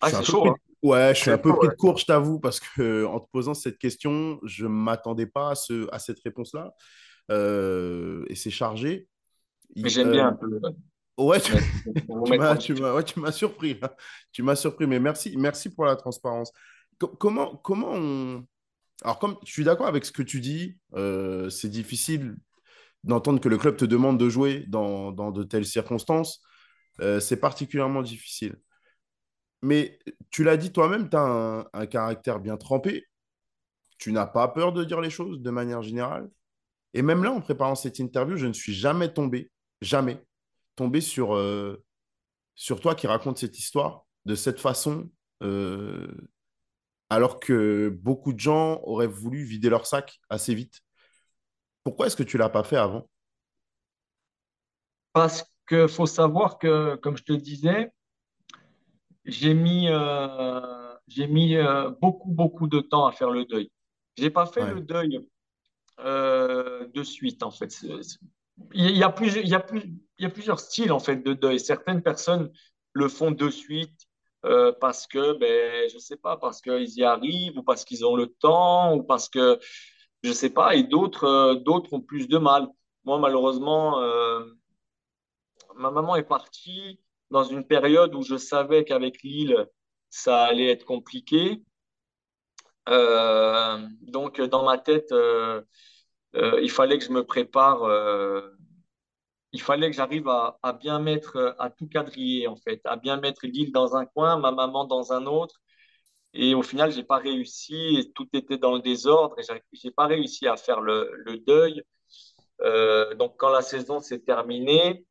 Ah, 0.00 0.10
c'est 0.10 0.24
chaud. 0.24 0.48
Hein. 0.48 0.56
Ouais, 0.82 1.14
je 1.14 1.20
suis 1.20 1.30
un 1.30 1.38
peu 1.38 1.54
pris 1.54 1.68
de 1.68 1.74
court, 1.74 1.96
je 1.96 2.06
t'avoue, 2.06 2.40
parce 2.40 2.58
que 2.58 3.04
en 3.04 3.20
te 3.20 3.30
posant 3.30 3.54
cette 3.54 3.78
question, 3.78 4.40
je 4.42 4.66
m'attendais 4.66 5.26
pas 5.26 5.50
à, 5.50 5.54
ce, 5.54 5.88
à 5.92 6.00
cette 6.00 6.18
réponse-là. 6.18 6.74
Euh, 7.30 8.24
et 8.28 8.34
c'est 8.34 8.50
chargé. 8.50 9.08
Mais 9.76 9.88
j'aime 9.88 10.10
bien 10.10 10.28
un 10.28 10.32
peu. 10.32 10.60
Ouais, 11.18 11.40
tu, 12.58 12.74
m'as 12.74 13.32
surpris. 13.32 13.78
Tu 14.32 14.42
m'as 14.42 14.56
surpris, 14.56 14.86
mais 14.86 14.98
merci, 14.98 15.36
merci 15.36 15.70
pour 15.70 15.84
la 15.84 15.96
transparence. 15.96 16.52
comment, 17.18 17.56
comment 17.56 17.92
on... 17.92 18.46
Alors, 19.02 19.18
comme 19.18 19.36
je 19.44 19.52
suis 19.52 19.64
d'accord 19.64 19.86
avec 19.86 20.04
ce 20.04 20.12
que 20.12 20.22
tu 20.22 20.40
dis, 20.40 20.78
euh, 20.94 21.50
c'est 21.50 21.68
difficile 21.68 22.36
d'entendre 23.04 23.40
que 23.40 23.48
le 23.48 23.58
club 23.58 23.76
te 23.76 23.84
demande 23.84 24.18
de 24.18 24.28
jouer 24.28 24.64
dans, 24.68 25.12
dans 25.12 25.32
de 25.32 25.42
telles 25.42 25.66
circonstances. 25.66 26.40
Euh, 27.00 27.20
c'est 27.20 27.38
particulièrement 27.38 28.02
difficile. 28.02 28.56
Mais 29.60 29.98
tu 30.30 30.44
l'as 30.44 30.56
dit 30.56 30.72
toi-même, 30.72 31.08
tu 31.10 31.16
as 31.16 31.20
un, 31.20 31.66
un, 31.72 31.86
caractère 31.86 32.40
bien 32.40 32.56
trempé. 32.56 33.06
Tu 33.98 34.12
n'as 34.12 34.26
pas 34.26 34.48
peur 34.48 34.72
de 34.72 34.84
dire 34.84 35.00
les 35.00 35.10
choses 35.10 35.40
de 35.40 35.50
manière 35.50 35.82
générale. 35.82 36.28
Et 36.94 37.02
même 37.02 37.24
là, 37.24 37.32
en 37.32 37.40
préparant 37.40 37.74
cette 37.74 37.98
interview, 37.98 38.36
je 38.36 38.46
ne 38.46 38.52
suis 38.52 38.74
jamais 38.74 39.12
tombé, 39.12 39.50
jamais 39.80 40.22
tombé 40.76 41.00
sur, 41.00 41.34
euh, 41.36 41.84
sur 42.54 42.80
toi 42.80 42.94
qui 42.94 43.06
raconte 43.06 43.38
cette 43.38 43.58
histoire 43.58 44.06
de 44.26 44.34
cette 44.34 44.60
façon, 44.60 45.10
euh, 45.42 46.08
alors 47.10 47.38
que 47.40 47.90
beaucoup 47.90 48.32
de 48.32 48.40
gens 48.40 48.80
auraient 48.84 49.06
voulu 49.06 49.44
vider 49.44 49.68
leur 49.70 49.86
sac 49.86 50.20
assez 50.28 50.54
vite. 50.54 50.80
Pourquoi 51.84 52.06
est-ce 52.08 52.16
que 52.16 52.24
tu 52.24 52.36
ne 52.36 52.42
l'as 52.42 52.48
pas 52.48 52.64
fait 52.64 52.76
avant? 52.76 53.08
Parce 55.14 55.44
qu'il 55.68 55.88
faut 55.88 56.04
savoir 56.06 56.58
que, 56.58 56.96
comme 56.96 57.16
je 57.16 57.24
te 57.24 57.32
disais, 57.32 57.90
j'ai 59.24 59.54
mis, 59.54 59.88
euh, 59.88 60.94
j'ai 61.08 61.26
mis 61.26 61.56
euh, 61.56 61.90
beaucoup, 62.00 62.30
beaucoup 62.30 62.66
de 62.66 62.80
temps 62.80 63.06
à 63.06 63.12
faire 63.12 63.30
le 63.30 63.44
deuil. 63.44 63.70
J'ai 64.16 64.30
pas 64.30 64.46
fait 64.46 64.64
Ouais, 64.64 64.74
le 64.74 64.80
deuil 64.80 65.20
euh, 66.00 66.88
de 66.88 67.02
suite, 67.02 67.42
en 67.42 67.50
fait. 67.50 67.84
Il 68.74 68.96
y 68.96 69.02
a 69.02 69.10
plusieurs, 69.10 70.60
styles, 70.60 70.92
en 70.92 70.98
fait, 70.98 71.16
de 71.16 71.32
deuil. 71.32 71.58
Certaines 71.60 72.02
personnes 72.02 72.52
le 72.92 73.08
font 73.08 73.30
de 73.30 73.50
suite 73.50 74.08
euh, 74.44 74.72
parce 74.80 75.06
que, 75.06 75.38
ben, 75.38 75.88
je 75.92 75.98
sais 75.98 76.16
pas, 76.16 76.36
parce 76.36 76.60
qu'ils 76.60 76.98
y 76.98 77.04
arrivent 77.04 77.58
ou 77.58 77.62
parce 77.62 77.84
qu'ils 77.84 78.04
ont 78.04 78.16
le 78.16 78.26
temps 78.26 78.94
ou 78.94 79.02
parce 79.02 79.28
que, 79.28 79.58
je 80.22 80.32
sais 80.32 80.50
pas, 80.50 80.74
et 80.74 80.82
d'autres, 80.84 81.24
euh, 81.24 81.82
ont 81.92 82.00
plus 82.00 82.28
de 82.28 82.38
mal. 82.38 82.68
Moi, 83.04 83.18
malheureusement, 83.18 84.00
euh, 84.00 84.44
ma 85.76 85.90
maman 85.90 86.16
est 86.16 86.22
partie 86.22 87.00
dans 87.30 87.44
une 87.44 87.66
période 87.66 88.14
où 88.14 88.22
je 88.22 88.36
savais 88.36 88.84
qu'avec 88.84 89.22
Lille, 89.22 89.66
ça 90.10 90.44
allait 90.44 90.70
être 90.70 90.84
compliqué. 90.84 91.62
Donc, 92.86 94.40
dans 94.40 94.64
ma 94.64 94.78
tête, 94.78 95.12
il 96.34 96.70
fallait 96.70 96.98
que 96.98 97.04
je 97.04 97.10
me 97.12 97.24
prépare, 97.24 97.82
euh, 97.84 98.42
il 99.52 99.60
fallait 99.60 99.90
que 99.90 99.96
j'arrive 99.96 100.28
à, 100.28 100.72
bien 100.72 100.98
mettre, 100.98 101.36
euh, 101.36 101.52
à 101.58 101.70
tout 101.70 101.86
quadriller, 101.88 102.48
en 102.48 102.56
fait, 102.56 102.80
à 102.84 102.96
bien 102.96 103.18
mettre 103.18 103.46
Lille 103.46 103.72
dans 103.72 103.96
un 103.96 104.06
coin, 104.06 104.38
ma 104.38 104.50
maman 104.52 104.84
dans 104.84 105.12
un 105.12 105.26
autre. 105.26 105.60
Et 106.34 106.54
au 106.54 106.62
final, 106.62 106.92
j'ai 106.92 107.04
pas 107.04 107.18
réussi, 107.18 107.74
et 107.98 108.12
tout 108.12 108.28
était 108.34 108.58
dans 108.58 108.74
le 108.74 108.80
désordre, 108.80 109.38
et 109.38 109.42
j'ai 109.72 109.90
pas 109.90 110.06
réussi 110.06 110.46
à 110.48 110.56
faire 110.56 110.80
le, 110.80 111.10
le 111.14 111.38
deuil. 111.38 111.82
Euh, 112.62 113.14
donc, 113.16 113.36
quand 113.38 113.50
la 113.50 113.62
saison 113.62 114.00
s'est 114.00 114.20
terminée, 114.20 115.06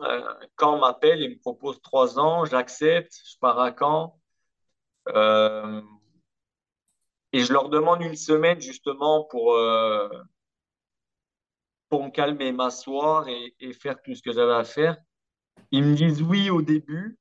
euh, 0.00 0.22
quand 0.56 0.78
m'appelle, 0.78 1.20
il 1.22 1.30
me 1.30 1.38
propose 1.40 1.80
trois 1.82 2.18
ans, 2.18 2.44
j'accepte, 2.44 3.12
je 3.24 3.38
pars 3.40 3.58
à 3.60 3.72
Caen. 3.78 4.18
Euh, 5.08 5.82
et 7.32 7.40
je 7.40 7.52
leur 7.52 7.68
demande 7.68 8.02
une 8.02 8.16
semaine 8.16 8.60
justement 8.60 9.24
pour, 9.24 9.54
euh, 9.54 10.08
pour 11.88 12.04
me 12.04 12.10
calmer, 12.10 12.52
m'asseoir 12.52 13.26
et, 13.28 13.72
faire 13.72 14.00
tout 14.02 14.14
ce 14.14 14.22
que 14.22 14.32
j'avais 14.32 14.54
à 14.54 14.64
faire. 14.64 14.96
Ils 15.70 15.84
me 15.84 15.94
disent 15.94 16.22
oui 16.22 16.50
au 16.50 16.62
début. 16.62 17.18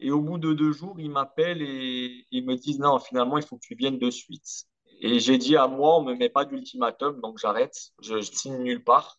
Et 0.00 0.12
au 0.12 0.20
bout 0.20 0.38
de 0.38 0.52
deux 0.52 0.70
jours, 0.70 0.94
ils 1.00 1.10
m'appellent 1.10 1.60
et 1.60 2.24
ils 2.30 2.46
me 2.46 2.54
disent 2.54 2.78
non, 2.78 3.00
finalement, 3.00 3.36
il 3.36 3.44
faut 3.44 3.56
que 3.56 3.66
tu 3.66 3.74
viennes 3.74 3.98
de 3.98 4.10
suite. 4.10 4.66
Et 5.00 5.18
j'ai 5.18 5.38
dit 5.38 5.56
à 5.56 5.66
moi, 5.66 5.98
on 5.98 6.02
ne 6.04 6.12
me 6.12 6.16
met 6.16 6.28
pas 6.28 6.44
d'ultimatum, 6.44 7.20
donc 7.20 7.38
j'arrête. 7.38 7.74
Je, 8.00 8.20
je 8.20 8.32
signe 8.32 8.58
nulle 8.62 8.84
part. 8.84 9.18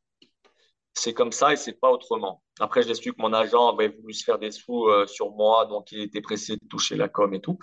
C'est 0.94 1.14
comme 1.14 1.32
ça 1.32 1.54
et 1.54 1.56
c'est 1.56 1.80
pas 1.80 1.92
autrement. 1.92 2.44
Après, 2.60 2.84
j'ai 2.84 2.94
su 2.94 3.14
que 3.14 3.22
mon 3.22 3.34
agent 3.34 3.70
avait 3.74 3.90
voulu 3.90 4.14
se 4.14 4.24
faire 4.24 4.40
des 4.40 4.52
sous 4.52 4.88
euh, 4.88 5.08
sur 5.08 5.32
moi, 5.32 5.66
donc 5.66 5.92
il 5.92 6.02
était 6.02 6.22
pressé 6.22 6.58
de 6.58 6.68
toucher 6.70 6.96
la 6.98 7.08
com 7.08 7.34
et 7.34 7.42
tout. 7.42 7.58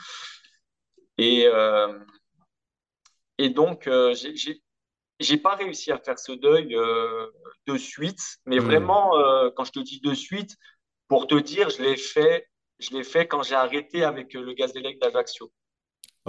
Et, 1.19 1.47
euh, 1.47 1.99
et 3.39 3.51
donc, 3.51 3.87
euh, 3.87 4.15
j'ai 4.15 4.63
j'ai- 5.21 5.37
pas 5.39 5.55
réussi 5.57 5.93
à 5.93 5.99
faire 5.99 6.19
ce 6.19 6.33
deuil 6.33 6.75
euh, 6.77 7.27
de 7.67 7.77
suite, 7.79 8.21
mais 8.47 8.59
Hmm, 8.59 8.61
vraiment, 8.61 9.17
euh, 9.19 9.51
quand 9.57 9.65
je 9.65 9.73
te 9.73 9.81
dis 9.81 10.01
de 10.01 10.15
suite, 10.15 10.57
pour 11.09 11.27
te 11.29 11.37
dire, 11.37 11.71
je 11.71 11.83
l'ai 11.83 11.97
fait, 11.97 12.49
je 12.81 12.91
l'ai 12.93 13.05
fait 13.05 13.29
quand 13.29 13.43
j'ai 13.45 13.55
arrêté 13.57 14.05
avec 14.05 14.37
euh, 14.37 14.43
le 14.43 14.55
Gazélec 14.55 15.01
d'Ajaccio. 15.01 15.53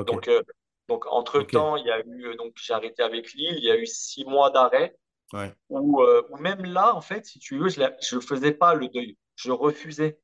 Donc, 0.08 0.28
euh, 0.30 0.42
donc 0.90 1.06
ok, 1.38 1.54
entre-temps, 1.54 1.78
il 1.78 1.86
y 1.88 1.92
a 1.92 2.02
eu, 2.06 2.36
donc 2.38 2.54
j'ai 2.58 2.74
arrêté 2.74 3.04
avec 3.04 3.34
Lille, 3.34 3.56
il 3.58 3.64
y 3.66 3.72
a 3.72 3.78
eu 3.78 3.88
six 3.88 4.26
mois 4.26 4.52
d'arrêt, 4.52 4.98
ouais, 5.34 5.56
où, 5.70 6.02
où 6.30 6.38
même 6.38 6.64
là, 6.66 6.96
en 6.96 7.02
fait, 7.02 7.26
si 7.26 7.40
tu 7.40 7.58
veux, 7.58 7.70
je 7.70 7.82
ne 8.16 8.22
faisais 8.22 8.54
pas 8.54 8.74
le 8.76 8.88
deuil, 8.90 9.18
je 9.36 9.52
refusais. 9.52 10.20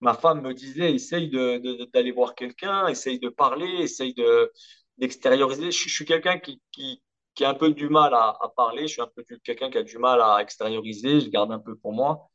Ma 0.00 0.14
femme 0.14 0.42
me 0.42 0.54
disait, 0.54 0.94
essaye 0.94 1.30
de, 1.30 1.58
de- 1.58 1.86
d'aller 1.94 2.12
voir 2.12 2.36
quelqu'un, 2.36 2.88
essaye 2.88 3.20
de 3.20 3.30
parler, 3.30 3.66
essaye 3.80 4.14
de, 4.14 4.52
d'extérioriser. 4.98 5.72
Je, 5.72 5.88
je 5.88 5.94
suis 5.94 6.06
quelqu'un 6.06 6.38
qui, 6.40 6.62
qui, 6.72 7.02
qui 7.34 7.44
a 7.44 7.50
un 7.50 7.54
peu 7.54 7.70
du 7.70 7.88
mal 7.88 8.14
à, 8.14 8.36
à 8.40 8.48
parler, 8.54 8.86
je 8.86 8.92
suis 8.94 9.02
un 9.02 9.08
peu 9.08 9.24
quelqu'un 9.42 9.70
qui 9.70 9.78
a 9.78 9.82
du 9.82 9.98
mal 9.98 10.20
à 10.20 10.38
extérioriser, 10.40 11.20
je 11.20 11.28
garde 11.28 11.50
un 11.52 11.58
peu 11.58 11.76
pour 11.76 11.92
moi. 11.92 12.30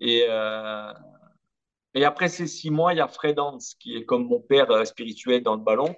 Et, 0.00 0.26
euh, 0.28 0.92
et 1.94 2.04
après 2.04 2.28
ces 2.28 2.46
six 2.46 2.70
mois, 2.70 2.92
il 2.92 2.98
y 2.98 3.00
a 3.00 3.08
Fred 3.08 3.38
Hans, 3.38 3.58
qui 3.80 3.96
est 3.96 4.04
comme 4.04 4.26
mon 4.26 4.40
père 4.40 4.70
euh, 4.70 4.84
spirituel 4.84 5.42
dans 5.42 5.56
le 5.56 5.62
ballon, 5.62 5.94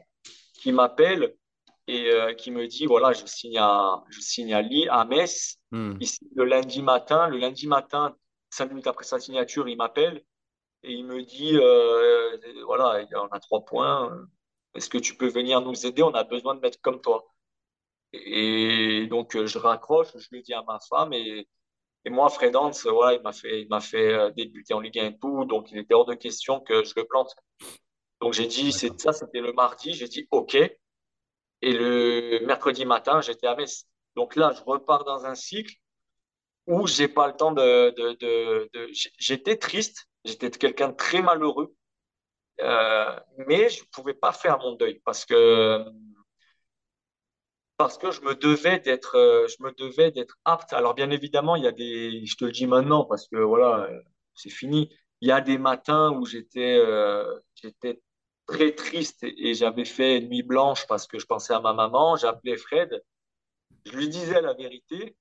qui 0.54 0.72
m'appelle 0.72 1.34
et 1.86 2.10
euh, 2.10 2.32
qui 2.32 2.50
me 2.50 2.66
dit, 2.66 2.86
voilà, 2.86 3.12
je 3.12 3.26
signe 3.26 3.58
à, 3.58 4.02
je 4.10 4.20
signe 4.20 4.54
à, 4.54 4.62
Lille, 4.62 4.88
à 4.90 5.04
Metz, 5.04 5.58
hmm, 5.70 5.96
ici 6.00 6.20
le 6.34 6.44
lundi 6.44 6.82
matin. 6.82 7.28
Le 7.28 7.38
lundi 7.38 7.66
matin, 7.66 8.16
cinq 8.50 8.70
minutes 8.70 8.86
après 8.86 9.04
sa 9.04 9.18
signature, 9.18 9.68
il 9.68 9.76
m'appelle 9.76 10.22
et 10.82 10.92
il 10.92 11.04
me 11.04 11.22
dit, 11.22 11.58
voilà, 12.64 13.04
on 13.22 13.28
a 13.28 13.40
trois 13.40 13.64
points. 13.64 14.26
Est-ce 14.74 14.90
que 14.90 14.98
tu 14.98 15.14
peux 15.16 15.28
venir 15.28 15.60
nous 15.60 15.86
aider? 15.86 16.02
On 16.02 16.12
a 16.12 16.24
besoin 16.24 16.54
de 16.54 16.60
mettre 16.60 16.80
comme 16.80 17.00
toi. 17.00 17.24
Et 18.14 19.06
donc, 19.08 19.36
euh, 19.36 19.46
je 19.46 19.58
raccroche, 19.58 20.08
je 20.16 20.28
le 20.32 20.42
dis 20.42 20.54
à 20.54 20.62
ma 20.62 20.78
femme. 20.88 21.12
Et, 21.12 21.48
et 22.04 22.10
moi, 22.10 22.28
Fred 22.28 22.54
Hans, 22.56 22.70
voilà, 22.84 23.16
il 23.16 23.22
m'a 23.22 23.32
fait, 23.32 23.62
il 23.62 23.68
m'a 23.68 23.80
fait 23.80 24.12
euh, 24.12 24.30
débuter 24.30 24.74
en 24.74 24.80
Ligue 24.80 24.98
1 24.98 25.06
et 25.06 25.18
tout. 25.18 25.44
Donc, 25.44 25.70
il 25.72 25.78
était 25.78 25.94
hors 25.94 26.04
de 26.06 26.14
question 26.14 26.60
que 26.60 26.84
je 26.84 26.92
le 26.96 27.04
plante. 27.04 27.34
Donc, 28.20 28.32
j'ai 28.34 28.46
dit, 28.46 28.72
c'est 28.72 28.98
ça, 29.00 29.12
c'était 29.12 29.40
le 29.40 29.52
mardi. 29.52 29.94
J'ai 29.94 30.08
dit, 30.08 30.28
OK. 30.30 30.54
Et 30.54 31.72
le 31.72 32.40
mercredi 32.46 32.84
matin, 32.84 33.20
j'étais 33.20 33.46
à 33.46 33.56
Metz. 33.56 33.86
Donc 34.16 34.36
là, 34.36 34.52
je 34.56 34.62
repars 34.62 35.04
dans 35.04 35.24
un 35.24 35.34
cycle 35.34 35.74
où 36.66 36.86
j'ai 36.86 37.08
pas 37.08 37.26
le 37.26 37.34
temps 37.34 37.52
de, 37.52 37.90
de, 37.96 38.12
de, 38.20 38.70
de... 38.72 38.90
J'étais 39.18 39.56
triste. 39.56 40.06
J'étais 40.24 40.50
quelqu'un 40.50 40.88
de 40.90 40.96
très 40.96 41.22
malheureux. 41.22 41.74
Euh, 42.60 43.20
mais 43.48 43.68
je 43.68 43.84
pouvais 43.92 44.14
pas 44.14 44.32
faire 44.32 44.58
mon 44.58 44.74
deuil 44.74 45.00
parce 45.04 45.24
que 45.24 45.84
parce 47.76 47.98
que 47.98 48.10
je 48.10 48.20
me 48.22 48.34
devais 48.34 48.78
d'être 48.80 49.16
euh, 49.16 49.48
je 49.48 49.62
me 49.62 49.72
devais 49.72 50.10
d'être 50.10 50.38
apte. 50.44 50.72
Alors 50.72 50.94
bien 50.94 51.10
évidemment, 51.10 51.56
il 51.56 51.64
y 51.64 51.66
a 51.66 51.72
des 51.72 52.24
je 52.26 52.36
te 52.36 52.44
le 52.44 52.52
dis 52.52 52.66
maintenant 52.66 53.04
parce 53.04 53.28
que 53.28 53.36
voilà, 53.36 53.86
euh, 53.90 54.00
c'est 54.34 54.50
fini. 54.50 54.90
Il 55.20 55.28
y 55.28 55.32
a 55.32 55.40
des 55.40 55.58
matins 55.58 56.10
où 56.12 56.26
j'étais 56.26 56.76
euh, 56.78 57.38
j'étais 57.54 58.00
très 58.46 58.74
triste 58.74 59.24
et, 59.24 59.54
j'avais 59.54 59.84
fait 59.84 60.20
nuit 60.20 60.42
blanche 60.42 60.86
parce 60.86 61.06
que 61.06 61.18
je 61.18 61.26
pensais 61.26 61.54
à 61.54 61.60
ma 61.60 61.72
maman, 61.72 62.16
j'appelais 62.16 62.56
Fred, 62.56 63.02
je 63.86 63.92
lui 63.96 64.08
disais 64.08 64.40
la 64.42 64.54
vérité 64.54 65.16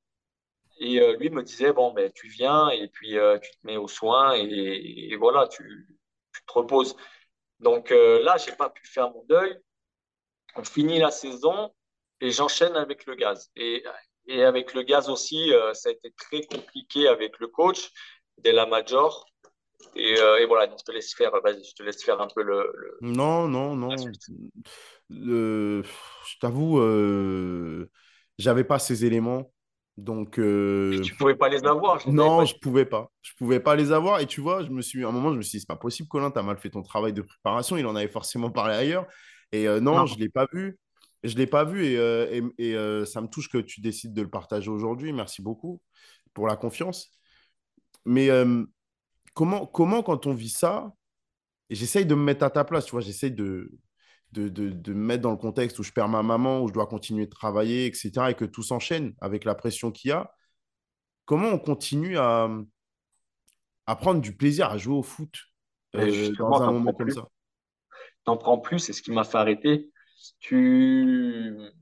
et 0.79 0.99
lui 1.17 1.29
me 1.29 1.43
disait 1.43 1.73
bon 1.73 1.93
ben 1.93 2.11
tu 2.13 2.27
viens 2.27 2.69
et 2.69 2.89
puis 2.89 3.11
tu 3.41 3.51
te 3.51 3.57
mets 3.63 3.77
aux 3.77 3.87
soins 3.87 4.33
et, 4.35 5.15
voilà, 5.17 5.47
tu, 5.47 5.87
tu 6.33 6.45
te 6.45 6.53
reposes. 6.53 6.95
Donc 7.59 7.91
là, 7.91 8.37
j'ai 8.37 8.51
pas 8.53 8.69
pu 8.69 8.85
faire 8.87 9.11
mon 9.11 9.23
deuil. 9.25 9.57
on 10.55 10.63
finit 10.63 10.99
la 10.99 11.11
saison 11.11 11.71
et 12.23 12.31
j'enchaîne 12.31 12.75
avec 12.75 13.05
le 13.05 13.15
gaz. 13.15 13.51
Et, 13.55 13.83
et 14.27 14.43
avec 14.43 14.73
le 14.73 14.83
gaz 14.83 15.09
aussi, 15.09 15.53
euh, 15.53 15.73
ça 15.73 15.89
a 15.89 15.91
été 15.91 16.11
très 16.17 16.43
compliqué 16.43 17.07
avec 17.07 17.39
le 17.39 17.47
coach 17.47 17.91
dès 18.39 18.51
la 18.53 18.65
major. 18.65 19.25
Et, 19.95 20.19
euh, 20.19 20.39
et 20.39 20.45
voilà, 20.45 20.73
je 20.77 20.83
te 20.83 20.91
laisse 20.91 21.13
faire, 21.15 21.31
vas-y, 21.43 21.63
je 21.63 21.75
te 21.75 21.83
laisse 21.83 22.03
faire 22.03 22.21
un 22.21 22.27
peu 22.27 22.43
le, 22.43 22.71
le- 22.75 23.01
Non, 23.01 23.47
non, 23.49 23.75
non. 23.75 23.95
Le- 25.09 25.83
Je 25.83 26.37
t'avoue, 26.39 26.79
euh, 26.79 27.89
j'avais 28.37 28.63
pas 28.63 28.79
ces 28.79 29.05
éléments. 29.05 29.51
Donc, 29.97 30.39
euh, 30.39 31.05
Tu 31.05 31.15
pouvais 31.15 31.35
pas 31.35 31.49
les 31.49 31.65
avoir, 31.65 31.99
je 31.99 32.05
non, 32.07 32.35
pas. 32.35 32.45
je 32.45 32.55
pouvais 32.61 32.85
pas. 32.85 33.11
Je 33.21 33.33
pouvais 33.37 33.59
pas 33.59 33.75
les 33.75 33.91
avoir. 33.91 34.19
Et 34.21 34.27
tu 34.27 34.41
vois, 34.41 34.63
je 34.63 34.69
me 34.69 34.81
suis, 34.81 35.03
à 35.05 35.09
un 35.09 35.11
moment, 35.11 35.31
je 35.31 35.37
me 35.37 35.41
suis 35.41 35.57
dit, 35.57 35.61
c'est 35.61 35.67
pas 35.67 35.75
possible, 35.75 36.09
Colin, 36.09 36.31
tu 36.31 36.39
as 36.39 36.43
mal 36.43 36.57
fait 36.57 36.69
ton 36.69 36.81
travail 36.83 37.13
de 37.13 37.21
préparation. 37.21 37.77
Il 37.77 37.85
en 37.85 37.95
avait 37.95 38.07
forcément 38.07 38.51
parlé 38.51 38.75
ailleurs. 38.75 39.07
Et 39.51 39.67
euh, 39.67 39.79
non, 39.79 40.05
je 40.05 40.15
Non, 40.15 40.19
l'ai 40.19 40.29
pas 40.29 40.47
vu. 40.53 40.77
Je 41.23 41.35
l'ai 41.35 41.47
pas 41.47 41.63
vu. 41.63 41.85
Et, 41.85 41.97
euh, 41.97 42.27
et, 42.57 42.69
et, 42.69 42.75
euh, 42.75 43.05
ça 43.05 43.21
me 43.21 43.27
touche 43.27 43.49
que 43.49 43.57
tu 43.57 43.81
décides 43.81 44.13
de 44.13 44.21
le 44.21 44.29
partager 44.29 44.69
aujourd'hui. 44.69 45.13
Merci 45.13 45.41
beaucoup 45.41 45.81
pour 46.33 46.47
la 46.47 46.55
confiance. 46.55 47.11
Mais 48.05 48.29
euh, 48.29 48.63
comment, 49.33 49.65
comment, 49.65 50.03
quand 50.03 50.27
on 50.27 50.33
vit 50.33 50.49
ça, 50.49 50.91
j'essaye 51.69 52.05
de 52.05 52.15
me 52.15 52.23
mettre 52.23 52.43
à 52.43 52.49
ta 52.49 52.63
place, 52.65 52.85
tu 52.85 52.91
vois, 52.91 53.01
j'essaye 53.01 53.31
de, 53.31 53.71
de, 54.33 54.49
de, 54.49 54.69
de 54.69 54.93
me 54.93 55.05
mettre 55.05 55.21
dans 55.21 55.31
le 55.31 55.37
contexte 55.37 55.79
où 55.79 55.83
je 55.83 55.91
perds 55.91 56.09
ma 56.09 56.23
maman, 56.23 56.61
où 56.61 56.67
je 56.67 56.73
dois 56.73 56.87
continuer 56.87 57.25
de 57.25 57.31
travailler, 57.31 57.85
etc., 57.85 58.11
et 58.31 58.33
que 58.33 58.45
tout 58.45 58.63
s'enchaîne 58.63 59.13
avec 59.21 59.45
la 59.45 59.55
pression 59.55 59.91
qu'il 59.91 60.09
y 60.09 60.11
a, 60.11 60.33
comment 61.25 61.47
on 61.47 61.59
continue 61.59 62.17
à, 62.17 62.49
à 63.85 63.95
prendre 63.95 64.19
du 64.21 64.35
plaisir 64.35 64.69
à 64.69 64.77
jouer 64.77 64.95
au 64.95 65.03
foot 65.03 65.33
dans 65.93 66.61
un 66.61 66.71
moment 66.71 66.91
comme 66.91 67.05
plus. 67.07 67.15
ça? 67.15 67.27
T'en 68.25 68.37
prends 68.37 68.57
plus, 68.57 68.79
c'est 68.79 68.93
ce 68.93 69.01
qui 69.01 69.11
m'a 69.11 69.23
fait 69.23 69.37
arrêter. 69.37 69.92
Tu, 70.39 71.73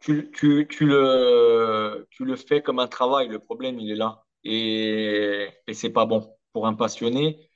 tu, 0.00 0.30
tu, 0.32 0.66
tu 0.68 0.86
le, 0.86 2.06
tu 2.10 2.24
le 2.24 2.36
fais 2.36 2.62
comme 2.62 2.78
un 2.78 2.88
travail, 2.88 3.28
le 3.28 3.38
problème, 3.38 3.78
il 3.78 3.90
est 3.90 3.96
là. 3.96 4.24
Et, 4.44 5.48
et 5.66 5.74
c'est 5.74 5.90
pas 5.90 6.06
bon. 6.06 6.34
Pour 6.52 6.66
un 6.66 6.74
passionné, 6.74 7.50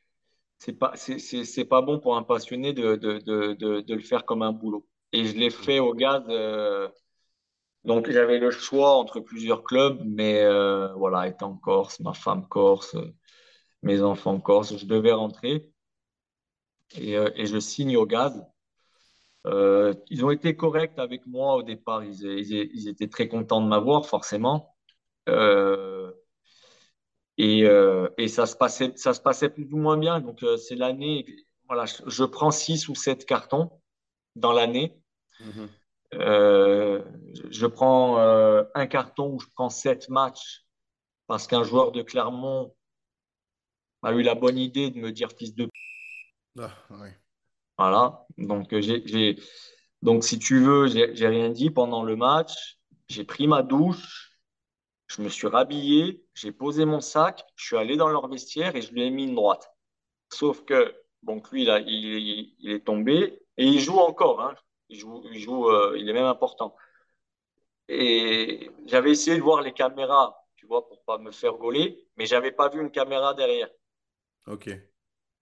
c'est 0.59 0.75
pas, 0.75 0.95
pas 1.71 1.83
bon 1.83 2.01
pour 2.01 2.17
un 2.17 2.25
passionné 2.25 2.73
de, 2.75 2.97
de, 2.97 3.19
de, 3.21 3.55
de, 3.83 3.95
le 3.95 4.01
faire 4.03 4.25
comme 4.27 4.43
un 4.43 4.53
boulot. 4.53 4.87
Et 5.13 5.25
je 5.27 5.37
l'ai 5.39 5.51
fait 5.51 5.81
au 5.81 5.95
gaz. 5.95 6.23
euh, 6.31 6.89
donc, 7.85 8.11
j'avais 8.11 8.39
le 8.39 8.51
choix 8.51 8.97
entre 8.97 9.21
plusieurs 9.21 9.65
clubs, 9.65 10.01
mais 10.07 10.43
euh, 10.43 10.93
voilà, 10.95 11.29
étant 11.29 11.57
corse, 11.57 12.01
ma 12.01 12.15
femme 12.15 12.49
corse, 12.49 12.97
mes 13.83 14.03
enfants 14.03 14.41
corse, 14.41 14.77
je 14.79 14.87
devais 14.87 15.13
rentrer. 15.13 15.71
et, 16.97 17.13
et 17.15 17.47
je 17.47 17.59
signe 17.61 17.97
au 17.97 18.07
gaz. 18.07 18.45
Euh, 19.47 19.93
ils 20.09 20.25
ont 20.25 20.31
été 20.31 20.57
corrects 20.57 20.99
avec 20.99 21.27
moi 21.27 21.57
au 21.57 21.63
départ. 21.63 22.05
Ils, 22.05 22.25
ils, 22.25 22.89
étaient 22.89 23.09
très 23.09 23.29
contents 23.29 23.61
de 23.61 23.69
m'avoir, 23.69 24.07
forcément. 24.07 24.75
Euh, 25.29 26.11
et, 27.37 27.65
euh, 27.65 28.09
et, 28.17 28.29
ça, 28.29 28.47
se 28.47 28.57
passait, 28.57 28.93
ça 28.97 29.13
se 29.13 29.21
passait 29.21 29.51
plus 29.51 29.71
ou 29.73 29.77
moins 29.77 29.99
bien. 29.99 30.21
Donc, 30.21 30.45
c'est 30.59 30.77
l'année. 30.77 31.27
Voilà, 31.67 31.85
je, 31.87 32.03
je, 32.07 32.25
prends 32.25 32.51
six 32.51 32.89
ou 32.89 32.95
sept 32.95 33.27
cartons 33.27 33.71
dans 34.37 34.53
l'année. 34.53 34.99
Mm-hmm. 35.41 35.69
je 37.51 37.67
prends 37.67 38.19
un 38.19 38.87
carton 38.87 39.33
où 39.35 39.41
je 39.41 39.47
prends 39.55 39.69
sept 39.69 40.09
matchs 40.09 40.65
parce 41.27 41.47
qu'un 41.47 41.65
joueur 41.65 41.91
de 41.93 42.03
Clermont 42.03 42.75
a 44.03 44.13
eu 44.13 44.23
la 44.23 44.35
bonne 44.35 44.59
idée 44.59 44.91
de 44.91 44.99
me 44.99 45.11
dire 45.11 45.31
fils 45.33 45.55
de. 45.55 45.69
Ah, 46.59 46.71
ouais. 46.91 47.19
Voilà. 47.79 48.27
Donc, 48.39 48.73
euh, 48.73 48.81
j'ai, 48.81 49.37
donc 50.03 50.25
si 50.25 50.39
tu 50.39 50.61
veux, 50.61 50.87
j'ai 50.87 51.29
rien 51.29 51.51
dit 51.51 51.71
pendant 51.71 52.03
le 52.03 52.17
match. 52.17 52.79
J'ai 53.09 53.25
pris 53.25 53.47
ma 53.47 53.63
douche, 53.63 54.39
je 55.07 55.23
me 55.23 55.29
suis 55.29 55.47
rhabillé, 55.47 56.25
j'ai 56.35 56.53
posé 56.53 56.85
mon 56.85 57.01
sac, 57.01 57.45
je 57.57 57.67
suis 57.67 57.77
allé 57.77 57.97
dans 57.97 58.09
leur 58.09 58.29
vestiaire 58.29 58.77
et 58.77 58.83
je 58.83 58.93
lui 58.93 59.03
ai 59.03 59.11
mis 59.11 59.25
une 59.25 59.35
droite. 59.35 59.71
Sauf 60.31 60.65
que, 60.65 60.95
donc 61.23 61.51
lui, 61.51 61.65
là, 61.65 61.81
il, 61.81 62.55
est 62.65 62.85
tombé 62.85 63.43
et 63.57 63.65
il 63.67 63.81
joue 63.81 63.99
encore. 63.99 64.41
Hein. 64.43 64.55
Il, 64.89 64.99
joue 64.99 65.69
euh, 65.69 65.97
il 65.99 66.09
est 66.09 66.13
même 66.13 66.25
important. 66.25 66.75
Et 67.89 68.71
j'avais 68.87 69.11
essayé 69.11 69.37
de 69.37 69.43
voir 69.43 69.63
les 69.63 69.73
caméras, 69.73 70.37
tu 70.57 70.67
vois, 70.67 70.87
pour 70.89 71.03
pas 71.05 71.19
me 71.19 71.31
faire 71.31 71.55
gauler, 71.55 72.07
mais 72.17 72.27
j'avais 72.27 72.53
pas 72.53 72.69
vu 72.69 72.81
une 72.81 72.91
caméra 72.91 73.35
derrière. 73.35 73.69
Ok. 74.47 74.71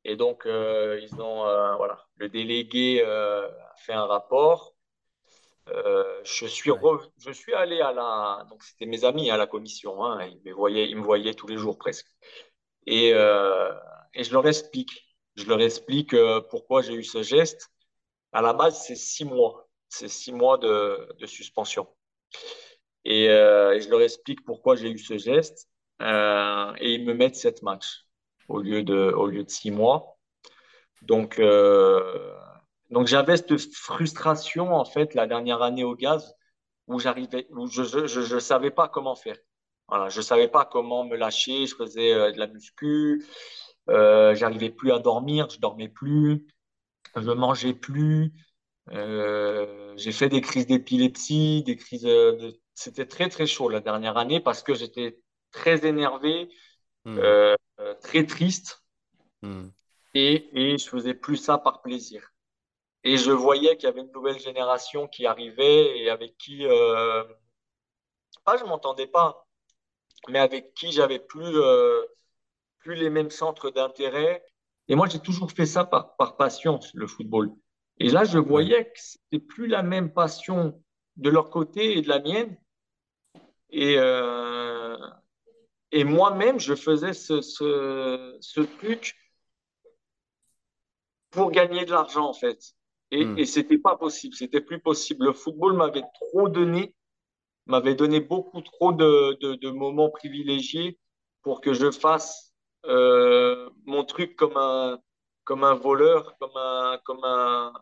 Et 0.04 0.16
donc, 0.16 0.46
euh, 0.46 1.00
ils 1.02 1.20
ont, 1.20 1.46
euh, 1.46 1.76
voilà, 1.76 2.04
le 2.16 2.28
délégué 2.28 3.02
euh, 3.04 3.48
a 3.48 3.74
fait 3.76 3.92
un 3.92 4.06
rapport. 4.06 4.74
je, 6.24 6.46
suis 6.46 6.70
je 7.18 7.30
suis 7.32 7.54
allé 7.54 7.80
à 7.80 7.92
la. 7.92 8.44
Donc, 8.50 8.62
c'était 8.64 8.86
mes 8.86 9.04
amis 9.04 9.30
à 9.30 9.36
la 9.36 9.46
commission. 9.46 10.04
Hein, 10.04 10.26
ils, 10.26 10.40
me 10.44 10.52
voyaient, 10.54 10.88
ils 10.88 10.96
me 10.96 11.02
voyaient 11.02 11.34
tous 11.34 11.46
les 11.46 11.56
jours 11.56 11.78
presque. 11.78 12.08
Et, 12.86 13.10
et 13.10 14.24
je 14.24 14.32
leur 14.32 14.46
explique. 14.46 14.90
Je 15.36 15.46
leur 15.46 15.60
explique 15.60 16.14
pourquoi 16.50 16.82
j'ai 16.82 16.94
eu 16.94 17.04
ce 17.04 17.22
geste. 17.22 17.70
À 18.32 18.42
la 18.42 18.52
base, 18.54 18.82
c'est 18.84 18.96
six 18.96 19.24
mois. 19.24 19.68
C'est 19.88 20.08
six 20.08 20.32
mois 20.32 20.58
de, 20.58 21.08
de 21.20 21.26
suspension. 21.26 21.86
Et, 23.04 23.24
et, 23.26 23.80
je 23.80 23.88
leur 23.88 24.02
explique 24.02 24.44
pourquoi 24.44 24.76
j'ai 24.76 24.90
eu 24.90 24.98
ce 24.98 25.16
geste. 25.16 25.68
et 26.00 26.94
ils 26.94 27.04
me 27.04 27.14
mettent 27.14 27.36
sept 27.36 27.62
matchs 27.62 28.04
au 28.48 28.60
lieu 28.60 28.82
de, 28.82 29.12
au 29.12 29.26
lieu 29.26 29.44
de 29.44 29.50
six 29.50 29.70
mois. 29.70 30.18
Donc, 31.02 31.38
euh, 31.38 32.34
donc 32.90 33.06
j'avais 33.06 33.36
cette 33.36 33.58
frustration, 33.74 34.74
en 34.74 34.84
fait, 34.84 35.14
la 35.14 35.26
dernière 35.26 35.62
année 35.62 35.84
au 35.84 35.94
gaz, 35.96 36.34
où 36.86 36.98
j'arrivais, 36.98 37.46
où 37.50 37.66
je 37.66 37.82
ne 37.82 38.06
je, 38.06 38.20
je, 38.22 38.38
savais 38.38 38.70
pas 38.70 38.88
comment 38.88 39.16
faire. 39.16 39.36
Voilà, 39.88 40.08
je 40.08 40.18
ne 40.18 40.22
savais 40.22 40.48
pas 40.48 40.64
comment 40.64 41.04
me 41.04 41.16
lâcher. 41.16 41.66
Je 41.66 41.74
faisais 41.74 42.12
euh, 42.12 42.32
de 42.32 42.38
la 42.38 42.46
muscu. 42.46 43.24
Euh, 43.90 44.34
j'arrivais 44.34 44.70
plus 44.70 44.92
à 44.92 44.98
dormir. 44.98 45.48
Je 45.50 45.58
dormais 45.58 45.88
plus. 45.88 46.46
Je 47.16 47.30
mangeais 47.30 47.74
plus. 47.74 48.32
Euh, 48.90 49.94
j'ai 49.96 50.12
fait 50.12 50.28
des 50.28 50.40
crises 50.40 50.66
d'épilepsie, 50.66 51.62
des 51.64 51.76
crises 51.76 52.02
de... 52.02 52.58
C'était 52.74 53.06
très, 53.06 53.28
très 53.28 53.46
chaud 53.46 53.68
la 53.68 53.80
dernière 53.80 54.16
année 54.16 54.40
parce 54.40 54.62
que 54.62 54.74
j'étais 54.74 55.18
très 55.50 55.86
énervé. 55.86 56.48
Hmm. 57.04 57.18
Euh, 57.18 57.54
très 58.02 58.26
triste. 58.26 58.84
Hmm. 59.42 59.68
Et, 60.14 60.48
et 60.52 60.78
je 60.78 60.88
faisais 60.88 61.14
plus 61.14 61.36
ça 61.36 61.58
par 61.58 61.82
plaisir. 61.82 62.32
Et 63.04 63.16
je 63.16 63.32
voyais 63.32 63.76
qu'il 63.76 63.88
y 63.88 63.92
avait 63.92 64.02
une 64.02 64.12
nouvelle 64.12 64.38
génération 64.38 65.08
qui 65.08 65.26
arrivait 65.26 65.98
et 65.98 66.10
avec 66.10 66.36
qui, 66.38 66.64
euh, 66.66 67.24
pas 68.44 68.56
je 68.56 68.64
m'entendais 68.64 69.08
pas, 69.08 69.46
mais 70.28 70.38
avec 70.38 70.74
qui 70.74 70.92
j'avais 70.92 71.18
plus, 71.18 71.56
euh, 71.56 72.02
plus 72.78 72.94
les 72.94 73.10
mêmes 73.10 73.30
centres 73.30 73.70
d'intérêt. 73.70 74.44
Et 74.88 74.94
moi, 74.94 75.08
j'ai 75.08 75.18
toujours 75.18 75.50
fait 75.50 75.66
ça 75.66 75.84
par, 75.84 76.14
par 76.16 76.36
passion, 76.36 76.78
le 76.94 77.06
football. 77.06 77.50
Et 77.98 78.08
là, 78.08 78.24
je 78.24 78.38
voyais 78.38 78.84
que 78.84 78.98
c'était 78.98 79.44
plus 79.44 79.66
la 79.66 79.82
même 79.82 80.12
passion 80.12 80.80
de 81.16 81.30
leur 81.30 81.50
côté 81.50 81.98
et 81.98 82.02
de 82.02 82.08
la 82.08 82.20
mienne. 82.20 82.56
Et, 83.70 83.96
euh, 83.98 84.96
et 85.92 86.04
moi-même, 86.04 86.58
je 86.58 86.74
faisais 86.74 87.12
ce, 87.12 87.42
ce, 87.42 88.36
ce, 88.40 88.60
truc 88.62 89.14
pour 91.30 91.50
gagner 91.50 91.84
de 91.84 91.90
l'argent, 91.90 92.26
en 92.26 92.32
fait. 92.32 92.58
Et, 93.10 93.26
hmm. 93.26 93.38
et 93.38 93.44
c'était 93.44 93.78
pas 93.78 93.96
possible, 93.96 94.34
c'était 94.34 94.62
plus 94.62 94.80
possible. 94.80 95.26
Le 95.26 95.32
football 95.34 95.74
m'avait 95.74 96.04
trop 96.14 96.48
donné, 96.48 96.94
m'avait 97.66 97.94
donné 97.94 98.20
beaucoup 98.20 98.62
trop 98.62 98.92
de, 98.92 99.36
de, 99.40 99.54
de, 99.54 99.70
moments 99.70 100.08
privilégiés 100.08 100.98
pour 101.42 101.60
que 101.60 101.74
je 101.74 101.90
fasse 101.90 102.54
euh, 102.86 103.68
mon 103.84 104.04
truc 104.04 104.34
comme 104.34 104.56
un, 104.56 104.98
comme 105.44 105.62
un 105.62 105.74
voleur, 105.74 106.38
comme 106.38 106.56
un, 106.56 106.98
comme 107.04 107.22
un, 107.22 107.74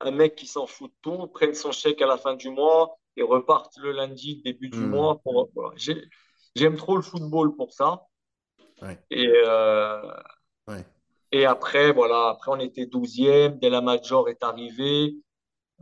un 0.00 0.10
mec 0.10 0.36
qui 0.36 0.46
s'en 0.46 0.66
fout 0.66 0.90
de 0.90 0.96
tout, 1.00 1.26
prenne 1.28 1.54
son 1.54 1.72
chèque 1.72 2.02
à 2.02 2.06
la 2.06 2.18
fin 2.18 2.34
du 2.34 2.50
mois 2.50 2.98
et 3.16 3.22
reparte 3.22 3.78
le 3.78 3.92
lundi, 3.92 4.42
début 4.44 4.68
du 4.68 4.80
hmm. 4.80 4.90
mois. 4.90 5.20
Pour, 5.24 5.48
voilà. 5.54 5.74
J'aime 6.58 6.76
trop 6.76 6.96
le 6.96 7.02
football 7.02 7.54
pour 7.54 7.72
ça. 7.72 8.08
Et, 9.12 9.30
euh, 9.46 10.12
et 11.30 11.46
après, 11.46 11.92
voilà, 11.92 12.30
après 12.30 12.50
on 12.50 12.58
était 12.58 12.86
12e, 12.86 13.60
dès 13.60 13.70
la 13.70 13.80
Major 13.80 14.28
est 14.28 14.42
arrivé. 14.42 15.16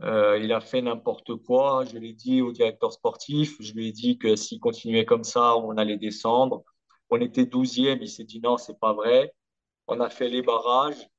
Euh, 0.01 0.37
il 0.37 0.53
a 0.53 0.61
fait 0.61 0.83
n'importe 0.83 1.35
quoi. 1.37 1.83
Je 1.85 1.97
l'ai 1.97 2.13
dit 2.13 2.43
au 2.43 2.51
directeur 2.51 2.93
sportif. 2.93 3.55
Je 3.59 3.73
lui 3.73 3.87
ai 3.87 3.91
dit 3.91 4.19
que 4.19 4.35
s'il 4.35 4.59
continuait 4.59 5.05
comme 5.05 5.23
ça, 5.23 5.57
on 5.57 5.75
allait 5.77 5.97
descendre. 5.97 6.63
On 7.09 7.19
était 7.21 7.45
12e. 7.45 7.97
Il 8.01 8.09
s'est 8.09 8.23
dit 8.23 8.39
non, 8.39 8.57
c'est 8.57 8.79
pas 8.79 8.93
vrai. 8.93 9.33
On 9.87 9.99
a 9.99 10.11
fait 10.11 10.29
les 10.29 10.43
barrages. 10.43 11.09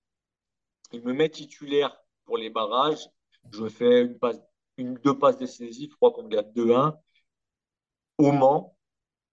Il 0.92 1.03
me 1.03 1.12
met 1.12 1.31
titulaire 1.31 1.97
pour 2.27 2.38
les 2.38 2.51
barrages. 2.51 3.09
Je 3.51 3.66
fais 3.68 4.03
une 4.03 4.18
passe, 4.21 4.40
une, 4.77 4.94
deux 4.94 5.18
passes 5.18 5.38
décisives. 5.38 5.90
Je 5.90 5.97
crois 5.97 6.12
qu'on 6.12 6.29
gagne 6.29 6.53
2-1 6.55 6.94
au 8.18 8.31
Mans. 8.31 8.77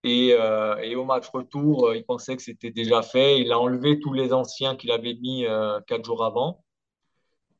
Et, 0.08 0.34
euh, 0.34 0.78
et, 0.84 0.96
au 0.96 1.04
match 1.04 1.28
retour, 1.30 1.88
euh, 1.88 1.98
il 1.98 2.06
pensait 2.06 2.36
que 2.36 2.44
c'était 2.44 2.70
déjà 2.70 3.02
fait. 3.02 3.41
Il 3.41 3.52
a 3.52 3.58
enlevé 3.58 4.00
tous 4.00 4.13
les 4.13 4.34
anciens 4.34 4.76
qu'il 4.76 4.91
avait 4.91 5.15
mis 5.15 5.48
euh, 5.48 5.82
quatre 5.88 6.06
jours 6.06 6.24
avant. 6.24 6.63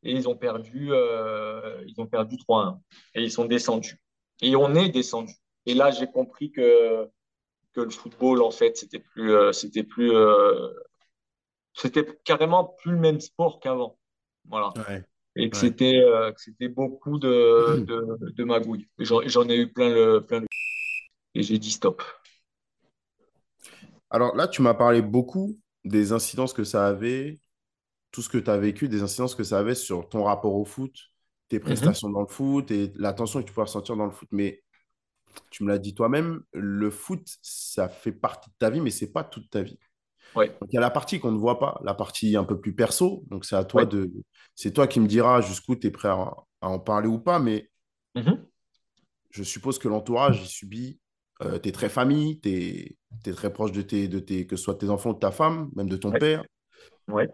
Et 0.04 0.12
ils 0.12 0.30
ont 0.30 0.36
perdu, 0.36 0.92
ils 1.88 1.96
ont 1.98 2.06
perdu 2.06 2.36
3-1. 2.36 2.78
Et 3.16 3.24
ils 3.24 3.32
sont 3.32 3.46
descendus. 3.46 4.00
Et 4.44 4.56
on 4.56 4.76
est 4.76 4.90
descendu. 4.90 5.34
Et 5.66 5.74
là, 5.74 5.90
j'ai 5.90 6.06
compris 6.06 6.52
que, 6.52 7.10
que 7.74 7.82
le 7.82 7.90
football, 7.90 8.44
en 8.44 8.52
fait, 8.52 8.78
c'était 8.78 9.00
plus, 9.00 9.34
c'était 9.52 9.82
plus, 9.82 10.14
c'était 11.74 12.06
carrément 12.24 12.66
plus 12.66 12.92
le 12.92 13.00
même 13.00 13.20
sport 13.20 13.60
qu'avant. 13.60 13.98
Voilà. 14.48 14.72
Et 15.36 15.50
que 15.50 15.58
c'était, 15.58 16.06
c'était 16.38 16.68
beaucoup 16.68 17.18
de, 17.18 17.80
de, 17.80 18.32
de 18.32 18.44
magouilles. 18.44 18.88
J'en 19.00 19.50
ai 19.50 19.58
eu 19.58 19.74
plein 19.74 19.90
le, 19.90 20.24
plein 20.24 20.42
le... 20.42 20.46
Et 21.34 21.42
j'ai 21.42 21.58
dit 21.58 21.72
stop. 21.72 22.04
Alors 24.10 24.36
là, 24.36 24.48
tu 24.48 24.62
m'as 24.62 24.74
parlé 24.74 25.02
beaucoup 25.02 25.58
des 25.84 26.12
incidences 26.12 26.54
que 26.54 26.64
ça 26.64 26.88
avait, 26.88 27.40
tout 28.12 28.22
ce 28.22 28.30
que 28.30 28.38
tu 28.38 28.50
as 28.50 28.58
vécu, 28.58 28.88
des 28.88 29.02
incidences 29.04 29.36
que 29.36 29.44
ça 29.44 29.60
avait 29.60 29.76
sur 29.76 30.08
ton 30.10 30.24
rapport 30.24 30.56
au 30.56 30.66
foot, 30.66 30.96
tes 31.50 31.58
mhm. 31.58 31.66
prestations 31.66 32.10
dans 32.10 32.22
le 32.22 32.28
foot 32.28 32.72
et 32.72 32.92
l'attention 32.96 33.42
que 33.42 33.48
tu 33.48 33.54
pouvais 33.54 33.66
ressentir 33.66 33.96
dans 33.96 34.06
le 34.06 34.12
foot. 34.12 34.30
Mais 34.32 34.64
tu 35.50 35.64
me 35.64 35.70
l'as 35.70 35.80
dit 35.80 35.94
toi-même, 35.94 36.44
le 36.54 36.90
foot, 36.90 37.22
ça 37.42 37.90
fait 37.90 38.12
partie 38.12 38.50
de 38.50 38.56
ta 38.58 38.70
vie, 38.70 38.82
mais 38.82 38.92
ce 38.92 39.06
n'est 39.06 39.12
pas 39.12 39.24
toute 39.24 39.50
ta 39.50 39.62
vie. 39.62 39.80
Ouais. 40.36 40.54
il 40.70 40.74
y 40.74 40.78
a 40.78 40.82
la 40.82 40.90
partie 40.90 41.20
qu'on 41.20 41.32
ne 41.32 41.38
voit 41.38 41.60
pas, 41.60 41.80
la 41.84 41.94
partie 41.94 42.36
un 42.36 42.44
peu 42.44 42.60
plus 42.60 42.76
perso. 42.76 43.24
Donc 43.28 43.46
c'est 43.46 43.56
à 43.56 43.64
toi 43.64 43.86
de. 43.86 44.12
C'est 44.54 44.74
toi 44.74 44.88
qui 44.88 45.00
me 45.00 45.08
diras 45.08 45.42
jusqu'où 45.42 45.76
tu 45.76 45.88
es 45.88 45.92
prêt 45.92 46.10
à, 46.10 46.34
en 46.62 46.80
parler 46.80 47.08
ou 47.08 47.20
pas, 47.20 47.40
mais 47.40 47.70
mhm. 48.16 48.46
je 49.30 49.44
suppose 49.44 49.80
que 49.80 49.88
l'entourage 49.88 50.42
il 50.42 50.48
subit 50.48 51.00
euh, 51.42 51.60
tu 51.60 51.70
es 51.70 51.72
très 51.72 51.90
famille, 51.90 52.40
tu 52.40 52.50
es, 52.50 53.34
très 53.34 53.52
proche 53.52 53.72
de 53.72 53.82
tes, 53.82 54.08
de 54.08 54.20
tes, 54.20 54.48
que 54.48 54.56
ce 54.56 54.64
soit 54.64 54.76
tes 54.76 54.90
enfants 54.90 55.10
ou 55.10 55.14
de 55.14 55.20
ta 55.20 55.32
femme, 55.32 55.70
même 55.76 55.90
de 55.90 55.98
ton 55.98 56.12
père. 56.12 56.44
Ouais. 57.08 57.30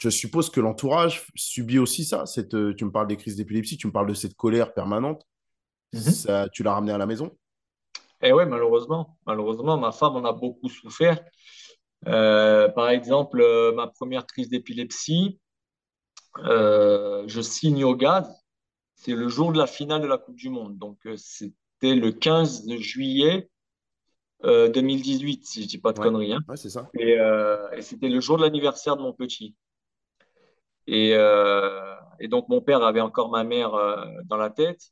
Je 0.00 0.10
suppose 0.10 0.50
que 0.50 0.60
l'entourage 0.60 1.26
subit 1.36 1.78
aussi 1.78 2.04
ça. 2.04 2.26
Cette, 2.26 2.54
euh, 2.54 2.74
tu 2.74 2.84
me 2.84 2.90
parles 2.90 3.06
des 3.06 3.16
crises 3.16 3.36
d'épilepsie, 3.36 3.76
tu 3.76 3.86
me 3.86 3.92
parles 3.92 4.08
de 4.08 4.14
cette 4.14 4.34
colère 4.34 4.74
permanente. 4.74 5.24
Mhm. 5.92 6.00
ça, 6.00 6.48
tu 6.48 6.64
l'as 6.64 6.74
ramené 6.74 6.92
à 6.92 6.98
la 6.98 7.06
maison? 7.06 7.36
Eh 8.20 8.32
oui, 8.32 8.44
malheureusement. 8.46 9.16
Malheureusement, 9.26 9.78
ma 9.78 9.92
femme 9.92 10.16
en 10.16 10.24
a 10.24 10.32
beaucoup 10.32 10.68
souffert. 10.68 11.20
Euh, 12.08 12.68
par 12.68 12.88
exemple, 12.88 13.44
ma 13.74 13.86
première 13.86 14.26
crise 14.26 14.48
d'épilepsie, 14.48 15.38
je 16.36 17.40
signe 17.40 17.84
au 17.84 17.94
gaz. 17.94 18.28
C'est 18.96 19.14
le 19.14 19.28
jour 19.28 19.52
de 19.52 19.58
la 19.58 19.68
finale 19.68 20.02
de 20.02 20.06
la 20.06 20.18
Coupe 20.18 20.36
du 20.36 20.48
Monde. 20.48 20.78
Donc, 20.78 20.98
c'est 21.16 21.52
le 21.92 22.12
15 22.12 22.66
juillet 22.78 23.48
2018, 24.44 25.38
euh, 25.38 25.42
si 25.44 25.62
je 25.62 25.68
dis 25.68 25.78
pas 25.78 25.92
de 25.92 25.98
conneries. 25.98 26.34
Hein. 26.34 26.40
c'est 26.56 26.70
ça. 26.70 26.90
Euh, 27.00 27.70
et, 27.72 27.82
c'était 27.82 28.08
le 28.08 28.20
jour 28.20 28.36
de 28.36 28.42
l'anniversaire 28.42 28.96
de 28.96 29.02
mon 29.02 29.12
petit. 29.12 29.54
Et, 30.86 31.14
euh, 31.14 31.94
et 32.20 32.28
donc, 32.28 32.48
mon 32.48 32.60
père 32.60 32.82
avait 32.82 33.00
encore 33.00 33.30
ma 33.30 33.44
mère 33.44 33.72
dans 34.24 34.36
la 34.36 34.50
tête. 34.50 34.82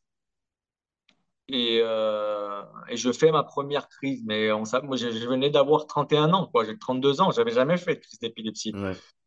Et, 1.49 1.79
et, 1.79 2.97
je 2.97 3.13
fais 3.13 3.31
ma 3.31 3.43
première 3.43 3.89
crise. 3.89 4.23
Mais 4.25 4.51
on, 4.53 4.65
moi, 4.85 4.97
je, 4.97 5.11
je 5.11 5.27
venais 5.29 5.51
d'avoir 5.51 5.87
31 5.87 6.33
ans, 6.33 6.47
quoi. 6.47 6.65
J'ai 6.65 6.79
32 6.79 7.21
ans. 7.21 7.31
Je 7.31 7.39
n'avais 7.39 7.53
jamais 7.53 7.77
fait 7.77 7.97
de 7.97 8.01
crise 8.01 8.21
d'épilepsie. 8.21 8.75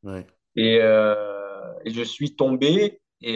Ouais. 0.04 0.26
Et, 0.56 0.78
et, 0.78 1.92
je 1.92 2.04
suis 2.04 2.36
tombé. 2.36 3.00
Et, 3.22 3.36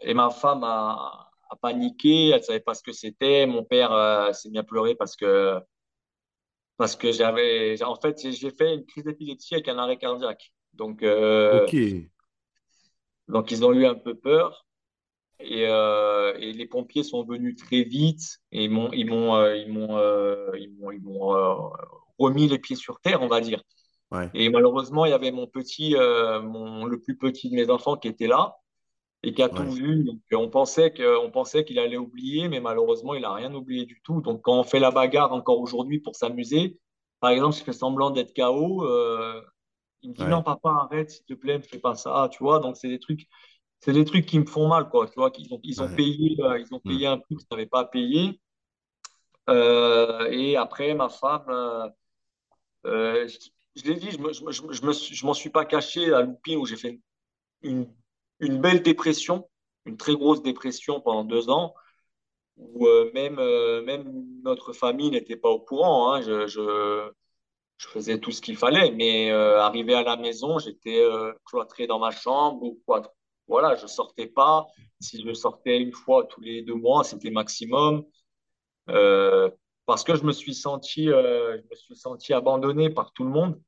et 0.00 0.14
ma 0.14 0.30
femme 0.30 0.64
a, 0.64 1.27
a, 1.50 1.56
paniqué. 1.56 2.28
Elle 2.28 2.40
ne 2.40 2.42
savait 2.42 2.60
pas 2.60 2.74
ce 2.74 2.82
que 2.82 2.92
c'était. 2.92 3.46
Mon 3.46 3.64
père 3.64 3.92
euh, 3.92 4.32
s'est 4.32 4.50
bien 4.50 4.64
pleuré 4.64 4.94
parce 4.94 5.16
que, 5.16 5.58
parce 6.76 6.96
que 6.96 7.12
j'avais. 7.12 7.82
En 7.82 7.96
fait, 7.96 8.30
j'ai 8.30 8.50
fait 8.50 8.74
une 8.74 8.84
crise 8.84 9.04
d'épilepsie 9.04 9.54
avec 9.54 9.68
un 9.68 9.78
arrêt 9.78 9.96
cardiaque. 9.96 10.52
Donc, 10.74 11.02
euh, 11.02 11.66
donc, 13.28 13.50
ils 13.50 13.64
ont 13.64 13.72
eu 13.72 13.86
un 13.86 13.94
peu 13.94 14.14
peur. 14.14 14.66
Et, 15.40 15.66
euh, 15.68 16.36
et, 16.38 16.52
les 16.52 16.66
pompiers 16.66 17.04
sont 17.04 17.24
venus 17.24 17.54
très 17.54 17.84
vite 17.84 18.40
et 18.50 18.64
ils 18.64 18.70
m'ont 18.70 18.90
ils 18.92 19.06
m'ont 19.06 19.40
ils 19.54 19.70
m'ont 19.70 19.96
ils 20.54 20.74
m'ont 20.76 20.90
ils 20.90 21.00
m'ont 21.00 21.70
remis 22.18 22.48
les 22.48 22.58
pieds 22.58 22.74
sur 22.74 22.98
terre, 23.00 23.22
on 23.22 23.28
va 23.28 23.40
dire. 23.40 23.62
ouais, 24.10 24.28
Et 24.34 24.48
malheureusement, 24.48 25.04
il 25.04 25.10
y 25.10 25.12
avait 25.12 25.30
mon 25.30 25.46
petit 25.46 25.94
mon 25.94 26.86
le 26.86 27.00
plus 27.00 27.16
petit 27.16 27.50
de 27.50 27.54
mes 27.54 27.70
enfants 27.70 27.96
qui 27.96 28.08
était 28.08 28.26
là 28.26 28.56
et 29.22 29.34
qui 29.34 29.42
a 29.42 29.48
tout 29.48 29.68
vu. 29.70 30.04
Donc, 30.04 30.20
on 30.32 30.48
pensait 30.50 30.92
que 30.92 31.18
on 31.24 31.30
pensait 31.30 31.64
qu'il 31.64 31.78
allait 31.78 31.96
oublier, 31.96 32.48
mais 32.48 32.60
malheureusement, 32.60 33.14
il 33.14 33.24
a 33.24 33.32
rien 33.32 33.52
oublié 33.54 33.84
du 33.86 34.00
tout. 34.02 34.20
Donc 34.20 34.42
quand 34.42 34.58
on 34.58 34.64
fait 34.64 34.78
la 34.80 34.90
bagarre 34.90 35.32
encore 35.32 35.60
aujourd'hui 35.60 36.00
pour 36.00 36.16
s'amuser, 36.16 36.78
par 37.20 37.30
exemple, 37.30 37.56
je 37.56 37.64
fais 37.64 37.72
semblant 37.72 38.10
d'être 38.10 38.34
KO, 38.34 38.84
euh, 38.86 39.42
il 40.02 40.10
me 40.10 40.14
dit 40.14 40.26
non 40.26 40.42
papa, 40.42 40.70
arrête 40.90 41.10
s'il 41.10 41.24
te 41.26 41.34
plaît, 41.34 41.58
ne 41.58 41.62
fais 41.62 41.78
pas 41.80 41.94
ça, 41.96 42.28
tu 42.32 42.42
vois. 42.42 42.60
Donc 42.60 42.76
c'est 42.76 42.88
des 42.88 42.98
trucs 43.00 43.26
c'est 43.80 43.92
des 43.94 44.04
trucs 44.04 44.26
qui 44.26 44.38
me 44.40 44.46
font 44.46 44.68
mal, 44.68 44.88
quoi. 44.90 45.08
Tu 45.08 45.14
vois, 45.16 45.30
qu'ils 45.32 45.52
ont, 45.54 45.60
ils 45.64 45.82
ont 45.82 45.88
ouais. 45.88 45.94
payé, 45.94 46.36
euh, 46.42 46.58
ils 46.60 46.74
ont 46.74 46.80
Hmm. 46.84 46.90
payé 46.90 47.06
un 47.08 47.18
prix 47.18 47.36
qu'ils 47.36 47.46
n'avaient 47.52 47.66
pas 47.66 47.84
payé. 47.86 48.40
Euh, 49.48 50.28
et 50.30 50.56
après, 50.56 50.94
ma 50.94 51.08
femme, 51.08 51.44
euh, 51.48 51.88
euh, 52.86 53.28
je, 53.28 53.38
je 53.76 53.84
l'ai 53.88 53.96
dit, 53.96 54.10
je 54.10 54.18
me, 54.18 54.32
je, 54.32 54.42
me, 54.44 54.52
je 54.92 55.14
je 55.14 55.26
m'en 55.26 55.34
suis 55.34 55.50
pas 55.50 55.64
caché 55.64 56.12
à 56.12 56.22
Loupine 56.22 56.58
où 56.58 56.66
j'ai 56.66 56.76
fait 56.76 56.90
une, 56.90 57.02
une 57.72 57.94
belle 58.40 58.82
dépression, 58.82 59.48
une 59.86 59.96
très 59.96 60.14
grosse 60.14 60.42
dépression 60.42 61.00
pendant 61.00 61.24
deux 61.24 61.50
ans, 61.50 61.74
où 62.56 62.86
euh, 62.86 63.10
même, 63.14 63.38
euh, 63.38 63.82
même 63.82 64.04
notre 64.42 64.72
famille 64.72 65.10
n'était 65.10 65.36
pas 65.36 65.48
au 65.48 65.60
courant. 65.60 66.12
hein. 66.12 66.22
Je, 66.22 67.10
faisais 67.78 68.18
tout 68.18 68.32
ce 68.32 68.42
qu'il 68.42 68.56
fallait, 68.56 68.90
mais 68.90 69.30
euh, 69.30 69.60
arrivé 69.60 69.94
à 69.94 70.02
la 70.02 70.16
maison, 70.16 70.58
j'étais 70.58 71.00
cloîtré 71.44 71.86
dans 71.86 71.98
ma 72.00 72.10
chambre 72.10 72.62
ou 72.62 72.80
quoi. 72.84 73.02
Voilà, 73.46 73.76
je 73.76 73.86
sortais 73.86 74.26
pas. 74.26 74.66
Si 75.00 75.22
je 75.22 75.32
sortais 75.32 75.80
une 75.80 75.92
fois 75.92 76.24
tous 76.26 76.40
les 76.40 76.62
deux 76.62 76.74
mois, 76.74 77.04
c'était 77.04 77.30
maximum. 77.30 78.04
Parce 78.86 80.04
que 80.04 80.16
je 80.16 80.24
me 80.24 80.32
suis 80.32 80.54
senti, 80.54 81.06
je 81.06 81.62
me 81.70 81.74
suis 81.76 81.96
senti 81.96 82.34
abandonné 82.34 82.90
par 82.90 83.12
tout 83.12 83.24
le 83.24 83.30
monde. 83.30 83.60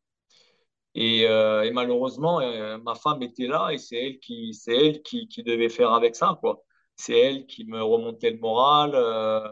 Et, 0.95 1.27
euh, 1.27 1.63
et 1.63 1.71
malheureusement, 1.71 2.41
euh, 2.41 2.79
ma 2.79 2.95
femme 2.95 3.23
était 3.23 3.47
là 3.47 3.71
et 3.71 3.79
c'est 3.79 3.97
elle 3.97 4.19
qui, 4.19 4.55
c'est 4.55 4.75
elle 4.77 5.03
qui, 5.03 5.29
qui 5.29 5.43
devait 5.43 5.69
faire 5.69 5.93
avec 5.93 6.17
ça, 6.17 6.37
quoi. 6.41 6.63
C'est 6.97 7.19
elle 7.19 7.47
qui 7.47 7.65
me 7.65 7.83
remontait 7.83 8.31
le 8.31 8.39
moral. 8.39 8.93
Euh, 8.95 9.49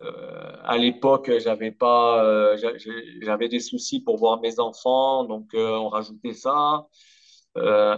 à 0.00 0.78
l'époque, 0.78 1.30
j'avais 1.38 1.72
pas, 1.72 2.54
j'avais 3.20 3.48
des 3.48 3.58
soucis 3.60 4.00
pour 4.00 4.16
voir 4.16 4.40
mes 4.40 4.60
enfants, 4.60 5.24
donc 5.24 5.50
on 5.54 5.88
rajoutait 5.88 6.34
ça. 6.34 6.86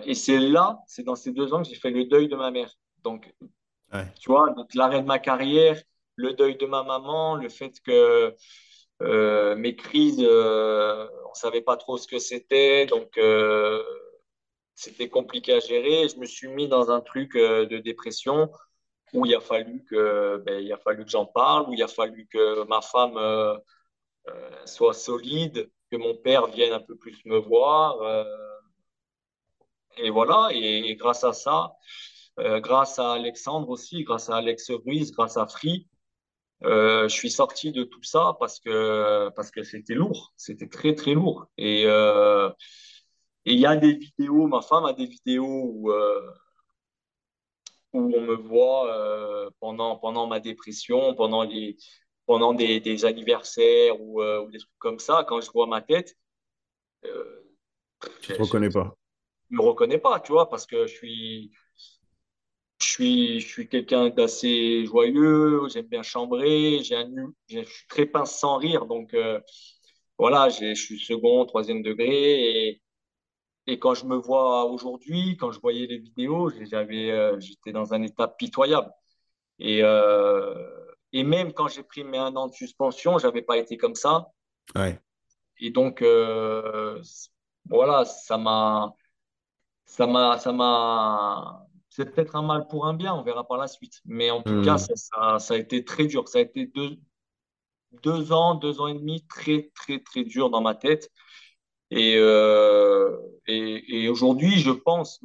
Et 0.07 0.15
c'est 0.15 0.39
là, 0.39 0.79
c'est 0.87 1.03
dans 1.03 1.15
ces 1.15 1.33
deux 1.33 1.53
ans 1.53 1.63
que 1.63 1.69
j'ai 1.69 1.75
fait 1.75 1.91
le 1.91 2.07
deuil 2.07 2.29
de 2.29 2.37
ma 2.37 2.51
mère. 2.51 2.73
Donc, 3.05 3.31
Ouais, 3.93 4.07
tu 4.21 4.31
vois, 4.31 4.51
donc 4.51 4.73
l'arrêt 4.75 5.03
de 5.03 5.07
ma 5.07 5.19
carrière, 5.19 5.81
le 6.17 6.33
deuil 6.35 6.57
de 6.57 6.67
ma 6.67 6.83
maman, 6.85 7.35
le 7.35 7.49
fait 7.49 7.81
que 7.81 8.35
euh, 9.03 9.57
mes 9.57 9.75
crises, 9.75 10.21
euh, 10.21 11.09
on 11.31 11.35
savait 11.35 11.63
pas 11.63 11.77
trop 11.77 11.97
ce 11.99 12.07
que 12.09 12.19
c'était, 12.19 12.87
donc 12.87 13.17
euh, 13.19 13.83
c'était 14.75 15.09
compliqué 15.09 15.55
à 15.55 15.61
gérer. 15.61 16.09
Je 16.09 16.17
me 16.19 16.27
suis 16.27 16.49
mis 16.49 16.69
dans 16.69 16.91
un 16.91 17.01
truc 17.01 17.37
euh, 17.37 17.67
de 17.67 17.79
dépression 17.79 18.51
où 19.13 19.27
il 19.27 19.35
a 19.35 19.41
fallu 19.41 19.85
que, 19.85 20.43
ben, 20.47 20.63
il 20.63 20.73
a 20.73 20.79
fallu 20.79 21.05
que 21.05 21.11
j'en 21.11 21.27
parle, 21.27 21.69
où 21.69 21.75
il 21.75 21.83
a 21.83 21.89
fallu 21.89 22.27
que 22.27 22.65
ma 22.67 22.81
femme 22.81 23.17
euh, 23.17 23.57
soit 24.67 24.95
solide, 24.95 25.71
que 25.91 25.97
mon 25.97 26.15
père 26.15 26.47
vienne 26.47 26.73
un 26.73 26.81
peu 26.81 26.97
plus 26.97 27.25
me 27.25 27.39
voir. 27.39 27.97
et 29.97 30.11
voilà, 30.11 30.49
et, 30.53 30.91
et 30.91 30.95
grâce 30.97 31.25
à 31.25 31.33
ça, 31.33 31.73
grâce 32.39 32.99
à 32.99 33.13
Alexandre 33.15 33.69
aussi, 33.69 34.05
grâce 34.05 34.31
à 34.31 34.37
Alex 34.37 34.71
Ruiz, 34.71 35.11
grâce 35.11 35.37
à 35.37 35.47
Free, 35.47 35.89
euh, 36.65 37.09
je 37.09 37.15
suis 37.15 37.31
sorti 37.31 37.73
de 37.73 37.85
tout 37.85 38.03
ça 38.03 38.37
parce 38.39 38.61
que 38.61 39.31
parce 39.31 39.51
que 39.51 39.63
c'était 39.63 39.95
lourd, 39.95 40.33
c'était 40.37 40.69
très 40.69 40.95
très 40.95 41.15
lourd. 41.15 41.47
Et 41.59 41.85
euh, 41.87 42.51
et 43.47 43.55
il 43.55 43.61
y 43.61 43.67
a 43.67 43.77
des 43.77 43.95
vidéos, 43.95 44.47
ma 44.47 44.61
femme 44.63 44.85
a 44.85 44.93
des 44.93 45.07
vidéos 45.07 45.71
où, 45.75 45.91
euh, 45.93 46.31
où 47.93 48.13
on 48.15 48.21
me 48.21 48.35
voit 48.35 49.51
pendant, 49.61 49.97
pendant 49.99 50.27
ma 50.27 50.41
dépression, 50.41 51.15
pendant, 51.15 51.45
les, 51.45 51.77
pendant 52.27 52.53
des, 52.55 52.81
des 52.81 53.05
anniversaires 53.05 54.01
ou, 54.01 54.23
ou 54.23 54.51
des 54.51 54.59
trucs 54.59 54.79
comme 54.79 54.99
ça. 54.99 55.25
Quand 55.29 55.41
je 55.41 55.51
vois 55.51 55.67
ma 55.67 55.81
tête, 55.83 56.17
tu 57.03 57.09
je 58.21 58.33
te 58.35 58.39
ne 58.39 58.39
reconnais 58.43 58.71
pas. 58.71 58.95
me 59.51 59.63
reconnais 59.63 59.99
pas, 59.99 60.21
tu 60.21 60.33
vois, 60.33 60.49
parce 60.49 60.67
que 60.67 60.87
je 60.87 60.95
suis, 60.95 61.53
je 62.83 62.89
suis, 62.89 63.41
je 63.41 63.49
suis 63.49 63.69
quelqu'un 63.69 64.11
d'assez 64.11 64.85
joyeux, 64.87 65.69
j'aime 65.73 65.87
bien 65.87 66.03
chambrer, 66.03 66.81
j'ai 66.83 66.97
un, 66.97 67.09
hu- 67.11 67.35
j'ai- 67.49 67.65
je 67.65 67.71
suis 67.71 67.87
très 67.89 68.07
pince 68.07 68.39
sans 68.39 68.57
rire, 68.59 68.87
donc 68.87 69.15
euh, 69.15 69.41
voilà, 70.19 70.49
j'ai, 70.49 70.75
je 70.75 70.83
suis 70.83 70.99
second, 71.01 71.45
troisième 71.47 71.83
degré, 71.83 72.69
et, 72.69 72.83
et 73.67 73.79
quand 73.79 73.95
je 73.95 74.07
me 74.07 74.17
vois 74.17 74.65
aujourd'hui, 74.67 75.37
quand 75.37 75.53
je 75.53 75.61
voyais 75.61 75.87
les 75.87 75.99
vidéos, 75.99 76.51
j'avais, 76.71 77.11
euh, 77.11 77.39
j'étais 77.41 77.73
dans 77.73 77.95
un 77.95 78.03
état 78.03 78.29
pitoyable. 78.29 78.91
Et, 79.59 79.83
euh, 79.83 80.55
et 81.13 81.23
même 81.25 81.53
quand 81.53 81.69
j'ai 81.69 81.83
pris 81.83 82.05
mes 82.05 82.19
un 82.19 82.35
an 82.37 82.49
de 82.49 82.55
suspension, 82.55 83.19
j'avais 83.19 83.43
pas 83.43 83.59
été 83.59 83.77
comme 83.77 83.95
ça. 83.95 84.29
Ouais. 84.75 85.01
Et 85.59 85.71
donc, 85.71 86.03
euh, 86.03 87.01
voilà, 87.69 88.05
ça 88.05 88.39
m'a, 88.39 88.95
ça 89.87 90.07
m'a, 90.07 90.39
ça 90.39 90.53
m'a, 90.53 91.67
c'est 92.01 92.15
peut-être 92.15 92.37
un 92.37 92.43
mal 92.43 92.67
pour 92.69 92.87
un 92.87 92.95
bien, 92.95 93.15
on 93.15 93.23
verra 93.23 93.47
par 93.47 93.59
la 93.59 93.69
suite. 93.69 94.01
Mais 94.05 94.31
en 94.31 94.43
tout 94.43 94.59
cas, 94.59 94.75
Hmm. 94.75 94.79
ça, 94.79 94.95
ça, 94.97 95.39
ça 95.39 95.55
a 95.55 95.57
été 95.59 95.85
très 95.85 96.07
dur. 96.07 96.29
Ça 96.29 96.39
a 96.39 96.43
été 96.43 96.67
deux, 96.67 96.97
deux 98.03 98.33
ans, 98.33 98.55
deux 98.55 98.81
ans 98.81 98.87
et 98.89 98.95
demi 98.95 99.27
très, 99.27 99.71
très, 99.75 100.01
très 100.01 100.25
dur 100.25 100.51
dans 100.51 100.61
ma 100.63 100.75
tête. 100.75 101.11
Et, 101.91 102.17
euh, 102.17 103.17
et, 103.47 104.05
et 104.05 104.09
aujourd'hui, 104.09 104.59
je 104.61 104.71
pense, 104.71 105.21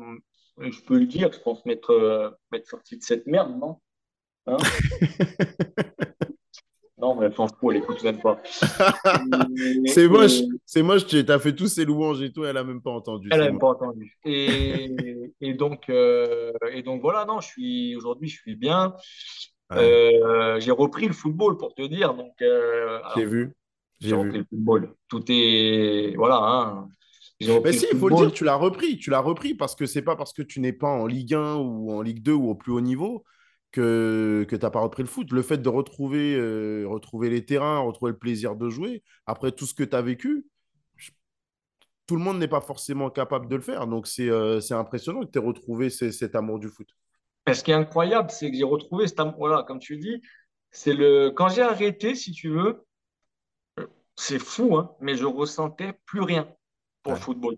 je 0.59 0.81
peux 0.81 0.97
le 0.99 1.05
dire, 1.05 1.31
je 1.31 1.39
pense 1.39 1.65
m'être, 1.65 1.91
euh, 1.91 2.31
m'être 2.51 2.67
sorti 2.67 2.97
de 2.97 3.03
cette 3.03 3.27
merde, 3.27 3.57
non? 3.57 3.81
Hein? 4.47 4.57
non, 6.97 7.15
mais 7.15 7.25
elle 7.25 7.35
s'en 7.35 7.47
fout, 7.47 7.71
elle 7.71 7.77
écoute 7.77 8.01
même 8.03 8.21
pas. 8.21 8.41
C'est 9.85 10.07
moche, 10.07 10.39
c'est 10.65 10.81
moche, 10.81 11.05
tu 11.07 11.17
as 11.27 11.39
fait 11.39 11.53
tous 11.55 11.67
ces 11.67 11.85
louanges 11.85 12.21
et 12.21 12.31
tout, 12.31 12.45
elle 12.45 12.57
a 12.57 12.63
même 12.63 12.81
pas 12.81 12.91
entendu, 12.91 13.29
elle 13.31 13.39
n'a 13.39 13.45
même 13.45 13.59
pas 13.59 13.67
entendu. 13.69 14.17
Et, 14.23 14.95
et 15.41 15.53
donc, 15.53 15.89
euh, 15.89 16.51
et 16.71 16.83
donc 16.83 17.01
voilà, 17.01 17.25
non, 17.25 17.41
je 17.41 17.47
suis 17.47 17.95
aujourd'hui, 17.95 18.29
je 18.29 18.39
suis 18.39 18.55
bien. 18.55 18.93
Ouais, 19.71 19.77
Euh, 20.23 20.59
j'ai 20.59 20.71
repris 20.71 21.07
le 21.07 21.13
football 21.13 21.57
pour 21.57 21.73
te 21.73 21.81
dire. 21.81 22.13
Donc, 22.13 22.33
euh, 22.41 22.99
j'ai 23.15 23.25
vu, 23.25 23.53
j'ai 23.99 24.15
repris 24.15 24.37
vu. 24.37 24.37
le 24.39 24.45
football. 24.49 24.95
Tout 25.09 25.23
est, 25.29 26.13
voilà, 26.15 26.37
hein. 26.37 26.89
Mais 27.41 27.73
si, 27.73 27.85
il 27.91 27.97
faut 27.97 28.07
le 28.09 28.15
dire, 28.15 28.31
tu 28.31 28.45
l'as 28.45 28.55
repris, 28.55 28.97
tu 28.97 29.09
l'as 29.09 29.19
repris 29.19 29.53
parce 29.55 29.75
que 29.75 29.85
c'est 29.85 30.01
pas 30.01 30.15
parce 30.15 30.31
que 30.31 30.41
tu 30.41 30.61
n'es 30.61 30.71
pas 30.71 30.87
en 30.87 31.05
Ligue 31.05 31.33
1 31.33 31.55
ou 31.55 31.91
en 31.91 32.01
Ligue 32.01 32.21
2 32.23 32.31
ou 32.31 32.49
au 32.49 32.55
plus 32.55 32.71
haut 32.71 32.81
niveau 32.81 33.25
que, 33.75 34.45
que 34.49 34.55
tu 34.55 34.61
n'as 34.63 34.69
pas 34.71 34.79
repris 34.79 35.03
le 35.03 35.09
foot. 35.09 35.31
Le 35.31 35.41
fait 35.41 35.57
de 35.57 35.69
retrouver, 35.69 36.35
euh, 36.35 36.85
retrouver 36.87 37.29
les 37.29 37.45
terrains, 37.45 37.79
retrouver 37.79 38.11
le 38.13 38.17
plaisir 38.17 38.55
de 38.55 38.69
jouer, 38.69 39.03
après 39.25 39.51
tout 39.51 39.65
ce 39.65 39.73
que 39.73 39.83
tu 39.83 39.95
as 39.95 40.01
vécu, 40.01 40.45
je- 40.95 41.11
tout 42.07 42.15
le 42.15 42.21
monde 42.21 42.39
n'est 42.39 42.47
pas 42.47 42.61
forcément 42.61 43.09
capable 43.09 43.47
de 43.47 43.55
le 43.55 43.61
faire. 43.61 43.87
Donc 43.87 44.07
c'est 44.07 44.29
euh, 44.29 44.59
c'est 44.61 44.73
impressionnant 44.75 45.21
que 45.25 45.31
tu 45.31 45.39
aies 45.39 45.41
retrouvé 45.41 45.89
ce- 45.89 46.11
cet 46.11 46.35
amour 46.35 46.59
du 46.59 46.69
foot. 46.69 46.89
Mais 47.47 47.53
ce 47.53 47.63
qui 47.63 47.71
est 47.71 47.75
incroyable, 47.75 48.31
c'est 48.31 48.49
que 48.49 48.57
j'ai 48.57 48.63
retrouvé 48.63 49.07
cet 49.07 49.19
amour. 49.19 49.35
Voilà, 49.37 49.63
comme 49.63 49.79
tu 49.79 49.97
dis, 49.97 50.21
c'est 50.71 50.93
le 50.93 51.29
quand 51.31 51.49
j'ai 51.49 51.61
arrêté, 51.61 52.15
si 52.15 52.31
tu 52.31 52.49
veux. 52.49 52.85
C'est 54.15 54.39
fou, 54.39 54.77
hein, 54.77 54.95
mais 55.01 55.15
je 55.15 55.25
ressentais 55.25 55.93
plus 56.05 56.21
rien 56.21 56.47
pour 57.03 57.13
le 57.13 57.19
football. 57.19 57.55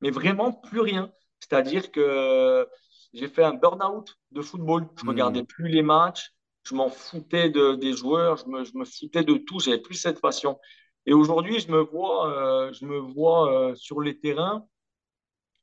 Mais 0.00 0.10
vraiment 0.10 0.52
plus 0.52 0.80
rien. 0.80 1.12
C'est-à-dire 1.40 1.92
que 1.92 2.66
j'ai 3.14 3.28
fait 3.28 3.44
un 3.44 3.54
burn-out 3.54 4.16
de 4.32 4.42
football. 4.42 4.88
Je 4.96 5.04
Hmm. 5.04 5.08
regardais 5.08 5.42
plus 5.44 5.68
les 5.68 5.82
matchs, 5.82 6.32
je 6.64 6.74
m'en 6.74 6.88
foutais 6.90 7.50
de, 7.50 7.74
des 7.74 7.92
joueurs, 7.94 8.36
je 8.36 8.46
me, 8.46 8.64
je 8.64 8.76
me 8.76 8.84
foutais 8.84 9.24
de 9.24 9.34
tout, 9.34 9.60
j'avais 9.60 9.78
plus 9.80 9.94
cette 9.96 10.20
passion. 10.20 10.58
Et 11.06 11.12
aujourd'hui, 11.14 11.60
je 11.60 11.70
me 11.72 11.80
vois, 11.80 12.30
euh, 12.32 12.72
je 12.72 12.84
me 12.86 12.98
vois 12.98 13.52
euh, 13.70 13.74
sur 13.74 14.00
les 14.00 14.18
terrains 14.18 14.66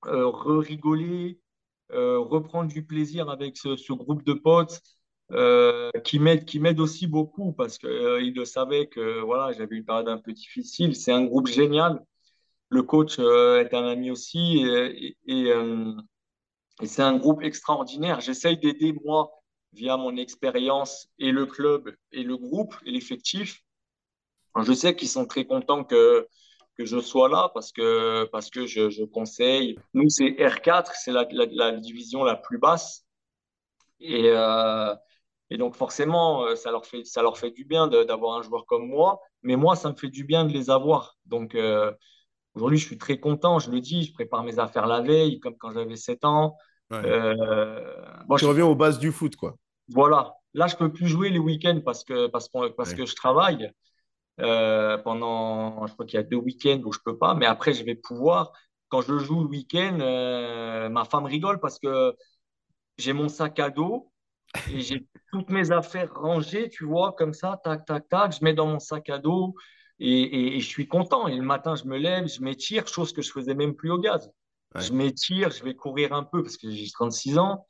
re-rigoler, 0.04 1.40
reprendre 1.90 2.72
du 2.72 2.86
plaisir 2.86 3.30
avec 3.30 3.58
ce, 3.58 3.94
groupe 3.94 4.24
de 4.24 4.34
potes. 4.34 4.82
qui 6.04 6.20
m'aide 6.20 6.46
qui 6.46 6.60
m'aide 6.60 6.80
aussi 6.80 7.08
beaucoup 7.08 7.52
parce 7.54 7.78
qu'il 7.78 8.34
le 8.36 8.46
savait 8.46 8.88
que 8.88 9.22
voilà 9.22 9.52
j'avais 9.54 9.76
une 9.78 9.86
période 9.86 10.08
un 10.08 10.18
peu 10.18 10.32
difficile 10.34 10.96
c'est 10.96 11.12
un 11.12 11.26
groupe 11.26 11.48
génial 11.48 12.02
le 12.70 12.84
coach 12.84 13.20
est 13.20 13.74
un 13.74 13.88
ami 13.88 14.12
aussi 14.12 14.60
et, 14.66 15.18
et, 15.28 15.48
et 15.50 15.54
c'est 16.84 17.02
un 17.02 17.18
groupe 17.18 17.42
extraordinaire 17.42 18.22
j'essaye 18.22 18.58
d'aider 18.58 18.94
moi 19.04 19.32
via 19.74 19.98
mon 19.98 20.16
expérience 20.18 21.08
et 21.20 21.32
le 21.32 21.46
club 21.46 21.96
et 22.12 22.24
le 22.24 22.38
groupe 22.38 22.76
et 22.86 22.92
l'effectif. 22.92 23.64
Je 24.60 24.74
sais 24.74 24.96
qu'ils 24.96 25.10
sont 25.10 25.26
très 25.26 25.46
contents 25.46 25.84
que, 25.84 26.28
que 26.78 26.86
je 26.86 27.00
sois 27.00 27.30
là 27.30 27.52
parce 27.54 27.72
que, 27.72 28.26
parce 28.32 28.50
que 28.50 28.66
je, 28.66 29.04
conseille. 29.06 29.78
Nous, 29.94 30.10
c'est 30.10 30.30
R4, 30.32 30.92
c'est 30.96 31.12
la, 31.12 31.28
la, 31.32 31.72
division 31.74 32.24
la 32.24 32.36
plus 32.36 32.58
basse. 32.58 33.06
Et, 34.00 34.30
euh, 34.30 34.96
et 35.50 35.58
donc, 35.58 35.76
forcément, 35.76 36.46
euh, 36.46 36.56
ça 36.56 36.72
leur 36.72 36.86
fait, 36.86 37.04
ça 37.04 37.22
leur 37.22 37.38
fait 37.38 37.52
du 37.52 37.66
bien 37.66 37.88
d'avoir 37.88 38.38
un 38.38 38.42
joueur 38.42 38.66
comme 38.66 38.88
moi. 38.88 39.20
Mais 39.44 39.56
moi, 39.56 39.76
ça 39.76 39.92
me 39.92 39.96
fait 39.96 40.10
du 40.10 40.24
bien 40.24 40.46
de 40.46 40.54
les 40.54 40.70
avoir. 40.72 41.18
Donc, 41.26 41.54
euh, 41.54 41.92
aujourd'hui, 42.56 42.80
je 42.80 42.86
suis 42.86 42.98
très 42.98 43.20
content. 43.20 43.60
Je 43.60 43.70
le 43.70 43.80
dis, 43.80 44.04
je 44.04 44.14
prépare 44.14 44.44
mes 44.44 44.58
affaires 44.58 44.88
la 44.88 45.02
veille, 45.02 45.40
comme 45.40 45.58
quand 45.58 45.72
j'avais 45.72 45.96
7 45.96 46.26
ans. 46.26 46.58
Euh, 46.94 47.94
tu 48.38 48.46
reviens 48.46 48.66
aux 48.66 48.76
bases 48.76 49.00
du 49.00 49.12
foot, 49.12 49.36
quoi. 49.36 49.56
Voilà. 49.90 50.34
Là, 50.54 50.68
je 50.68 50.76
peux 50.76 50.92
plus 50.92 51.08
jouer 51.08 51.30
les 51.30 51.40
week-ends 51.40 51.82
parce 51.84 52.04
que, 52.04 52.28
parce, 52.28 52.50
parce 52.76 52.94
que 52.94 53.06
je 53.06 53.16
travaille. 53.16 53.72
Euh, 54.40 54.98
pendant, 55.00 55.88
je 55.88 55.94
crois 55.94 56.06
qu'il 56.06 56.18
y 56.18 56.20
a 56.20 56.24
deux 56.24 56.38
week-ends 56.38 56.82
où 56.86 56.92
je 56.92 57.00
peux 57.04 57.18
pas, 57.18 57.34
mais 57.34 57.46
après, 57.46 57.74
je 57.74 57.84
vais 57.84 57.96
pouvoir. 57.96 58.52
Quand 58.90 59.02
je 59.02 59.18
joue 59.18 59.42
le 59.42 59.48
week-end, 59.48 59.98
euh, 60.00 60.90
ma 60.90 61.06
femme 61.06 61.26
rigole 61.26 61.60
parce 61.60 61.80
que 61.80 62.16
j'ai 62.98 63.14
mon 63.14 63.28
sac 63.30 63.60
à 63.60 63.70
dos 63.70 64.12
et 64.72 64.80
j'ai 64.80 65.08
toutes 65.32 65.50
mes 65.50 65.72
affaires 65.72 66.14
rangées, 66.14 66.70
tu 66.70 66.86
vois, 66.86 67.14
comme 67.14 67.34
ça, 67.34 67.60
tac, 67.64 67.86
tac, 67.86 68.08
tac, 68.08 68.32
je 68.32 68.44
mets 68.46 68.54
dans 68.54 68.68
mon 68.68 68.80
sac 68.80 69.10
à 69.10 69.18
dos 69.18 69.56
et, 70.00 70.56
et 70.56 70.60
je 70.60 70.68
suis 70.68 70.88
content. 70.88 71.28
Et 71.28 71.36
le 71.36 71.42
matin, 71.42 71.76
je 71.76 71.86
me 71.86 71.98
lève, 71.98 72.28
je 72.28 72.42
m'étire, 72.42 72.88
chose 72.88 73.12
que 73.12 73.22
je 73.22 73.32
faisais 73.32 73.56
même 73.56 73.76
plus 73.76 73.92
au 73.92 73.98
gaz. 74.00 74.32
Je 74.78 74.94
m'étire, 74.94 75.52
je 75.52 75.64
vais 75.64 75.76
courir 75.76 76.14
un 76.14 76.24
peu 76.24 76.44
parce 76.44 76.58
que 76.58 76.70
j'ai 76.70 76.90
36 76.92 77.38
ans. 77.38 77.66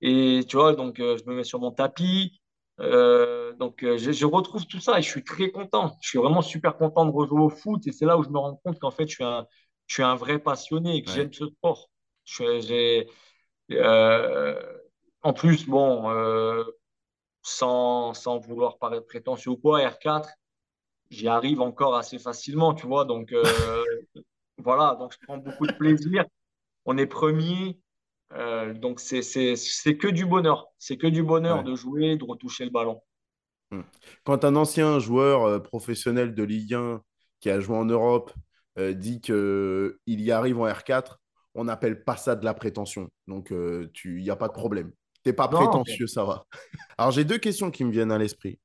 Et 0.00 0.44
tu 0.48 0.56
vois, 0.56 0.74
donc 0.74 0.98
euh, 1.00 1.16
je 1.16 1.24
me 1.30 1.36
mets 1.36 1.44
sur 1.44 1.60
mon 1.60 1.70
tapis. 1.70 2.40
Euh, 2.80 3.52
donc 3.54 3.84
euh, 3.84 3.98
je, 3.98 4.26
retrouve 4.26 4.66
tout 4.66 4.80
ça 4.80 4.98
et 4.98 5.02
je 5.02 5.08
suis 5.08 5.22
très 5.24 5.50
content. 5.50 5.96
Je 6.02 6.08
suis 6.08 6.18
vraiment 6.18 6.42
super 6.42 6.76
content 6.76 7.06
de 7.06 7.12
rejouer 7.12 7.40
au 7.40 7.48
foot. 7.48 7.86
Et 7.86 7.92
c'est 7.92 8.06
là 8.06 8.18
où 8.18 8.24
je 8.24 8.28
me 8.28 8.38
rends 8.38 8.56
compte 8.64 8.78
qu'en 8.80 8.90
fait, 8.90 9.06
je 9.08 9.14
suis 9.14 9.24
un, 9.24 9.46
je 9.86 9.94
suis 9.94 10.02
un 10.02 10.16
vrai 10.16 10.38
passionné 10.38 10.96
et 10.96 11.02
que 11.02 11.10
j'aime 11.10 11.32
ce 11.32 11.46
sport. 11.46 11.88
Je, 12.24 13.04
en 15.22 15.32
plus, 15.32 15.66
bon, 15.66 16.64
sans, 17.42 18.14
sans 18.14 18.38
vouloir 18.38 18.78
paraître 18.78 19.06
prétentieux 19.06 19.52
ou 19.52 19.56
quoi, 19.56 19.80
R4, 19.80 20.28
j'y 21.10 21.28
arrive 21.28 21.60
encore 21.60 21.94
assez 21.96 22.18
facilement, 22.18 22.74
tu 22.74 22.86
vois. 22.86 23.04
Donc 23.04 23.32
voilà, 24.58 24.96
donc 24.96 25.12
je 25.12 25.18
prends 25.26 25.38
beaucoup 25.38 25.66
de 25.66 25.72
plaisir 25.72 26.24
on 26.84 26.98
est 26.98 27.06
premier. 27.06 27.78
Euh, 28.34 28.72
donc, 28.72 29.00
c'est 29.00 29.22
que 29.22 30.08
du 30.08 30.26
bonheur. 30.26 30.68
C'est 30.78 30.96
que 30.96 31.06
du 31.06 31.22
bonheur 31.22 31.64
de 31.64 31.74
jouer, 31.74 32.16
de 32.16 32.24
retoucher 32.24 32.64
le 32.64 32.70
ballon. 32.70 33.00
Hmm. 33.70 33.82
Quand 34.24 34.44
un 34.44 34.56
ancien 34.56 34.98
joueur 34.98 35.44
euh, 35.44 35.58
professionnel 35.58 36.34
de 36.34 36.42
Ligue 36.42 36.74
1 36.74 37.02
qui 37.40 37.50
a 37.50 37.60
joué 37.60 37.76
en 37.76 37.84
Europe 37.84 38.32
euh, 38.78 38.92
dit 38.92 39.20
qu'il 39.20 39.94
y 40.06 40.30
arrive 40.30 40.60
en 40.60 40.66
R4, 40.66 41.16
on 41.54 41.64
n'appelle 41.64 42.02
pas 42.04 42.16
ça 42.16 42.34
de 42.34 42.44
la 42.44 42.54
prétention. 42.54 43.08
Donc, 43.26 43.50
il 43.50 44.14
n'y 44.14 44.30
a 44.30 44.36
pas 44.36 44.48
de 44.48 44.54
problème. 44.54 44.90
Tu 45.22 45.28
n'es 45.28 45.32
pas 45.34 45.48
prétentieux, 45.48 46.06
ça 46.06 46.24
va. 46.24 46.46
Alors, 46.98 47.12
j'ai 47.12 47.24
deux 47.24 47.38
questions 47.38 47.70
qui 47.70 47.84
me 47.84 47.92
viennent 47.92 48.12
à 48.12 48.18
l'esprit. 48.18 48.58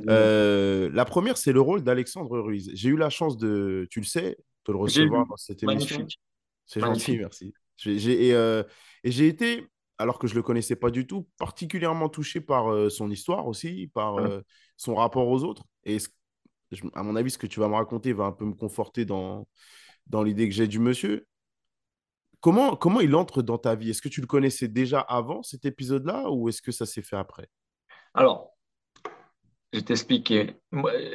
la 0.00 1.04
première, 1.06 1.38
c'est 1.38 1.52
le 1.52 1.60
rôle 1.60 1.82
d'Alexandre 1.82 2.38
Ruiz. 2.38 2.70
J'ai 2.74 2.90
eu 2.90 2.96
la 2.96 3.08
chance 3.08 3.38
de, 3.38 3.86
tu 3.90 4.00
le 4.00 4.06
sais, 4.06 4.36
de 4.66 4.72
le 4.72 4.78
recevoir 4.78 5.26
dans 5.26 5.36
cette 5.36 5.62
émission. 5.62 6.06
C'est 6.66 6.80
gentil, 6.80 7.18
merci. 7.18 7.54
Euh, 7.86 8.64
et, 9.04 9.10
j'ai 9.10 9.28
été, 9.28 9.68
alors 9.98 10.18
que 10.18 10.26
je 10.26 10.34
ne 10.34 10.38
le 10.38 10.42
connaissais 10.42 10.76
pas 10.76 10.90
du 10.90 11.06
tout, 11.06 11.28
particulièrement 11.38 12.08
touché 12.08 12.40
par 12.40 12.72
euh, 12.72 12.90
son 12.90 13.10
histoire 13.10 13.46
aussi, 13.46 13.90
par 13.94 14.18
euh, 14.18 14.40
son 14.76 14.94
rapport 14.94 15.28
aux 15.28 15.44
autres. 15.44 15.64
Et 15.84 15.98
à 16.94 17.02
mon 17.02 17.16
avis, 17.16 17.30
ce 17.30 17.38
que 17.38 17.46
tu 17.46 17.60
vas 17.60 17.68
me 17.68 17.74
raconter 17.74 18.12
va 18.12 18.24
un 18.24 18.32
peu 18.32 18.44
me 18.44 18.54
conforter 18.54 19.04
dans, 19.04 19.46
dans 20.06 20.22
l'idée 20.22 20.48
que 20.48 20.54
j'ai 20.54 20.66
du 20.66 20.78
monsieur. 20.78 21.26
Comment, 22.40 22.76
comment 22.76 23.00
il 23.00 23.14
entre 23.14 23.42
dans 23.42 23.58
ta 23.58 23.74
vie? 23.74 23.90
Est-ce 23.90 24.02
que 24.02 24.08
tu 24.08 24.20
le 24.20 24.26
connaissais 24.26 24.68
déjà 24.68 25.00
avant 25.00 25.42
cet 25.42 25.64
épisode-là 25.64 26.30
ou 26.30 26.48
est-ce 26.48 26.62
que 26.62 26.72
ça 26.72 26.84
s'est 26.84 27.02
fait 27.02 27.16
après? 27.16 27.48
Alors, 28.14 28.56
je 29.72 29.78
vais 29.78 29.84
t'expliquer. 29.84 30.56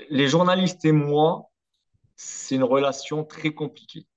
Les 0.09 0.27
journalistes 0.27 0.83
et 0.85 0.91
moi, 0.91 1.49
c'est 2.15 2.55
une 2.55 2.63
relation 2.63 3.23
très 3.23 3.53
compliquée 3.53 4.07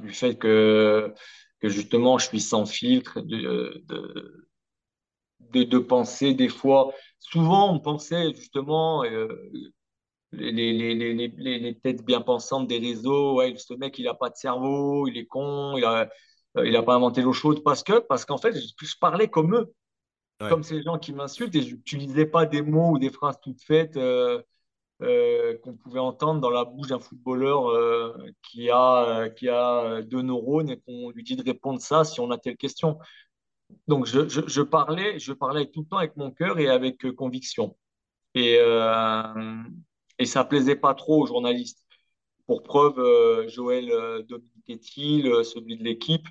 du 0.00 0.10
fait 0.10 0.36
que, 0.36 1.12
que 1.60 1.68
justement 1.68 2.18
je 2.18 2.26
suis 2.26 2.40
sans 2.40 2.66
filtre, 2.66 3.20
de, 3.20 3.82
de, 3.86 5.64
de, 5.64 5.78
penser 5.78 6.34
des 6.34 6.48
fois. 6.48 6.92
Souvent, 7.18 7.72
on 7.72 7.80
pensait 7.80 8.34
justement, 8.34 9.04
euh, 9.04 9.28
les, 10.32 10.52
les, 10.52 10.94
les, 10.94 11.58
les, 11.58 11.78
têtes 11.78 12.04
bien 12.04 12.20
pensantes 12.20 12.66
des 12.68 12.78
réseaux, 12.78 13.36
ouais, 13.36 13.54
ce 13.56 13.74
mec, 13.74 13.98
il 13.98 14.04
n'a 14.04 14.14
pas 14.14 14.30
de 14.30 14.36
cerveau, 14.36 15.06
il 15.06 15.16
est 15.16 15.26
con, 15.26 15.76
il 15.76 15.84
a, 15.84 16.08
euh, 16.56 16.66
il 16.66 16.76
a 16.76 16.82
pas 16.82 16.94
inventé 16.94 17.22
l'eau 17.22 17.32
chaude. 17.32 17.62
Parce 17.62 17.82
que, 17.82 17.98
parce 18.00 18.24
qu'en 18.24 18.38
fait, 18.38 18.52
je, 18.52 18.86
je, 18.86 18.94
parlais 19.00 19.28
comme 19.28 19.54
eux, 19.54 19.72
comme 20.48 20.62
ces 20.62 20.82
gens 20.82 20.98
qui 20.98 21.12
m'insultent 21.12 21.54
et 21.54 21.62
je 21.62 21.74
n'utilisais 21.74 22.26
pas 22.26 22.46
des 22.46 22.62
mots 22.62 22.92
ou 22.92 22.98
des 22.98 23.10
phrases 23.10 23.38
toutes 23.42 23.62
faites. 23.62 23.96
Euh, 23.96 24.42
euh, 25.02 25.58
qu'on 25.58 25.74
pouvait 25.74 25.98
entendre 25.98 26.40
dans 26.40 26.50
la 26.50 26.64
bouche 26.64 26.86
d'un 26.88 27.00
footballeur 27.00 27.68
euh, 27.68 28.16
qui, 28.42 28.70
a, 28.70 29.04
euh, 29.04 29.28
qui 29.28 29.48
a 29.48 30.02
deux 30.02 30.22
neurones 30.22 30.70
et 30.70 30.80
qu'on 30.80 31.10
lui 31.10 31.24
dit 31.24 31.34
de 31.34 31.42
répondre 31.42 31.80
ça 31.80 32.04
si 32.04 32.20
on 32.20 32.30
a 32.30 32.38
telle 32.38 32.56
question. 32.56 32.98
Donc, 33.88 34.06
je, 34.06 34.28
je, 34.28 34.62
parlais, 34.62 35.18
je 35.18 35.32
parlais 35.32 35.66
tout 35.66 35.80
le 35.82 35.86
temps 35.88 35.96
avec 35.98 36.16
mon 36.16 36.30
cœur 36.30 36.58
et 36.60 36.68
avec 36.68 37.10
conviction. 37.16 37.76
Et, 38.34 38.58
et 40.18 40.26
ça 40.26 40.44
plaisait 40.44 40.76
pas 40.76 40.94
trop 40.94 41.22
aux 41.22 41.26
journalistes. 41.26 41.84
Pour 42.46 42.62
preuve, 42.62 43.48
Joël 43.48 43.88
Dominique 44.28 44.84
celui 45.44 45.76
de 45.76 45.84
l'équipe, 45.84 46.26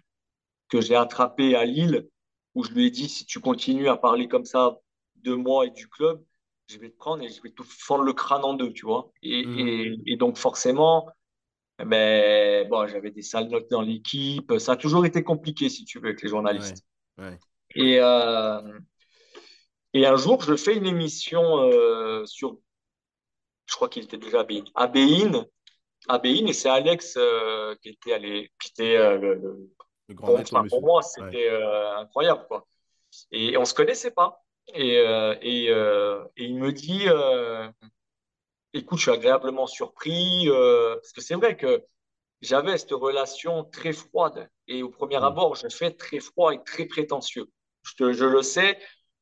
que 0.70 0.80
j'ai 0.82 0.96
attrapé 0.96 1.56
à 1.56 1.66
Lille, 1.66 2.08
où 2.56 2.64
je 2.64 2.72
lui 2.72 2.88
ai 2.88 2.92
dit 2.92 3.10
si 3.10 3.26
tu 3.26 3.40
continues 3.40 3.88
à 3.88 3.98
parler 3.98 4.28
comme 4.28 4.46
ça 4.46 4.78
de 5.16 5.34
moi 5.34 5.66
et 5.66 5.72
du 5.72 5.88
club, 5.88 6.24
je 6.68 6.78
vais 6.78 6.90
te 6.90 6.98
prendre 6.98 7.24
et 7.24 7.30
je 7.30 7.42
vais 7.42 7.52
te 7.52 7.64
fendre 7.64 8.04
le 8.04 8.14
crâne 8.14 8.44
en 8.44 8.54
deux, 8.54 8.72
tu 8.72 8.86
vois. 8.86 9.12
Et, 9.22 9.44
et, 10.06 10.18
donc, 10.18 10.38
forcément, 10.38 11.10
ben, 11.80 12.68
bon, 12.70 12.88
j'avais 12.88 13.12
des 13.12 13.22
sales 13.22 13.50
notes 13.50 13.70
dans 13.70 13.82
l'équipe. 13.82 14.54
Ça 14.60 14.74
a 14.74 14.76
toujours 14.76 15.06
été 15.06 15.24
compliqué, 15.24 15.70
si 15.70 15.86
tu 15.86 16.00
veux, 16.00 16.08
avec 16.08 16.22
les 16.22 16.30
journalistes. 16.30 16.86
Et, 17.76 18.00
euh, 18.00 18.80
et 19.94 20.06
un 20.06 20.16
jour, 20.16 20.42
je 20.42 20.56
fais 20.56 20.76
une 20.76 20.86
émission 20.86 21.64
euh, 21.64 22.26
sur, 22.26 22.58
je 23.66 23.76
crois 23.76 23.90
qu'il 23.90 24.04
était 24.04 24.18
déjà 24.18 24.42
à 24.42 24.44
Béin. 24.88 25.46
À 26.10 26.22
et 26.26 26.54
c'est 26.54 26.70
Alex 26.70 27.16
euh, 27.18 27.76
qui 27.82 27.90
était 27.90 28.14
allé, 28.14 28.52
qui 28.62 28.72
était 28.72 28.98
le, 29.20 29.70
grand 30.12 30.44
pour 30.68 30.82
moi, 30.82 31.02
c'était 31.02 31.50
incroyable, 31.98 32.46
quoi. 32.48 32.68
Et 33.32 33.58
on 33.58 33.66
se 33.66 33.74
connaissait 33.74 34.12
pas. 34.12 34.44
Et, 34.70 34.98
euh, 34.98 35.36
et, 35.42 35.70
euh, 35.70 36.24
et, 36.38 36.46
il 36.46 36.58
me 36.58 36.72
dit, 36.72 37.08
euh, 37.08 37.70
écoute, 38.74 38.98
je 39.00 39.04
suis 39.04 39.12
agréablement 39.12 39.68
surpris, 39.68 40.48
parce 40.48 41.12
que 41.12 41.22
c'est 41.22 41.36
vrai 41.36 41.58
que 41.58 41.84
j'avais 42.42 42.78
cette 42.78 42.92
relation 42.92 43.66
très 43.66 43.94
froide. 43.94 44.50
Et 44.68 44.84
au 44.84 44.90
premier 44.90 45.20
mm. 45.20 45.24
abord, 45.24 45.56
je 45.56 45.68
fais 45.68 45.92
très 45.92 46.20
froid 46.20 46.54
et 46.54 46.64
très 46.64 46.86
prétentieux. 46.86 47.48
Je, 47.84 48.14
je 48.14 48.26
le 48.26 48.42
sais, 48.42 48.80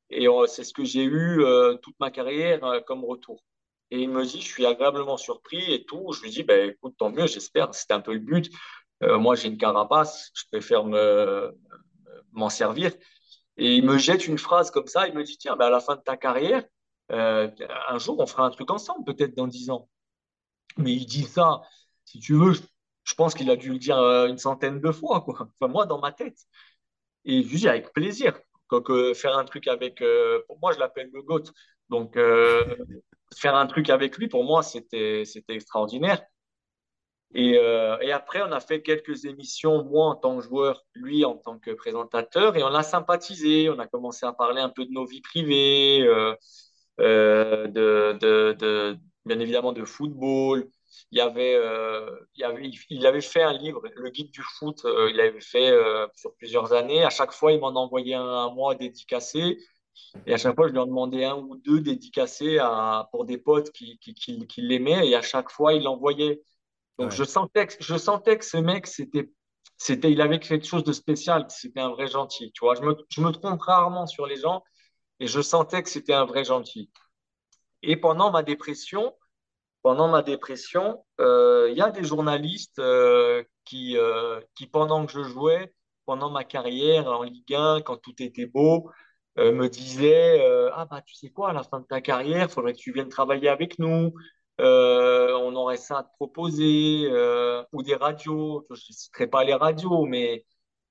et 0.09 0.27
c'est 0.47 0.63
ce 0.63 0.73
que 0.73 0.83
j'ai 0.83 1.03
eu 1.03 1.43
toute 1.81 1.95
ma 1.99 2.11
carrière 2.11 2.83
comme 2.85 3.03
retour. 3.05 3.43
Et 3.91 4.01
il 4.01 4.09
me 4.09 4.23
dit, 4.25 4.41
je 4.41 4.47
suis 4.47 4.65
agréablement 4.65 5.17
surpris 5.17 5.73
et 5.73 5.85
tout. 5.85 6.13
Je 6.13 6.21
lui 6.21 6.29
dis, 6.29 6.43
ben, 6.43 6.69
écoute, 6.69 6.95
tant 6.97 7.09
mieux, 7.09 7.27
j'espère. 7.27 7.73
C'était 7.73 7.93
un 7.93 8.01
peu 8.01 8.13
le 8.13 8.19
but. 8.19 8.51
moi, 9.01 9.35
j'ai 9.35 9.47
une 9.47 9.57
carapace, 9.57 10.31
je 10.33 10.43
préfère 10.51 10.83
m'en 12.31 12.49
servir. 12.49 12.91
Et 13.57 13.75
il 13.75 13.85
me 13.85 13.97
jette 13.97 14.27
une 14.27 14.37
phrase 14.37 14.71
comme 14.71 14.87
ça, 14.87 15.07
il 15.07 15.13
me 15.13 15.23
dit, 15.23 15.37
tiens, 15.37 15.55
ben 15.55 15.67
à 15.67 15.69
la 15.69 15.79
fin 15.79 15.95
de 15.95 16.01
ta 16.01 16.17
carrière, 16.17 16.63
euh, 17.11 17.49
un 17.89 17.97
jour, 17.99 18.19
on 18.19 18.25
fera 18.25 18.45
un 18.45 18.49
truc 18.51 18.71
ensemble, 18.71 19.03
peut-être 19.05 19.35
dans 19.35 19.47
dix 19.47 19.69
ans. 19.69 19.89
Mais 20.77 20.93
il 20.93 21.05
dit 21.05 21.23
ça, 21.23 21.61
si 22.05 22.19
tu 22.19 22.35
veux, 22.35 22.53
je, 22.53 23.13
pense 23.15 23.33
qu'il 23.33 23.49
a 23.51 23.55
dû 23.55 23.73
le 23.73 23.79
dire 23.79 23.97
euh, 23.97 24.27
une 24.27 24.37
centaine 24.37 24.79
de 24.81 24.91
fois, 24.91 25.21
quoi. 25.21 25.49
Enfin, 25.59 25.71
moi, 25.71 25.85
dans 25.85 25.99
ma 25.99 26.11
tête. 26.11 26.39
Et 27.25 27.43
je 27.43 27.49
lui 27.49 27.57
dis, 27.57 27.67
avec 27.67 27.93
plaisir. 27.93 28.39
Donc, 28.71 28.89
euh, 28.89 29.13
faire 29.13 29.37
un 29.37 29.45
truc 29.45 29.67
avec, 29.67 30.03
pour 30.47 30.59
moi, 30.59 30.71
je 30.73 30.79
l'appelle 30.79 31.09
le 31.13 31.21
GOAT. 31.21 31.43
Donc, 31.89 32.17
faire 33.35 33.55
un 33.55 33.67
truc 33.67 33.89
avec 33.89 34.17
lui, 34.17 34.27
pour 34.27 34.43
moi, 34.45 34.63
c'était 34.63 35.23
extraordinaire. 35.49 36.23
Et, 37.33 37.57
euh, 37.57 37.97
et, 38.01 38.11
après, 38.11 38.41
on 38.41 38.51
a 38.51 38.59
fait 38.59 38.81
quelques 38.81 39.25
émissions, 39.25 39.83
moi 39.85 40.07
en 40.07 40.15
tant 40.15 40.37
que 40.37 40.43
joueur, 40.43 40.83
lui 40.93 41.23
en 41.23 41.37
tant 41.37 41.57
que 41.59 41.71
présentateur, 41.71 42.57
et 42.57 42.63
on 42.63 42.73
a 42.73 42.83
sympathisé. 42.83 43.69
On 43.69 43.79
a 43.79 43.87
commencé 43.87 44.25
à 44.25 44.33
parler 44.33 44.61
un 44.61 44.69
peu 44.69 44.85
de 44.85 44.91
nos 44.91 45.05
vies 45.05 45.21
privées, 45.21 46.01
euh, 46.01 46.35
euh, 46.99 47.67
de, 47.67 48.97
bien 49.25 49.39
évidemment 49.39 49.71
de 49.71 49.85
football. 49.85 50.69
Il, 51.11 51.21
avait, 51.21 51.57
fait 53.21 53.41
un 53.43 53.53
livre, 53.53 53.81
le 53.95 54.09
guide 54.09 54.31
du 54.31 54.41
foot, 54.41 54.85
il 55.09 55.15
l'avait 55.15 55.39
fait 55.41 55.73
sur 56.15 56.33
plusieurs 56.35 56.73
années. 56.73 57.03
À 57.03 57.09
chaque 57.09 57.31
fois, 57.31 57.53
il 57.53 57.59
m'en 57.59 57.69
envoyait 57.69 58.15
un 58.15 58.45
à 58.45 58.49
moi 58.53 58.75
dédicacé. 58.75 59.57
Et 60.25 60.33
à 60.33 60.37
chaque 60.37 60.55
fois, 60.55 60.67
je 60.67 60.73
lui 60.73 60.79
en 60.79 60.85
demandais 60.85 61.25
un 61.25 61.35
ou 61.35 61.55
deux 61.57 61.79
dédicacés 61.81 62.59
pour 63.11 63.25
des 63.25 63.37
potes 63.37 63.71
qui, 63.71 63.97
qui, 63.99 64.13
qui 64.15 64.61
l'aimaient. 64.61 65.07
Et 65.07 65.15
à 65.15 65.21
chaque 65.21 65.49
fois, 65.49 65.73
il 65.73 65.83
l'envoyait. 65.83 66.41
Donc, 66.97 67.11
Ouais. 67.11 67.15
je, 67.15 67.23
sentais 67.23 67.67
que, 67.67 67.73
je 67.79 67.97
sentais 67.97 68.37
que 68.37 68.45
ce 68.45 68.57
mec, 68.57 68.87
c'était, 68.87 69.29
c'était, 69.77 70.11
il 70.11 70.21
avait 70.21 70.39
quelque 70.39 70.65
chose 70.65 70.83
de 70.83 70.93
spécial. 70.93 71.45
C'était 71.49 71.79
un 71.79 71.89
vrai 71.89 72.07
gentil. 72.07 72.51
Tu 72.53 72.63
vois, 72.63 72.75
je 72.75 72.81
me, 72.81 72.95
je 73.09 73.21
me 73.21 73.31
trompe 73.31 73.61
rarement 73.61 74.07
sur 74.07 74.27
les 74.27 74.37
gens 74.37 74.63
et 75.19 75.27
je 75.27 75.41
sentais 75.41 75.83
que 75.83 75.89
c'était 75.89 76.13
un 76.13 76.25
vrai 76.25 76.43
gentil. 76.43 76.91
Et 77.83 77.95
pendant 77.97 78.31
ma 78.31 78.43
dépression, 78.43 79.15
pendant 79.81 80.07
ma 80.07 80.21
dépression, 80.21 81.03
euh, 81.19 81.69
il 81.71 81.77
y 81.77 81.81
a 81.81 81.89
des 81.91 82.03
journalistes 82.03 82.79
euh, 82.79 83.43
qui, 83.65 83.97
euh, 83.97 84.39
qui, 84.55 84.67
pendant 84.67 85.05
que 85.05 85.11
je 85.11 85.23
jouais, 85.23 85.73
pendant 86.05 86.29
ma 86.29 86.43
carrière 86.43 87.07
en 87.07 87.23
Ligue 87.23 87.53
1, 87.53 87.81
quand 87.81 87.97
tout 87.97 88.21
était 88.21 88.45
beau, 88.45 88.91
me 89.37 89.67
disaient 89.69 90.45
Ah, 90.73 90.85
bah, 90.85 91.01
tu 91.01 91.15
sais 91.15 91.29
quoi, 91.29 91.49
à 91.49 91.53
la 91.53 91.63
fin 91.63 91.79
de 91.79 91.85
ta 91.85 92.01
carrière, 92.01 92.47
il 92.49 92.51
faudrait 92.51 92.73
que 92.73 92.79
tu 92.79 92.91
viennes 92.91 93.09
travailler 93.09 93.49
avec 93.49 93.79
nous. 93.79 94.13
Euh, 94.61 95.33
on 95.37 95.55
aurait 95.55 95.77
ça 95.77 95.99
à 95.99 96.03
te 96.03 96.13
proposer, 96.15 97.05
euh, 97.11 97.63
ou 97.73 97.83
des 97.83 97.95
radios. 97.95 98.65
Je 98.69 98.75
ne 98.75 98.93
citerai 98.95 99.27
pas 99.27 99.43
les 99.43 99.55
radios, 99.55 100.05
mais, 100.05 100.45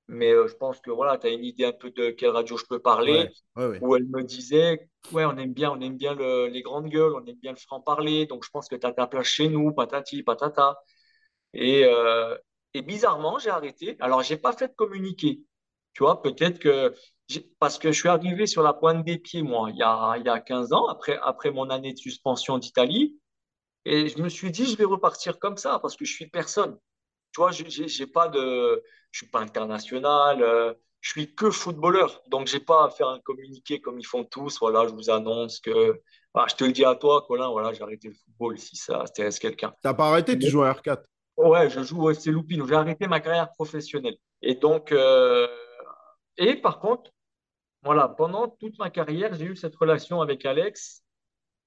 mais 0.07 0.31
euh, 0.33 0.47
je 0.47 0.55
pense 0.55 0.79
que 0.81 0.91
voilà, 0.91 1.17
tu 1.17 1.27
as 1.27 1.31
une 1.31 1.45
idée 1.45 1.65
un 1.65 1.71
peu 1.73 1.91
de 1.91 2.11
quelle 2.11 2.31
radio 2.31 2.57
je 2.57 2.65
peux 2.65 2.79
parler 2.81 3.29
ouais, 3.55 3.65
ouais. 3.67 3.81
où 3.81 3.95
elle 3.95 4.05
me 4.07 4.23
disait, 4.23 4.89
ouais, 5.11 5.25
on 5.25 5.37
aime 5.37 5.53
bien, 5.53 5.71
on 5.71 5.81
aime 5.81 5.97
bien 5.97 6.13
le- 6.15 6.47
les 6.47 6.61
grandes 6.61 6.87
gueules, 6.89 7.13
on 7.15 7.25
aime 7.25 7.37
bien 7.41 7.51
le 7.51 7.57
franc-parler, 7.57 8.27
donc 8.27 8.45
je 8.45 8.49
pense 8.51 8.67
que 8.69 8.75
tu 8.75 8.85
as 8.87 8.93
ta 8.93 9.07
place 9.07 9.25
chez 9.27 9.49
nous, 9.49 9.73
patati, 9.73 10.23
patata. 10.23 10.77
Et, 11.53 11.83
euh, 11.85 12.37
et 12.73 12.81
bizarrement, 12.81 13.39
j'ai 13.39 13.49
arrêté. 13.49 13.97
Alors, 13.99 14.23
j'ai 14.23 14.37
pas 14.37 14.53
fait 14.53 14.69
de 14.69 14.73
communiqué. 14.73 15.41
Tu 15.93 16.03
vois, 16.03 16.21
peut-être 16.21 16.59
que, 16.59 16.93
parce 17.59 17.77
que 17.79 17.91
je 17.91 17.99
suis 17.99 18.09
arrivé 18.09 18.45
sur 18.47 18.63
la 18.63 18.73
pointe 18.73 19.03
des 19.05 19.17
pieds, 19.17 19.41
moi, 19.43 19.69
il 19.71 19.77
y 19.77 19.83
a, 19.83 20.15
il 20.17 20.25
y 20.25 20.29
a 20.29 20.39
15 20.39 20.71
ans, 20.73 20.87
après, 20.87 21.19
après 21.23 21.51
mon 21.51 21.69
année 21.69 21.93
de 21.93 21.97
suspension 21.97 22.57
d'Italie, 22.57 23.19
et 23.85 24.07
je 24.09 24.21
me 24.21 24.29
suis 24.29 24.51
dit, 24.51 24.65
je 24.65 24.77
vais 24.77 24.85
repartir 24.85 25.39
comme 25.39 25.57
ça, 25.57 25.79
parce 25.79 25.95
que 25.95 26.05
je 26.05 26.13
suis 26.13 26.27
personne. 26.27 26.77
Tu 27.33 27.41
vois, 27.41 27.51
j'ai 27.51 28.07
pas 28.07 28.27
de, 28.27 28.83
je 29.11 29.19
suis 29.19 29.27
pas 29.27 29.39
international, 29.39 30.43
euh, 30.43 30.73
je 30.99 31.09
suis 31.09 31.33
que 31.33 31.49
footballeur. 31.49 32.21
Donc, 32.27 32.47
j'ai 32.47 32.59
pas 32.59 32.85
à 32.85 32.89
faire 32.89 33.07
un 33.07 33.19
communiqué 33.19 33.79
comme 33.81 33.99
ils 33.99 34.05
font 34.05 34.23
tous. 34.23 34.59
Voilà, 34.59 34.87
je 34.87 34.93
vous 34.93 35.09
annonce 35.09 35.59
que, 35.59 36.01
je 36.47 36.55
te 36.55 36.63
le 36.63 36.71
dis 36.71 36.85
à 36.85 36.95
toi, 36.95 37.25
Colin, 37.27 37.49
voilà, 37.49 37.73
j'ai 37.73 37.81
arrêté 37.81 38.09
le 38.09 38.13
football 38.13 38.57
si 38.59 38.75
ça 38.75 39.01
intéresse 39.01 39.39
quelqu'un. 39.39 39.73
T'as 39.81 39.93
pas 39.93 40.09
arrêté, 40.09 40.37
tu 40.37 40.49
joues 40.49 40.63
à 40.63 40.73
R4. 40.73 41.03
Ouais, 41.37 41.69
je 41.69 41.81
joue 41.81 42.03
au 42.03 42.11
FC 42.11 42.29
Lupino. 42.31 42.67
J'ai 42.67 42.75
arrêté 42.75 43.07
ma 43.07 43.19
carrière 43.19 43.51
professionnelle. 43.53 44.17
Et 44.41 44.55
donc, 44.55 44.91
euh, 44.91 45.47
et 46.37 46.55
par 46.55 46.79
contre, 46.79 47.11
voilà, 47.83 48.07
pendant 48.07 48.47
toute 48.47 48.77
ma 48.77 48.89
carrière, 48.89 49.33
j'ai 49.33 49.45
eu 49.45 49.55
cette 49.55 49.75
relation 49.75 50.21
avec 50.21 50.45
Alex, 50.45 51.03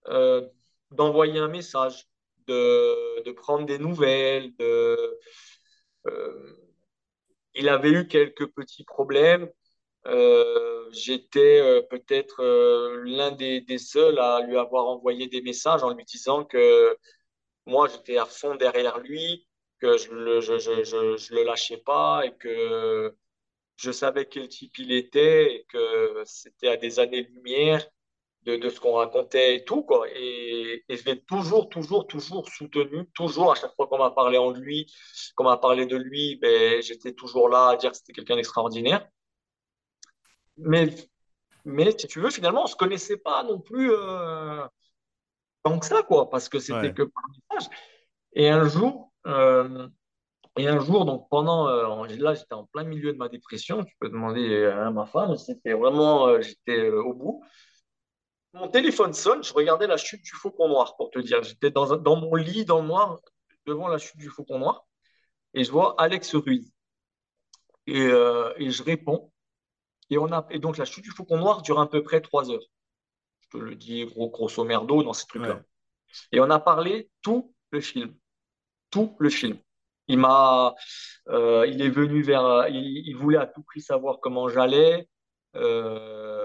euh, 0.09 0.47
d'envoyer 0.91 1.39
un 1.39 1.49
message, 1.49 2.07
de, 2.47 3.23
de 3.25 3.33
prendre 3.33 3.67
des 3.67 3.79
nouvelles, 3.79 4.55
de, 4.59 5.19
euh, 6.07 6.57
il 7.55 7.69
avait 7.69 7.91
eu 7.91 8.09
quelques 8.09 8.47
petits 8.49 8.85
problèmes. 8.85 9.49
Euh, 10.07 10.91
j'étais 10.93 11.61
euh, 11.61 11.83
peut-être 11.83 12.43
l'un 13.05 13.33
des, 13.33 13.61
des 13.63 13.79
seuls 13.79 14.19
à 14.19 14.43
lui 14.43 14.59
avoir 14.59 14.87
envoyé 14.89 15.29
des 15.29 15.43
messages 15.43 15.83
en 15.85 15.93
lui 15.95 16.05
disant 16.05 16.45
que 16.45 16.97
moi, 17.67 17.89
j'étais 17.89 18.19
à 18.19 18.27
fond 18.27 18.57
derrière 18.57 18.99
lui, 19.01 19.47
que 19.81 19.99
je 19.99 20.13
le, 20.13 20.41
je, 20.41 20.59
je, 20.59 20.85
je, 20.85 21.17
je 21.17 21.35
le 21.35 21.45
lâchais 21.45 21.79
pas 21.79 22.25
et 22.27 22.35
que 22.37 23.15
je 23.77 23.93
savais 23.93 24.27
quel 24.27 24.49
type 24.49 24.79
il 24.79 24.93
était 24.93 25.55
et 25.57 25.65
que 25.69 26.23
c'était 26.27 26.69
à 26.69 26.77
des 26.77 27.01
années-lumière 27.01 27.87
de, 28.45 28.57
de 28.57 28.69
ce 28.69 28.79
qu'on 28.81 28.95
racontait 28.95 29.57
et 29.57 29.65
tout, 29.65 29.83
quoi. 29.83 30.07
Et, 30.15 30.85
et 30.89 30.97
je 30.97 31.05
l'ai 31.07 31.21
toujours, 31.23 31.69
toujours, 31.69 32.07
toujours 32.07 32.49
soutenu, 32.49 33.07
toujours, 33.15 33.53
à 33.53 33.55
chaque 33.55 33.75
fois 33.75 33.87
qu'on 33.87 33.99
m'a 33.99 34.11
parlé 34.11 34.39
en 34.39 34.51
lui, 34.51 34.93
qu'on 35.35 35.45
m'a 35.45 35.57
parlé 35.57 35.87
de 35.87 35.97
lui, 35.97 36.37
ben, 36.37 36.83
j'étais 36.83 37.13
toujours 37.13 37.49
là 37.49 37.69
à 37.71 37.77
dire 37.77 37.91
que 37.91 37.97
c'était 37.97 38.13
quelqu'un 38.13 38.37
d'extraordinaire. 38.37 39.09
Mais, 40.57 40.89
mais 41.65 41.91
si 41.99 42.07
tu 42.07 42.21
veux, 42.21 42.31
finalement, 42.31 42.65
on 42.65 42.67
se 42.69 42.77
connaissait 42.77 43.17
pas 43.17 43.43
non 43.43 43.59
plus 43.61 43.91
euh, 43.93 44.65
tant 45.63 45.79
que 45.79 45.87
ça, 45.87 46.03
quoi, 46.03 46.29
parce 46.31 46.49
que 46.49 46.59
c'était 46.59 46.89
Ouais. 46.89 46.95
que 46.95 47.03
par 47.03 47.25
message. 47.51 47.71
Et 48.35 48.51
un 48.51 48.69
jour, 48.69 49.13
euh, 49.27 49.89
et 50.57 50.69
un 50.69 50.79
jour, 50.79 51.05
donc 51.05 51.29
pendant, 51.31 51.67
euh, 51.69 52.07
là, 52.19 52.35
j'étais 52.35 52.55
en 52.55 52.67
plein 52.67 52.85
milieu 52.85 53.13
de 53.13 53.19
ma 53.19 53.29
dépression. 53.29 53.85
Tu 53.85 53.95
peux 53.99 54.09
demander 54.09 54.67
à 54.67 54.91
ma 54.91 55.07
femme, 55.07 55.37
c'était 55.37 55.73
vraiment, 55.73 56.41
j'étais 56.41 56.91
au 56.91 57.15
bout. 57.15 57.43
Mon 58.55 58.69
téléphone 58.69 59.13
sonne, 59.13 59.43
je 59.43 59.53
regardais 59.53 59.89
la 59.89 59.97
chute 59.97 60.23
du 60.23 60.31
faucon 60.31 60.69
noir, 60.69 60.97
pour 60.97 61.11
te 61.11 61.19
dire. 61.19 61.43
J'étais 61.43 61.73
dans, 61.73 62.17
mon 62.17 62.37
lit, 62.37 62.65
dans 62.65 62.81
le 62.81 62.87
noir, 62.87 63.19
devant 63.67 63.89
la 63.89 63.99
chute 63.99 64.17
du 64.17 64.31
faucon 64.31 64.61
noir, 64.61 64.87
et 65.55 65.65
je 65.65 65.73
vois 65.73 65.97
Alex 65.99 66.37
Ruiz. 66.37 66.73
Et, 67.89 68.07
euh, 68.07 68.53
et 68.57 68.71
je 68.71 68.85
réponds. 68.85 69.33
Et, 70.09 70.19
on 70.19 70.31
a, 70.31 70.47
et 70.51 70.61
donc, 70.61 70.79
la 70.79 70.85
chute 70.85 71.03
du 71.03 71.11
faucon 71.11 71.37
noir 71.37 71.63
dure 71.63 71.81
à 71.81 71.91
peu 71.91 72.05
près 72.05 72.21
trois 72.21 72.49
heures. 72.49 72.63
Je 73.41 73.49
te 73.49 73.57
le 73.57 73.75
dis 73.75 74.05
gros, 74.07 74.31
grosso 74.31 74.63
merdo 74.63 75.03
dans 75.03 75.15
ces 75.15 75.27
trucs-là. 75.27 75.57
Ouais. 75.57 75.63
Et 76.31 76.39
on 76.39 76.49
a 76.49 76.61
parlé 76.61 77.11
tout 77.23 77.53
le 77.73 77.81
film. 77.81 78.15
Tout 78.91 79.17
le 79.19 79.31
film. 79.31 79.59
Il 80.07 80.19
m'a, 80.19 80.77
euh, 81.29 81.67
il 81.67 81.83
est 81.83 81.91
venu 81.91 82.23
vers, 82.23 82.69
il, 82.69 83.09
il 83.09 83.17
voulait 83.17 83.39
à 83.39 83.47
tout 83.47 83.65
prix 83.65 83.81
savoir 83.81 84.21
comment 84.21 84.49
j'allais, 84.49 85.09
euh, 85.57 86.44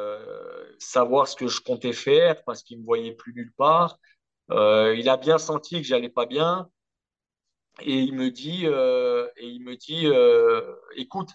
savoir 0.79 1.27
ce 1.27 1.35
que 1.35 1.47
je 1.47 1.61
comptais 1.61 1.93
faire 1.93 2.43
parce 2.43 2.63
qu'il 2.63 2.79
me 2.79 2.85
voyait 2.85 3.13
plus 3.13 3.33
nulle 3.33 3.53
part. 3.57 3.97
Euh, 4.51 4.95
il 4.97 5.09
a 5.09 5.17
bien 5.17 5.37
senti 5.37 5.81
que 5.81 5.87
j'allais 5.87 6.09
pas 6.09 6.25
bien 6.25 6.69
et 7.81 7.99
il 7.99 8.13
me 8.13 8.29
dit, 8.29 8.65
euh, 8.65 9.27
et 9.37 9.47
il 9.47 9.63
me 9.63 9.75
dit, 9.75 10.07
euh, 10.07 10.75
écoute, 10.95 11.29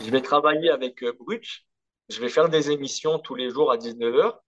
je 0.00 0.10
vais 0.10 0.22
travailler 0.22 0.70
avec 0.70 1.04
Brut, 1.18 1.44
je 2.08 2.20
vais 2.20 2.28
faire 2.28 2.48
des 2.48 2.70
émissions 2.70 3.18
tous 3.18 3.34
les 3.34 3.50
jours 3.50 3.70
à 3.72 3.76
19h 3.76 4.40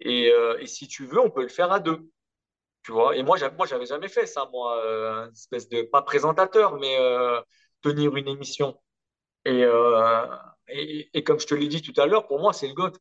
et, 0.00 0.30
et 0.60 0.66
si 0.66 0.88
tu 0.88 1.06
veux, 1.06 1.20
on 1.20 1.30
peut 1.30 1.42
le 1.42 1.48
faire 1.48 1.72
à 1.72 1.80
deux. 1.80 2.10
Tu 2.84 2.92
vois, 2.92 3.16
et 3.16 3.22
moi, 3.22 3.38
moi, 3.56 3.66
j'avais 3.66 3.86
jamais 3.86 4.08
fait 4.08 4.26
ça, 4.26 4.48
moi, 4.52 5.28
espèce 5.32 5.68
de, 5.68 5.82
pas 5.82 6.02
présentateur, 6.02 6.76
mais 6.78 6.96
tenir 7.82 8.14
une 8.16 8.28
émission. 8.28 8.78
Et, 9.44 9.64
et, 10.68 11.10
et 11.14 11.24
comme 11.24 11.40
je 11.40 11.46
te 11.46 11.54
l'ai 11.54 11.68
dit 11.68 11.82
tout 11.82 11.98
à 12.00 12.06
l'heure, 12.06 12.26
pour 12.26 12.40
moi, 12.40 12.52
c'est 12.52 12.68
le 12.68 12.74
GOAT. 12.74 12.92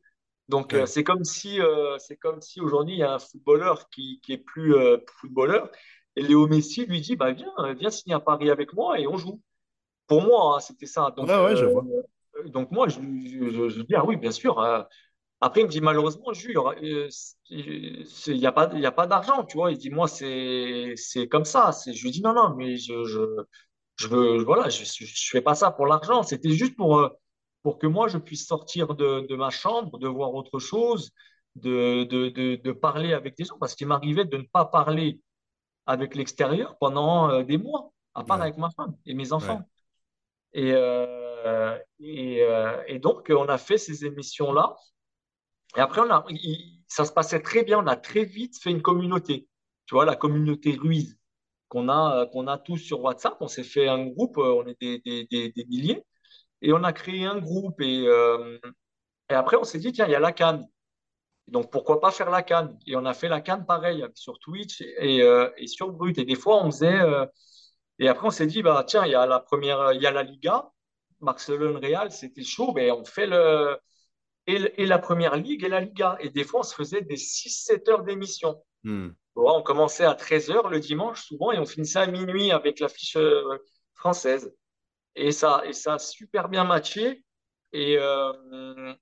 Donc, 0.47 0.73
euh, 0.73 0.85
c'est 0.85 1.03
comme 1.03 1.23
si, 1.23 1.59
euh, 1.59 1.97
c'est 1.97 2.17
comme 2.17 2.41
si 2.41 2.61
aujourd'hui, 2.61 2.95
il 2.95 2.99
y 2.99 3.03
a 3.03 3.13
un 3.15 3.19
footballeur 3.19 3.89
qui, 3.89 4.19
qui 4.21 4.33
est 4.33 4.37
plus 4.37 4.75
euh, 4.75 4.97
footballeur. 5.19 5.69
Et 6.15 6.21
Léo 6.21 6.47
Messi 6.47 6.85
lui 6.85 7.01
dit, 7.01 7.15
bah, 7.15 7.31
viens, 7.31 7.51
viens 7.73 7.89
signer 7.89 8.15
à 8.15 8.19
Paris 8.19 8.49
avec 8.49 8.73
moi 8.73 8.99
et 8.99 9.07
on 9.07 9.17
joue. 9.17 9.41
Pour 10.07 10.21
moi, 10.21 10.57
hein, 10.57 10.59
c'était 10.59 10.85
ça. 10.85 11.11
Donc, 11.17 11.27
ouais, 11.27 11.55
je 11.55 11.65
vois. 11.65 11.83
donc 12.45 12.71
moi, 12.71 12.87
je, 12.87 12.99
je, 12.99 13.81
dis, 13.81 13.95
ah 13.95 14.05
oui, 14.05 14.17
bien 14.17 14.31
sûr. 14.31 14.59
euh, 14.59 14.83
après, 15.41 15.61
il 15.61 15.65
me 15.65 15.69
dit 15.69 15.81
malheureusement, 15.81 16.31
Jules, 16.33 16.57
il 17.49 18.37
n'y 18.39 18.45
a 18.47 18.51
pas, 18.51 18.69
il 18.73 18.79
y 18.79 18.85
a 18.85 18.91
pas 18.91 19.07
d'argent, 19.07 19.43
tu 19.45 19.57
vois. 19.57 19.71
Il 19.71 19.77
dit 19.77 19.89
moi, 19.89 20.07
c'est, 20.07 20.93
c'est 20.95 21.27
comme 21.27 21.45
ça. 21.45 21.71
C'est, 21.71 21.93
je 21.93 22.03
lui 22.03 22.11
dis 22.11 22.21
non, 22.21 22.33
non, 22.33 22.55
mais 22.55 22.77
je, 22.77 23.03
je, 23.05 23.21
je 23.97 24.07
veux, 24.07 24.43
voilà, 24.43 24.69
je, 24.69 24.83
je 24.85 25.29
fais 25.29 25.41
pas 25.41 25.55
ça 25.55 25.71
pour 25.71 25.87
l'argent. 25.87 26.23
C'était 26.23 26.51
juste 26.51 26.75
pour, 26.75 27.11
pour 27.65 27.79
que 27.79 27.87
moi, 27.87 28.07
je 28.07 28.19
puisse 28.19 28.45
sortir 28.47 28.95
de, 28.95 29.25
de 29.27 29.35
ma 29.35 29.49
chambre, 29.49 29.97
de 29.99 30.07
voir 30.07 30.33
autre 30.35 30.59
chose, 30.59 31.11
de, 31.55 32.03
de, 32.05 32.29
de, 32.29 32.55
de 32.57 32.71
parler 32.71 33.13
avec 33.13 33.35
des 33.37 33.45
gens, 33.45 33.57
parce 33.59 33.75
qu'il 33.75 33.87
m'arrivait 33.87 34.25
de 34.25 34.37
ne 34.37 34.43
pas 34.43 34.65
parler 34.65 35.19
avec 35.87 36.15
l'extérieur 36.15 36.77
pendant 36.79 37.29
euh, 37.31 37.43
des 37.43 37.57
mois, 37.57 37.91
à 38.13 38.23
part 38.23 38.39
Ouais. 38.39 38.43
avec 38.43 38.57
ma 38.57 38.69
femme 38.77 38.95
et 39.07 39.15
mes 39.15 39.33
Ouais. 39.37 39.37
enfants. 39.37 39.61
Et, 40.53 40.73
euh, 40.73 41.77
et, 41.99 42.43
euh, 42.43 42.83
et 42.87 42.99
donc, 42.99 43.31
on 43.35 43.47
a 43.49 43.57
fait 43.57 43.79
ces 43.79 44.05
émissions-là. 44.05 44.75
Et 45.77 45.79
après, 45.81 46.01
on 46.01 46.09
a, 46.11 46.25
il- 46.29 46.83
ça 46.87 47.05
se 47.05 47.11
passait 47.11 47.41
très 47.41 47.63
bien. 47.63 47.79
On 47.79 47.87
a 47.87 47.95
très 47.97 48.23
vite 48.25 48.57
fait 48.61 48.71
une 48.71 48.81
communauté. 48.81 49.47
Tu 49.85 49.95
vois, 49.95 50.05
la 50.05 50.15
communauté 50.15 50.75
Ruiz 50.75 51.17
qu'on 51.69 51.89
a, 51.89 52.27
qu'on 52.27 52.47
a 52.47 52.57
tous 52.57 52.77
sur 52.77 53.01
WhatsApp. 53.01 53.37
On 53.41 53.47
s'est 53.47 53.63
fait 53.63 53.87
un 53.87 54.05
groupe, 54.07 54.37
on 54.37 54.65
est 54.67 54.79
des, 54.81 54.99
des, 55.05 55.25
des, 55.31 55.49
des 55.51 55.65
milliers. 55.65 56.03
Et 56.65 56.73
on 56.73 56.83
a 56.83 56.93
créé 56.93 57.25
un 57.25 57.37
groupe. 57.37 57.79
Et, 57.79 58.07
euh, 58.07 58.57
et 59.29 59.35
après, 59.35 59.55
on 59.55 59.63
s'est 59.63 59.77
dit, 59.77 59.91
tiens, 59.91 60.07
il 60.07 60.11
y 60.11 60.15
a 60.15 60.19
la 60.19 60.31
CAN. 60.31 60.67
Donc, 61.47 61.71
pourquoi 61.71 62.01
pas 62.01 62.09
faire 62.09 62.31
la 62.31 62.41
CAN? 62.41 62.75
Et 62.87 62.95
on 62.95 63.05
a 63.05 63.13
fait 63.13 63.29
la 63.29 63.39
CAN 63.39 63.63
pareil 63.63 64.03
sur 64.15 64.39
Twitch 64.39 64.81
et, 64.81 65.21
euh, 65.21 65.47
et 65.57 65.67
sur 65.67 65.91
Brut. 65.91 66.17
Et 66.17 66.25
des 66.25 66.33
fois, 66.33 66.65
on 66.65 66.71
faisait, 66.71 66.99
euh, 66.99 67.27
Et 67.99 68.07
après, 68.07 68.25
on 68.27 68.31
s'est 68.31 68.47
dit, 68.47 68.63
bah, 68.63 68.83
tiens, 68.87 69.05
il 69.05 69.11
y 69.11 69.15
a 69.15 69.27
la 69.27 69.39
première, 69.39 69.93
il 69.93 70.01
y 70.01 70.07
a 70.07 70.11
la 70.11 70.23
Liga, 70.23 70.71
Barcelone-Real, 71.21 72.11
c'était 72.11 72.43
chaud, 72.43 72.73
mais 72.75 72.89
on 72.89 73.05
fait 73.05 73.27
le, 73.27 73.77
et, 74.47 74.85
la 74.87 74.97
première 74.97 75.35
ligue 75.35 75.63
et 75.65 75.69
la 75.69 75.81
Liga. 75.81 76.17
Et 76.19 76.31
des 76.31 76.45
fois, 76.45 76.61
on 76.61 76.63
se 76.63 76.73
faisait 76.73 77.01
des 77.01 77.17
6-7 77.17 77.89
heures 77.89 78.03
d'émission. 78.03 78.63
Hmm. 78.83 79.09
on 79.35 79.61
commençait 79.61 80.05
à 80.05 80.15
13 80.15 80.49
heures 80.49 80.69
le 80.69 80.79
dimanche, 80.79 81.21
souvent, 81.27 81.51
et 81.51 81.59
on 81.59 81.65
finissait 81.65 81.99
à 81.99 82.07
minuit 82.07 82.51
avec 82.51 82.79
l'affiche 82.79 83.17
française. 83.93 84.51
Et 85.15 85.31
ça, 85.31 85.63
et 85.65 85.73
ça 85.73 85.95
a 85.95 85.99
super 85.99 86.49
bien 86.49 86.63
matché. 86.63 87.23
Et, 87.73 87.97
euh, 87.97 88.93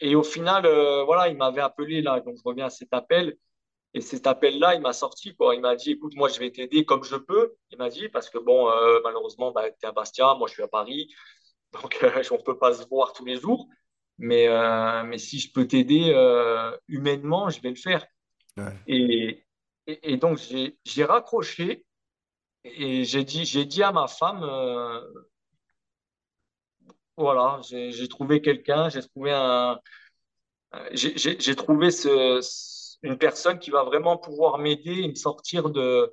et 0.00 0.14
au 0.14 0.22
final, 0.22 0.66
euh, 0.66 1.04
voilà, 1.04 1.28
il 1.28 1.36
m'avait 1.36 1.60
appelé 1.60 2.02
là, 2.02 2.20
donc 2.20 2.36
je 2.36 2.42
reviens 2.44 2.66
à 2.66 2.70
cet 2.70 2.92
appel. 2.92 3.36
Et 3.94 4.00
cet 4.00 4.26
appel-là, 4.26 4.74
il 4.74 4.80
m'a 4.80 4.94
sorti, 4.94 5.34
quoi. 5.36 5.54
Il 5.54 5.60
m'a 5.60 5.76
dit, 5.76 5.92
écoute, 5.92 6.14
moi, 6.16 6.28
je 6.28 6.38
vais 6.38 6.50
t'aider 6.50 6.84
comme 6.84 7.04
je 7.04 7.16
peux. 7.16 7.54
Il 7.70 7.78
m'a 7.78 7.90
dit, 7.90 8.08
parce 8.08 8.30
que 8.30 8.38
bon, 8.38 8.70
malheureusement, 9.04 9.52
bah, 9.52 9.70
tu 9.70 9.76
es 9.82 9.86
à 9.86 9.92
Bastia, 9.92 10.34
moi, 10.34 10.48
je 10.48 10.54
suis 10.54 10.62
à 10.62 10.68
Paris. 10.68 11.12
Donc, 11.82 11.98
on 12.02 12.38
ne 12.38 12.42
peut 12.42 12.58
pas 12.58 12.72
se 12.72 12.86
voir 12.88 13.12
tous 13.12 13.24
les 13.24 13.36
jours. 13.36 13.68
Mais, 14.18 14.46
euh, 14.48 15.02
mais 15.04 15.18
si 15.18 15.38
je 15.38 15.52
peux 15.52 15.66
t'aider 15.66 16.12
euh, 16.14 16.76
humainement, 16.88 17.50
je 17.50 17.60
vais 17.60 17.70
le 17.70 17.76
faire. 17.76 18.06
Et, 18.86 19.44
et, 19.86 20.16
donc, 20.16 20.38
j'ai 20.38 21.04
raccroché 21.04 21.84
et 22.62 23.04
j'ai 23.04 23.24
dit, 23.24 23.42
dit 23.66 23.82
à 23.82 23.90
ma 23.90 24.06
femme, 24.06 24.42
euh, 24.44 25.00
voilà, 27.22 27.60
j'ai 27.62 28.08
trouvé 28.08 28.40
quelqu'un, 28.40 28.88
j'ai 28.88 29.02
trouvé 29.02 29.32
un, 29.32 29.80
j'ai 30.92 31.56
trouvé 31.56 31.90
ce, 31.90 32.40
une 33.02 33.18
personne 33.18 33.58
qui 33.58 33.70
va 33.70 33.84
vraiment 33.84 34.16
pouvoir 34.16 34.58
m'aider 34.58 35.02
et 35.02 35.08
me 35.08 35.14
sortir 35.14 35.70
de, 35.70 36.12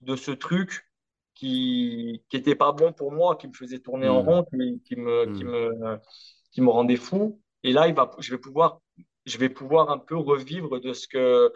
de 0.00 0.16
ce 0.16 0.30
truc 0.30 0.86
qui 1.34 2.22
n'était 2.32 2.54
pas 2.54 2.72
bon 2.72 2.92
pour 2.92 3.12
moi, 3.12 3.36
qui 3.36 3.48
me 3.48 3.52
faisait 3.52 3.78
tourner 3.78 4.08
en 4.08 4.22
hmm. 4.22 4.28
rond, 4.28 4.44
qui, 4.44 4.82
qui 4.84 4.96
me, 4.96 5.24
qui, 5.34 5.44
hmm. 5.44 5.48
me, 5.48 5.98
qui 6.52 6.60
me 6.60 6.70
rendait 6.70 6.96
fou. 6.96 7.40
Et 7.62 7.72
là, 7.72 7.88
il 7.88 7.94
va, 7.94 8.10
je, 8.18 8.30
vais 8.30 8.38
pouvoir, 8.38 8.80
je 9.26 9.38
vais 9.38 9.48
pouvoir 9.48 9.90
un 9.90 9.98
peu 9.98 10.16
revivre 10.16 10.80
de 10.80 10.92
ce 10.92 11.08
que, 11.08 11.52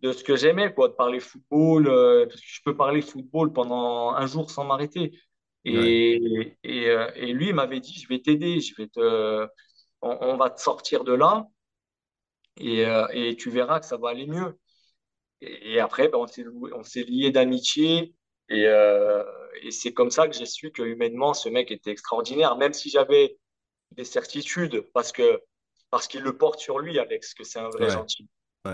de 0.00 0.12
ce 0.12 0.22
que 0.24 0.36
j'aimais, 0.36 0.72
quoi, 0.72 0.88
de 0.88 0.94
parler 0.94 1.20
football, 1.20 1.88
euh, 1.88 2.26
parce 2.26 2.40
que 2.40 2.46
je 2.46 2.60
peux 2.64 2.76
parler 2.76 3.02
football 3.02 3.52
pendant 3.52 4.12
un 4.12 4.26
jour 4.26 4.50
sans 4.50 4.64
m'arrêter. 4.64 5.12
Et, 5.68 6.56
et, 6.62 6.90
euh, 6.90 7.10
et, 7.16 7.32
lui, 7.32 7.48
il 7.48 7.54
m'avait 7.54 7.80
dit, 7.80 7.92
je 7.92 8.08
vais 8.08 8.20
t'aider, 8.20 8.60
je 8.60 8.74
vais 8.76 8.86
te, 8.86 9.48
on, 10.00 10.36
va 10.36 10.50
te 10.50 10.60
sortir 10.60 11.02
de 11.02 11.12
là 11.12 11.46
et, 12.58 12.86
euh, 12.86 13.06
et, 13.12 13.36
tu 13.36 13.50
verras 13.50 13.80
que 13.80 13.86
ça 13.86 13.96
va 13.96 14.10
aller 14.10 14.26
mieux. 14.26 14.58
Et, 15.40 15.80
après, 15.80 16.08
ben, 16.08 16.18
on 16.18 16.82
s'est 16.84 17.02
lié 17.02 17.30
d'amitié 17.30 18.14
et, 18.48 18.62
et 18.62 19.70
c'est 19.70 19.92
comme 19.92 20.10
ça 20.10 20.28
que 20.28 20.34
j'ai 20.34 20.46
su 20.46 20.70
que 20.70 20.82
humainement, 20.82 21.34
ce 21.34 21.48
mec 21.48 21.70
était 21.70 21.90
extraordinaire, 21.90 22.56
même 22.56 22.72
si 22.72 22.88
j'avais 22.88 23.36
des 23.90 24.04
certitudes 24.04 24.80
parce 24.92 25.12
que 25.12 25.42
parce 25.90 26.08
qu'il 26.08 26.22
le 26.22 26.36
porte 26.36 26.60
sur 26.60 26.78
lui, 26.78 26.98
Alex, 26.98 27.34
que 27.34 27.44
c'est 27.44 27.58
un 27.58 27.68
vrai 27.68 27.90
gentil. 27.90 28.28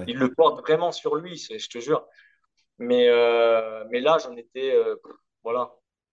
Il 0.07 0.17
le 0.17 0.33
porte 0.35 0.61
vraiment 0.61 0.93
sur 0.93 1.17
lui, 1.17 1.37
je 1.37 1.69
te 1.69 1.79
jure. 1.79 2.07
Mais, 2.79 3.09
euh, 3.09 3.85
mais 3.91 4.01
là, 4.01 4.19
j'en 4.19 4.37
étais. 4.37 4.75
Euh, 4.75 4.97
voilà. 5.43 5.73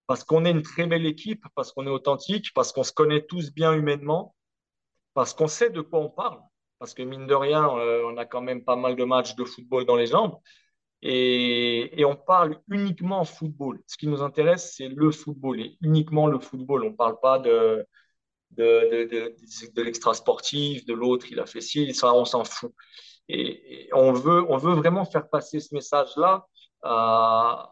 Parce 0.10 0.24
qu'on 0.24 0.44
est 0.44 0.50
une 0.50 0.64
très 0.64 0.88
belle 0.88 1.06
équipe, 1.06 1.46
parce 1.54 1.72
qu'on 1.72 1.86
est 1.86 1.92
authentique, 1.92 2.52
parce 2.56 2.72
qu'on 2.72 2.82
se 2.82 2.92
connaît 2.92 3.28
tous 3.28 3.54
bien 3.54 3.74
humainement, 3.74 4.36
parce 5.14 5.36
qu'on 5.36 5.48
sait 5.48 5.70
de 5.70 5.82
quoi 5.82 6.00
on 6.00 6.10
parle. 6.10 6.42
Parce 6.80 6.96
que 6.96 7.04
mine 7.04 7.28
de 7.28 7.36
rien, 7.36 7.70
euh, 7.78 8.02
on 8.08 8.18
a 8.18 8.26
quand 8.26 8.42
même 8.42 8.64
pas 8.64 8.76
mal 8.76 8.96
de 8.96 9.04
matchs 9.04 9.36
de 9.36 9.44
football 9.44 9.86
dans 9.86 9.96
les 9.96 10.08
jambes. 10.08 10.40
Et, 11.04 12.04
on 12.06 12.16
parle 12.16 12.60
uniquement 12.70 13.24
football. 13.24 13.84
Ce 13.86 13.98
qui 13.98 14.08
nous 14.08 14.24
intéresse, 14.24 14.74
c'est 14.76 14.88
le 14.90 15.12
football 15.12 15.60
et 15.62 15.78
uniquement 15.82 16.26
le 16.26 16.40
football. 16.40 16.86
On 16.86 16.90
ne 16.90 16.96
parle 16.96 17.20
pas 17.22 17.38
de, 17.38 17.86
de, 18.50 19.08
de, 19.12 19.36
de, 19.76 19.82
l'extra 19.84 20.16
sportif, 20.16 20.86
de 20.88 20.94
l'autre, 20.96 21.28
il 21.30 21.40
a 21.40 21.46
fait 21.46 21.62
ci, 21.62 21.94
ça, 21.94 22.16
on 22.16 22.26
s'en 22.26 22.46
fout. 22.46 22.74
Et, 23.28 23.90
on, 23.94 24.12
veut, 24.14 24.44
on 24.50 24.58
veut 24.58 24.74
vraiment 24.74 25.06
faire 25.06 25.30
passer 25.30 25.60
ce 25.60 25.76
message-là 25.76 26.48
à, 26.82 27.72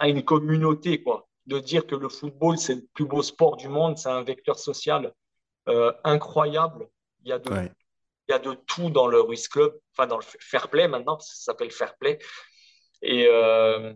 à, 0.00 0.08
une 0.08 0.24
communauté, 0.24 1.04
quoi. 1.04 1.25
De 1.46 1.60
dire 1.60 1.86
que 1.86 1.94
le 1.94 2.08
football, 2.08 2.58
c'est 2.58 2.74
le 2.74 2.84
plus 2.92 3.04
beau 3.04 3.22
sport 3.22 3.56
du 3.56 3.68
monde, 3.68 3.96
c'est 3.98 4.08
un 4.08 4.22
vecteur 4.22 4.58
social 4.58 5.12
euh, 5.68 5.92
incroyable. 6.04 6.88
Il 7.24 7.30
y, 7.30 7.32
a 7.32 7.38
de, 7.38 7.50
il 7.50 8.32
y 8.32 8.32
a 8.32 8.38
de 8.38 8.54
tout 8.66 8.88
dans 8.90 9.08
le 9.08 9.20
Ruiz 9.20 9.48
Club, 9.48 9.76
enfin 9.92 10.06
dans 10.06 10.16
le 10.16 10.22
fair 10.22 10.68
play 10.68 10.86
maintenant, 10.86 11.18
ça 11.18 11.34
s'appelle 11.34 11.72
fair 11.72 11.96
play. 11.96 12.20
Et, 13.02 13.26
euh, 13.28 13.92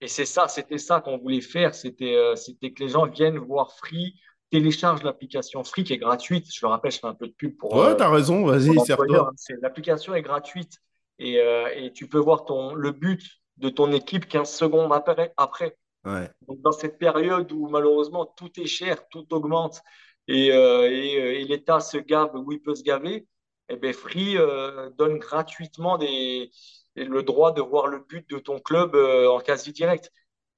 et 0.00 0.08
c'est 0.08 0.24
ça, 0.24 0.48
c'était 0.48 0.78
ça 0.78 1.00
qu'on 1.00 1.18
voulait 1.18 1.42
faire, 1.42 1.74
c'était 1.74 2.16
euh, 2.16 2.36
c'était 2.36 2.72
que 2.72 2.82
les 2.82 2.88
gens 2.88 3.06
viennent 3.06 3.38
voir 3.38 3.72
Free 3.72 4.14
télécharge 4.50 5.02
l'application 5.02 5.62
Free 5.62 5.84
qui 5.84 5.92
est 5.92 5.98
gratuite. 5.98 6.46
Je 6.52 6.64
le 6.64 6.70
rappelle, 6.70 6.90
je 6.90 6.98
fais 6.98 7.06
un 7.06 7.14
peu 7.14 7.28
de 7.28 7.32
pub 7.32 7.56
pour. 7.56 7.74
Ouais, 7.74 7.94
tu 7.94 8.02
as 8.02 8.08
raison, 8.08 8.44
vas-y, 8.46 8.78
serre-toi. 8.80 9.30
L'application 9.60 10.14
est 10.14 10.22
gratuite 10.22 10.78
et, 11.18 11.34
et, 11.76 11.92
tu 11.92 12.08
peux 12.08 12.18
voir 12.18 12.46
ton, 12.46 12.74
le 12.74 12.92
but 12.92 13.22
de 13.58 13.68
ton 13.68 13.92
équipe 13.92 14.26
15 14.26 14.50
secondes 14.50 14.92
après. 14.92 15.34
après. 15.36 15.76
Ouais. 16.04 16.30
Donc, 16.48 16.60
dans 16.62 16.72
cette 16.72 16.98
période 16.98 17.52
où 17.52 17.68
malheureusement 17.68 18.24
tout 18.24 18.50
est 18.60 18.66
cher, 18.66 19.06
tout 19.08 19.32
augmente 19.34 19.82
et, 20.28 20.52
euh, 20.52 20.88
et, 20.90 21.40
et 21.42 21.44
l'État 21.44 21.80
se 21.80 21.98
gave 21.98 22.34
où 22.34 22.52
il 22.52 22.60
peut 22.60 22.74
se 22.74 22.82
gaver, 22.82 23.26
eh 23.68 23.76
ben 23.76 23.92
Free 23.92 24.36
euh, 24.38 24.90
donne 24.96 25.18
gratuitement 25.18 25.98
des, 25.98 26.50
le 26.96 27.22
droit 27.22 27.52
de 27.52 27.60
voir 27.60 27.86
le 27.86 28.00
but 28.00 28.28
de 28.30 28.38
ton 28.38 28.58
club 28.58 28.94
en 28.94 29.40
quasi 29.40 29.72
direct. 29.72 30.10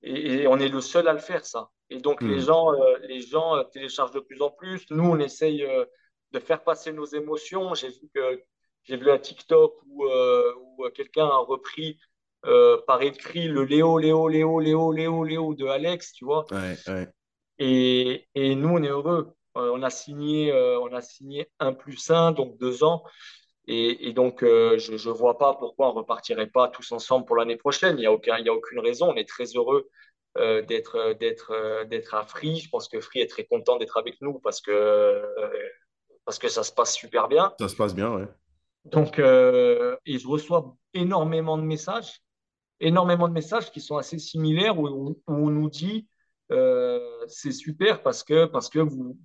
Et, 0.03 0.47
on 0.47 0.59
est 0.59 0.69
le 0.69 0.81
seul 0.81 1.07
à 1.09 1.13
le 1.13 1.19
faire, 1.19 1.47
ça. 1.47 1.71
Et 1.89 2.01
donc, 2.01 2.23
les 2.23 2.37
hmm. 2.37 2.47
gens, 2.47 2.73
euh, 2.73 2.99
les 3.03 3.21
gens 3.21 3.57
euh, 3.57 3.63
téléchargent 3.65 4.13
de 4.13 4.21
plus 4.21 4.43
en 4.43 4.51
plus. 4.51 4.85
Nous, 4.91 5.05
on 5.05 5.19
essaye 5.19 5.65
euh, 5.65 5.85
de 6.33 6.39
faire 6.41 6.65
passer 6.65 6.93
nos 6.93 7.05
émotions. 7.05 7.75
J'ai 7.75 7.89
vu, 7.89 8.11
que, 8.13 8.43
j'ai 8.83 8.97
vu 8.97 9.11
un 9.11 9.19
TikTok 9.19 9.75
où, 9.87 10.07
où 10.07 10.89
quelqu'un 10.95 11.27
a 11.27 11.37
repris 11.37 11.99
par 12.87 13.03
écrit 13.03 13.49
le 13.49 13.65
Léo, 13.65 13.99
Léo, 13.99 14.29
Léo, 14.29 14.61
Léo, 14.61 14.93
Léo, 14.93 15.25
Léo 15.25 15.55
de 15.55 15.67
Alex, 15.67 16.13
tu 16.13 16.25
vois. 16.25 16.45
Et, 17.59 18.27
et, 18.35 18.55
nous, 18.55 18.71
on 18.71 18.83
est 18.83 18.89
heureux. 18.89 19.33
on, 19.55 19.83
a 19.83 19.91
signé, 19.91 20.53
on 20.53 20.93
a 20.93 21.01
signé 21.01 21.49
un 21.61 21.73
plus 21.73 22.11
un, 22.11 22.33
donc 22.33 22.59
deux 22.59 22.83
ans. 22.83 23.05
Et, 23.69 24.09
et 24.09 24.13
donc, 24.13 24.41
je 24.43 25.09
ne 25.09 25.13
vois 25.13 25.39
pas 25.39 25.55
pourquoi 25.55 25.91
on 25.91 25.93
ne 25.93 25.99
repartirait 25.99 26.49
pas 26.49 26.69
tous 26.69 26.91
ensemble 26.93 27.27
pour 27.27 27.37
l'année 27.37 27.57
prochaine. 27.57 27.97
Il 27.97 28.01
n'y 28.01 28.07
a, 28.07 28.13
aucun, 28.13 28.39
il 28.39 28.47
y 28.47 28.49
a 28.49 28.55
aucune 28.55 28.81
raison. 28.81 29.11
On 29.11 29.17
est 29.17 29.29
très 29.29 29.45
heureux 29.55 29.89
euh, 30.39 30.63
d'être 30.63 30.97
euh, 30.97 31.13
d'être 31.13 31.51
euh, 31.51 31.85
d'être 31.85 32.15
à 32.15 32.25
Free. 32.25 32.57
Je 32.57 32.71
pense 32.71 32.89
que 32.89 33.03
Free 33.03 33.21
est 33.21 33.27
très 33.27 33.45
content 33.45 33.77
d'être 33.77 33.99
avec 33.99 34.19
nous 34.23 34.39
parce 34.39 34.63
que 34.63 35.23
parce 36.25 36.39
que 36.39 36.49
ça 36.49 36.63
se 36.63 36.73
passe 36.73 36.95
super 36.95 37.29
bien. 37.29 37.53
Ça 37.61 37.69
se 37.69 37.77
passe 37.77 37.95
bien, 37.95 38.17
ouais. 38.17 38.27
Donc, 38.87 39.19
et 39.19 40.19
je 40.19 40.27
reçois 40.27 40.75
énormément 40.95 41.59
de 41.59 41.63
messages, 41.63 42.23
énormément 42.83 43.29
de 43.29 43.33
messages 43.33 43.71
qui 43.71 43.81
sont 43.81 43.97
assez 43.97 44.19
similaires 44.19 44.79
où, 44.79 45.17
on 45.27 45.51
nous 45.51 45.71
dit 45.71 46.07
c'est 47.29 47.53
super 47.53 48.03
parce 48.03 48.23
que 48.23 48.45
parce 48.45 48.69
que 48.69 48.79
vous, 48.79 49.17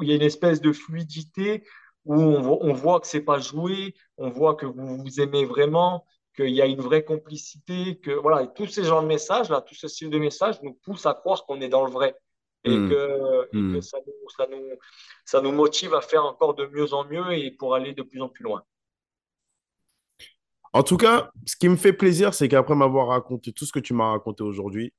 il 0.00 0.08
y 0.08 0.12
a 0.12 0.16
une 0.16 0.22
espèce 0.22 0.60
de 0.60 0.72
fluidité 0.72 1.62
où 2.04 2.14
on, 2.14 2.58
on 2.60 2.72
voit 2.72 2.98
que 2.98 3.06
c'est 3.06 3.20
pas 3.20 3.38
joué, 3.38 3.94
on 4.16 4.28
voit 4.28 4.56
que 4.56 4.66
vous 4.66 4.98
vous 4.98 5.20
aimez 5.20 5.44
vraiment, 5.44 6.04
qu'il 6.34 6.50
y 6.50 6.60
a 6.60 6.66
une 6.66 6.80
vraie 6.80 7.04
complicité, 7.04 7.96
que 7.96 8.10
voilà, 8.10 8.42
et 8.42 8.52
tous 8.54 8.66
ces 8.66 8.84
genres 8.84 9.02
de 9.02 9.06
messages, 9.06 9.50
là, 9.50 9.60
tout 9.60 9.74
ce 9.74 9.88
style 9.88 10.10
de 10.10 10.18
messages 10.18 10.60
nous 10.62 10.74
pousse 10.74 11.06
à 11.06 11.14
croire 11.14 11.46
qu'on 11.46 11.60
est 11.60 11.68
dans 11.68 11.84
le 11.84 11.90
vrai 11.90 12.16
et 12.64 12.76
hmm. 12.76 12.88
que, 12.88 13.44
et 13.46 13.50
que 13.50 13.76
hmm. 13.76 13.82
ça, 13.82 13.98
nous, 14.06 14.28
ça, 14.36 14.46
nous, 14.50 14.62
ça, 15.24 15.40
nous, 15.40 15.52
motive 15.52 15.94
à 15.94 16.00
faire 16.00 16.24
encore 16.24 16.54
de 16.54 16.66
mieux 16.66 16.92
en 16.92 17.04
mieux 17.04 17.32
et 17.32 17.50
pour 17.50 17.74
aller 17.74 17.92
de 17.92 18.02
plus 18.02 18.20
en 18.20 18.28
plus 18.28 18.42
loin. 18.42 18.64
En 20.74 20.82
tout 20.82 20.96
cas, 20.96 21.30
ce 21.46 21.54
qui 21.54 21.68
me 21.68 21.76
fait 21.76 21.92
plaisir, 21.92 22.34
c'est 22.34 22.48
qu'après 22.48 22.74
m'avoir 22.74 23.06
raconté 23.06 23.52
tout 23.52 23.64
ce 23.64 23.72
que 23.72 23.78
tu 23.78 23.94
m'as 23.94 24.10
raconté 24.10 24.42
aujourd'hui, 24.42 24.92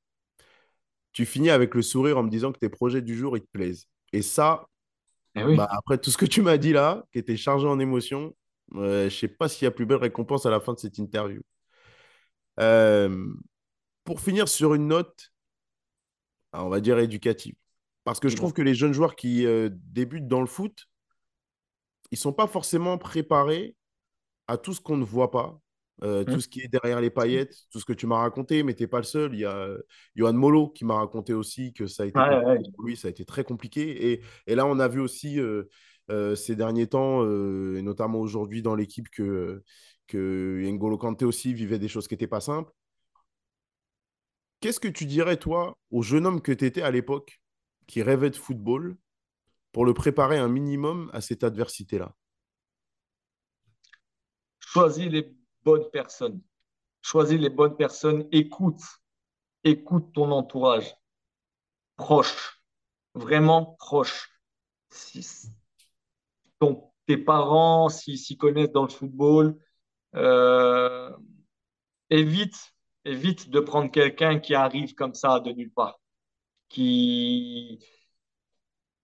tu 1.12 1.26
finis 1.26 1.50
avec 1.50 1.76
le 1.76 1.82
sourire 1.82 2.18
en 2.18 2.24
me 2.24 2.30
disant 2.30 2.54
que 2.54 2.60
tes 2.60 2.70
projets 2.70 3.02
du 3.02 3.16
jour, 3.16 3.36
ils 3.36 3.42
te 3.42 3.52
plaisent. 3.52 3.90
Et 4.14 4.22
ça, 4.22 4.70
eh 5.36 5.44
bah, 5.56 5.68
après 5.70 5.98
tout 5.98 6.12
ce 6.12 6.18
que 6.18 6.26
tu 6.26 6.42
m'as 6.42 6.56
dit 6.56 6.72
là, 6.72 7.04
qui 7.12 7.20
était 7.20 7.36
chargé 7.36 7.68
en 7.68 7.78
émotions, 7.78 8.34
je 8.74 9.04
ne 9.04 9.10
sais 9.10 9.28
pas 9.28 9.50
s'il 9.50 9.66
y 9.66 9.68
a 9.68 9.72
plus 9.72 9.86
belle 9.86 9.98
récompense 9.98 10.46
à 10.46 10.50
la 10.50 10.62
fin 10.62 10.74
de 10.74 10.80
cette 10.80 10.98
interview. 10.98 11.42
Euh, 12.62 13.28
pour 14.06 14.22
finir 14.22 14.48
sur 14.48 14.76
une 14.76 14.88
note, 14.88 15.34
on 16.54 16.70
va 16.70 16.80
dire 16.80 17.00
éducative. 17.00 17.56
Parce 18.06 18.22
que 18.22 18.30
je 18.30 18.38
trouve 18.38 18.54
que 18.54 18.62
les 18.62 18.76
jeunes 18.76 18.94
joueurs 18.94 19.18
qui 19.18 19.46
euh, 19.46 19.70
débutent 19.74 20.30
dans 20.30 20.40
le 20.40 20.48
foot, 20.48 20.88
ils 22.12 22.16
ne 22.16 22.20
sont 22.20 22.34
pas 22.34 22.48
forcément 22.48 22.98
préparés 22.98 23.76
à 24.48 24.58
tout 24.58 24.74
ce 24.74 24.80
qu'on 24.80 24.96
ne 24.96 25.04
voit 25.04 25.32
pas, 25.32 25.60
euh, 26.04 26.24
tout 26.24 26.36
mmh. 26.36 26.40
ce 26.42 26.48
qui 26.48 26.62
est 26.62 26.68
derrière 26.68 27.00
les 27.00 27.10
paillettes, 27.10 27.56
tout 27.72 27.80
ce 27.80 27.86
que 27.86 27.94
tu 27.94 28.06
m'as 28.08 28.20
raconté, 28.20 28.64
mais 28.64 28.74
tu 28.74 28.84
n'es 28.84 28.88
pas 28.88 28.98
le 28.98 29.04
seul. 29.04 29.34
Il 29.34 29.40
y 29.40 29.46
a 29.46 29.70
Johan 30.16 30.34
Molo 30.34 30.70
qui 30.70 30.86
m'a 30.86 30.96
raconté 30.96 31.34
aussi 31.34 31.74
que 31.74 31.88
ça 31.88 32.04
a 32.04 32.06
été 32.06 32.20
ça 32.96 33.08
a 33.08 33.12
été 33.12 33.26
très 33.26 33.44
compliqué. 33.44 34.12
Et, 34.12 34.22
et 34.48 34.56
là, 34.56 34.66
on 34.66 34.80
a 34.80 34.88
vu 34.88 35.00
aussi 35.00 35.40
euh, 35.40 36.36
ces 36.36 36.56
derniers 36.56 36.88
temps, 36.88 37.24
euh, 37.24 37.78
et 37.78 37.82
notamment 37.82 38.20
aujourd'hui 38.20 38.62
dans 38.62 38.76
l'équipe, 38.76 39.10
que, 39.10 39.64
que 40.08 40.62
N'Golo 40.70 40.98
Kanté 40.98 41.26
aussi 41.26 41.54
vivait 41.54 41.80
des 41.80 41.88
choses 41.88 42.08
qui 42.08 42.14
n'étaient 42.14 42.28
pas 42.28 42.42
simples. 42.42 42.72
qu'est-ce 44.66 44.80
que 44.80 44.88
tu 44.88 45.06
dirais, 45.06 45.38
toi, 45.38 45.78
au 45.92 46.02
jeune 46.02 46.26
homme 46.26 46.42
que 46.42 46.52
tu 46.52 46.66
étais 46.66 46.82
à 46.82 46.90
l'époque, 46.90 47.40
qui 47.86 48.02
rêvait 48.02 48.32
de 48.32 48.36
football, 48.36 48.98
pour 49.72 49.86
le 49.86 49.94
préparer 49.94 50.40
un 50.40 50.48
minimum 50.48 51.12
à 51.14 51.22
cette 51.22 51.44
adversité-là? 51.44 52.16
Choisis 54.60 55.06
les 55.06 55.32
bonnes 55.66 55.90
personnes. 55.92 56.42
Choisis 57.02 57.40
les 57.40 57.50
bonnes 57.50 57.76
personnes. 57.76 58.28
Écoute. 58.32 58.82
Écoute 59.64 60.14
ton 60.14 60.32
entourage. 60.32 60.96
Proche. 61.98 62.62
Vraiment 63.16 63.76
proche. 63.80 64.30
Si, 64.90 65.50
ton, 66.60 66.92
tes 67.08 67.18
parents, 67.18 67.90
s'ils 67.90 68.20
s'y 68.20 68.38
connaissent 68.38 68.72
dans 68.72 68.84
le 68.84 68.90
football, 68.90 69.58
euh, 70.16 71.12
évite, 72.10 72.74
évite 73.04 73.50
de 73.50 73.60
prendre 73.60 73.92
quelqu'un 73.92 74.40
qui 74.40 74.56
arrive 74.56 74.94
comme 74.94 75.14
ça 75.14 75.40
de 75.40 75.52
nulle 75.52 75.74
part, 75.74 76.00
qui, 76.70 77.84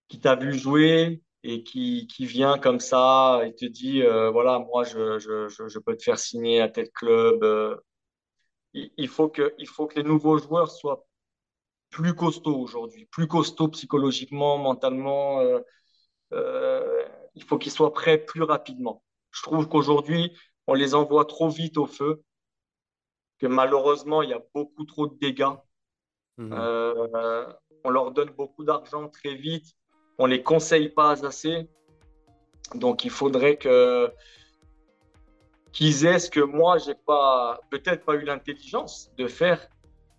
qui 0.08 0.20
t'a 0.20 0.36
vu 0.36 0.58
jouer 0.58 1.22
et 1.44 1.64
qui, 1.64 2.06
qui, 2.06 2.26
vient 2.26 2.58
comme 2.58 2.80
ça 2.80 3.40
et 3.44 3.54
te 3.54 3.64
dit 3.64 4.02
euh, 4.02 4.30
voilà, 4.30 4.60
moi, 4.60 4.84
je, 4.84 5.18
je, 5.18 5.48
je, 5.48 5.78
peux 5.78 5.96
te 5.96 6.02
faire 6.02 6.18
signer 6.18 6.60
à 6.60 6.68
tel 6.68 6.90
club. 6.90 7.42
Euh. 7.42 7.76
il, 8.74 9.08
faut 9.08 9.28
que, 9.28 9.54
il 9.58 9.66
faut 9.66 9.86
que 9.86 9.96
les 9.96 10.04
nouveaux 10.04 10.38
joueurs 10.38 10.70
soient 10.70 11.06
plus 11.90 12.14
costauds 12.14 12.56
aujourd'hui, 12.60 13.06
plus 13.06 13.26
costauds 13.26 13.68
psychologiquement, 13.68 14.56
mentalement. 14.58 15.40
Euh, 16.32 17.04
il 17.34 17.42
faut 17.42 17.58
qu'ils 17.58 17.72
soient 17.72 17.92
prêts 17.92 18.18
plus 18.18 18.42
rapidement. 18.42 19.02
Je 19.30 19.42
trouve 19.42 19.68
qu'aujourd'hui, 19.68 20.36
on 20.66 20.74
les 20.74 20.94
envoie 20.94 21.24
trop 21.24 21.48
vite 21.48 21.76
au 21.76 21.86
feu, 21.86 22.22
que 23.38 23.46
malheureusement, 23.46 24.22
il 24.22 24.30
y 24.30 24.34
a 24.34 24.42
beaucoup 24.54 24.84
trop 24.84 25.08
de 25.08 25.18
dégâts. 25.18 25.56
Mmh. 26.38 26.52
On 27.84 27.90
leur 27.90 28.12
donne 28.12 28.30
beaucoup 28.30 28.64
d'argent 28.64 29.08
très 29.08 29.34
vite, 29.34 29.74
on 30.18 30.26
les 30.26 30.42
conseille 30.42 30.88
pas 30.88 31.24
assez. 31.24 31.68
Donc, 32.74 33.04
il 33.04 33.10
faudrait 33.10 33.56
que 33.56 34.12
qu'ils 35.72 36.04
aient 36.04 36.18
ce 36.18 36.30
que 36.30 36.40
moi, 36.40 36.78
j'ai 36.78 36.94
pas, 36.94 37.60
peut-être 37.70 38.04
pas 38.04 38.14
eu 38.14 38.24
l'intelligence 38.24 39.10
de 39.16 39.26
faire, 39.26 39.68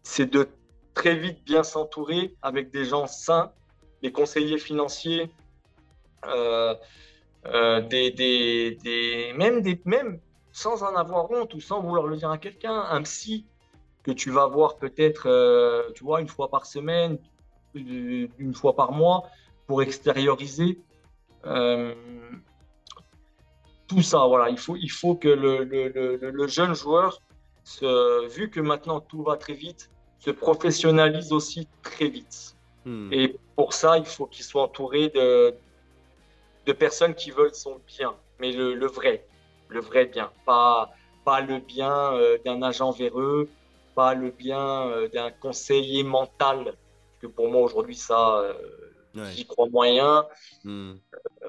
c'est 0.02 0.26
de 0.26 0.50
très 0.94 1.16
vite 1.16 1.44
bien 1.46 1.64
s'entourer 1.64 2.36
avec 2.42 2.72
des 2.72 2.86
gens 2.86 3.08
sains, 3.08 3.52
des 4.02 4.12
conseillers 4.12 4.58
financiers, 4.58 5.32
euh, 6.26 6.76
euh, 7.46 7.82
des, 7.82 8.12
des, 8.12 8.78
des, 8.84 9.34
même, 9.34 9.62
des, 9.62 9.80
même 9.86 10.20
sans 10.52 10.84
en 10.84 10.96
avoir 10.96 11.30
honte 11.32 11.54
ou 11.54 11.60
sans 11.60 11.82
vouloir 11.82 12.08
le 12.08 12.18
dire 12.18 12.32
à 12.32 12.38
quelqu'un, 12.38 12.80
un 12.90 13.02
psy 13.04 13.46
que 14.04 14.12
tu 14.12 14.32
vas 14.32 14.48
voir 14.48 14.78
peut-être, 14.78 15.28
euh, 15.28 15.90
tu 15.96 16.04
vois, 16.04 16.20
une 16.20 16.28
fois 16.28 16.50
par 16.50 16.66
semaine, 16.66 17.18
une 17.76 18.54
fois 18.54 18.76
par 18.76 18.92
mois, 18.92 19.24
pour 19.68 19.82
extérioriser. 19.82 20.80
tout 23.88 24.02
ça, 24.02 24.26
voilà, 24.28 24.50
il 24.50 24.58
faut, 24.58 24.76
il 24.76 24.92
faut 24.92 25.16
que 25.16 25.28
le, 25.28 25.64
le, 25.64 26.18
le, 26.18 26.48
jeune 26.48 26.74
joueur, 26.74 27.20
se, 27.64 28.28
vu 28.28 28.50
que 28.50 28.60
maintenant 28.60 29.00
tout 29.00 29.24
va 29.24 29.38
très 29.38 29.54
vite, 29.54 29.90
se 30.20 30.32
professionnalise 30.32 31.32
aussi 31.32 31.68
très 31.82 32.08
vite. 32.08 32.56
Hmm. 32.86 33.12
Et 33.12 33.36
pour 33.56 33.74
ça, 33.74 33.98
il 33.98 34.06
faut 34.06 34.26
qu'il 34.26 34.44
soit 34.44 34.64
entouré 34.64 35.10
de, 35.10 35.56
de 36.66 36.74
personnes 36.74 37.16
qui 37.16 37.32
veulent 37.32 37.54
son 37.54 37.80
bien, 37.88 38.14
mais 38.40 38.52
le, 38.52 38.88
vrai, 38.88 39.26
le 39.70 39.80
vrai 39.80 40.06
bien, 40.06 40.32
pas, 40.46 40.92
pas 41.26 41.42
le 41.42 41.60
bien 41.60 42.14
euh, 42.14 42.38
d'un 42.46 42.62
agent 42.62 42.92
véreux, 42.92 43.50
pas 43.96 44.14
le 44.14 44.32
bien 44.32 44.88
euh, 44.88 45.08
d'un 45.10 45.32
conseiller 45.32 46.04
mental, 46.04 46.64
parce 46.66 47.20
que 47.22 47.28
pour 47.28 47.50
moi 47.50 47.62
aujourd'hui 47.62 47.96
ça, 47.96 48.40
euh, 48.40 48.54
j'y 49.32 49.46
crois 49.46 49.70
moyen. 49.70 50.26
Hmm. 50.64 50.94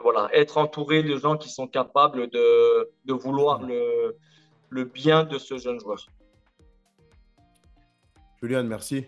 voilà, 0.03 0.29
être 0.33 0.59
entouré 0.59 1.03
de 1.03 1.17
gens 1.17 1.37
qui 1.37 1.49
sont 1.49 1.67
capables 1.67 2.29
de, 2.31 2.91
de 3.05 3.12
vouloir 3.12 3.62
le, 3.62 4.17
le 4.71 4.85
bien 4.85 5.25
de 5.25 5.39
ce 5.39 5.57
jeune 5.59 5.81
joueur. 5.81 6.07
Julian, 8.43 8.65
merci. 8.65 9.07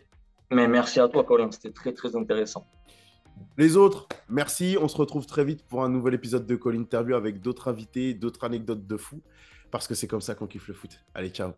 Mais 0.51 0.69
merci 0.69 1.01
à 1.01 1.09
toi, 1.09 1.25
Colin, 1.25 1.51
c'était 1.51 1.73
très 1.73 1.93
très 1.93 2.15
intéressant. 2.17 2.67
Les 3.59 3.77
autres, 3.77 4.09
merci. 4.29 4.77
On 4.81 4.89
se 4.89 4.97
retrouve 4.97 5.27
très 5.27 5.45
vite 5.45 5.67
pour 5.67 5.83
un 5.83 5.89
nouvel 5.89 6.15
épisode 6.15 6.47
de 6.47 6.57
Call 6.57 6.77
Interview 6.77 7.15
avec 7.15 7.41
d'autres 7.41 7.69
invités, 7.69 8.15
d'autres 8.15 8.45
anecdotes 8.45 8.87
de 8.87 8.97
fou. 8.97 9.21
Parce 9.71 9.89
que 9.89 9.95
c'est 9.95 10.07
comme 10.07 10.21
ça 10.21 10.35
qu'on 10.35 10.47
kiffe 10.47 10.69
le 10.69 10.75
foot. 10.75 11.01
Allez, 11.15 11.31
ciao. 11.31 11.53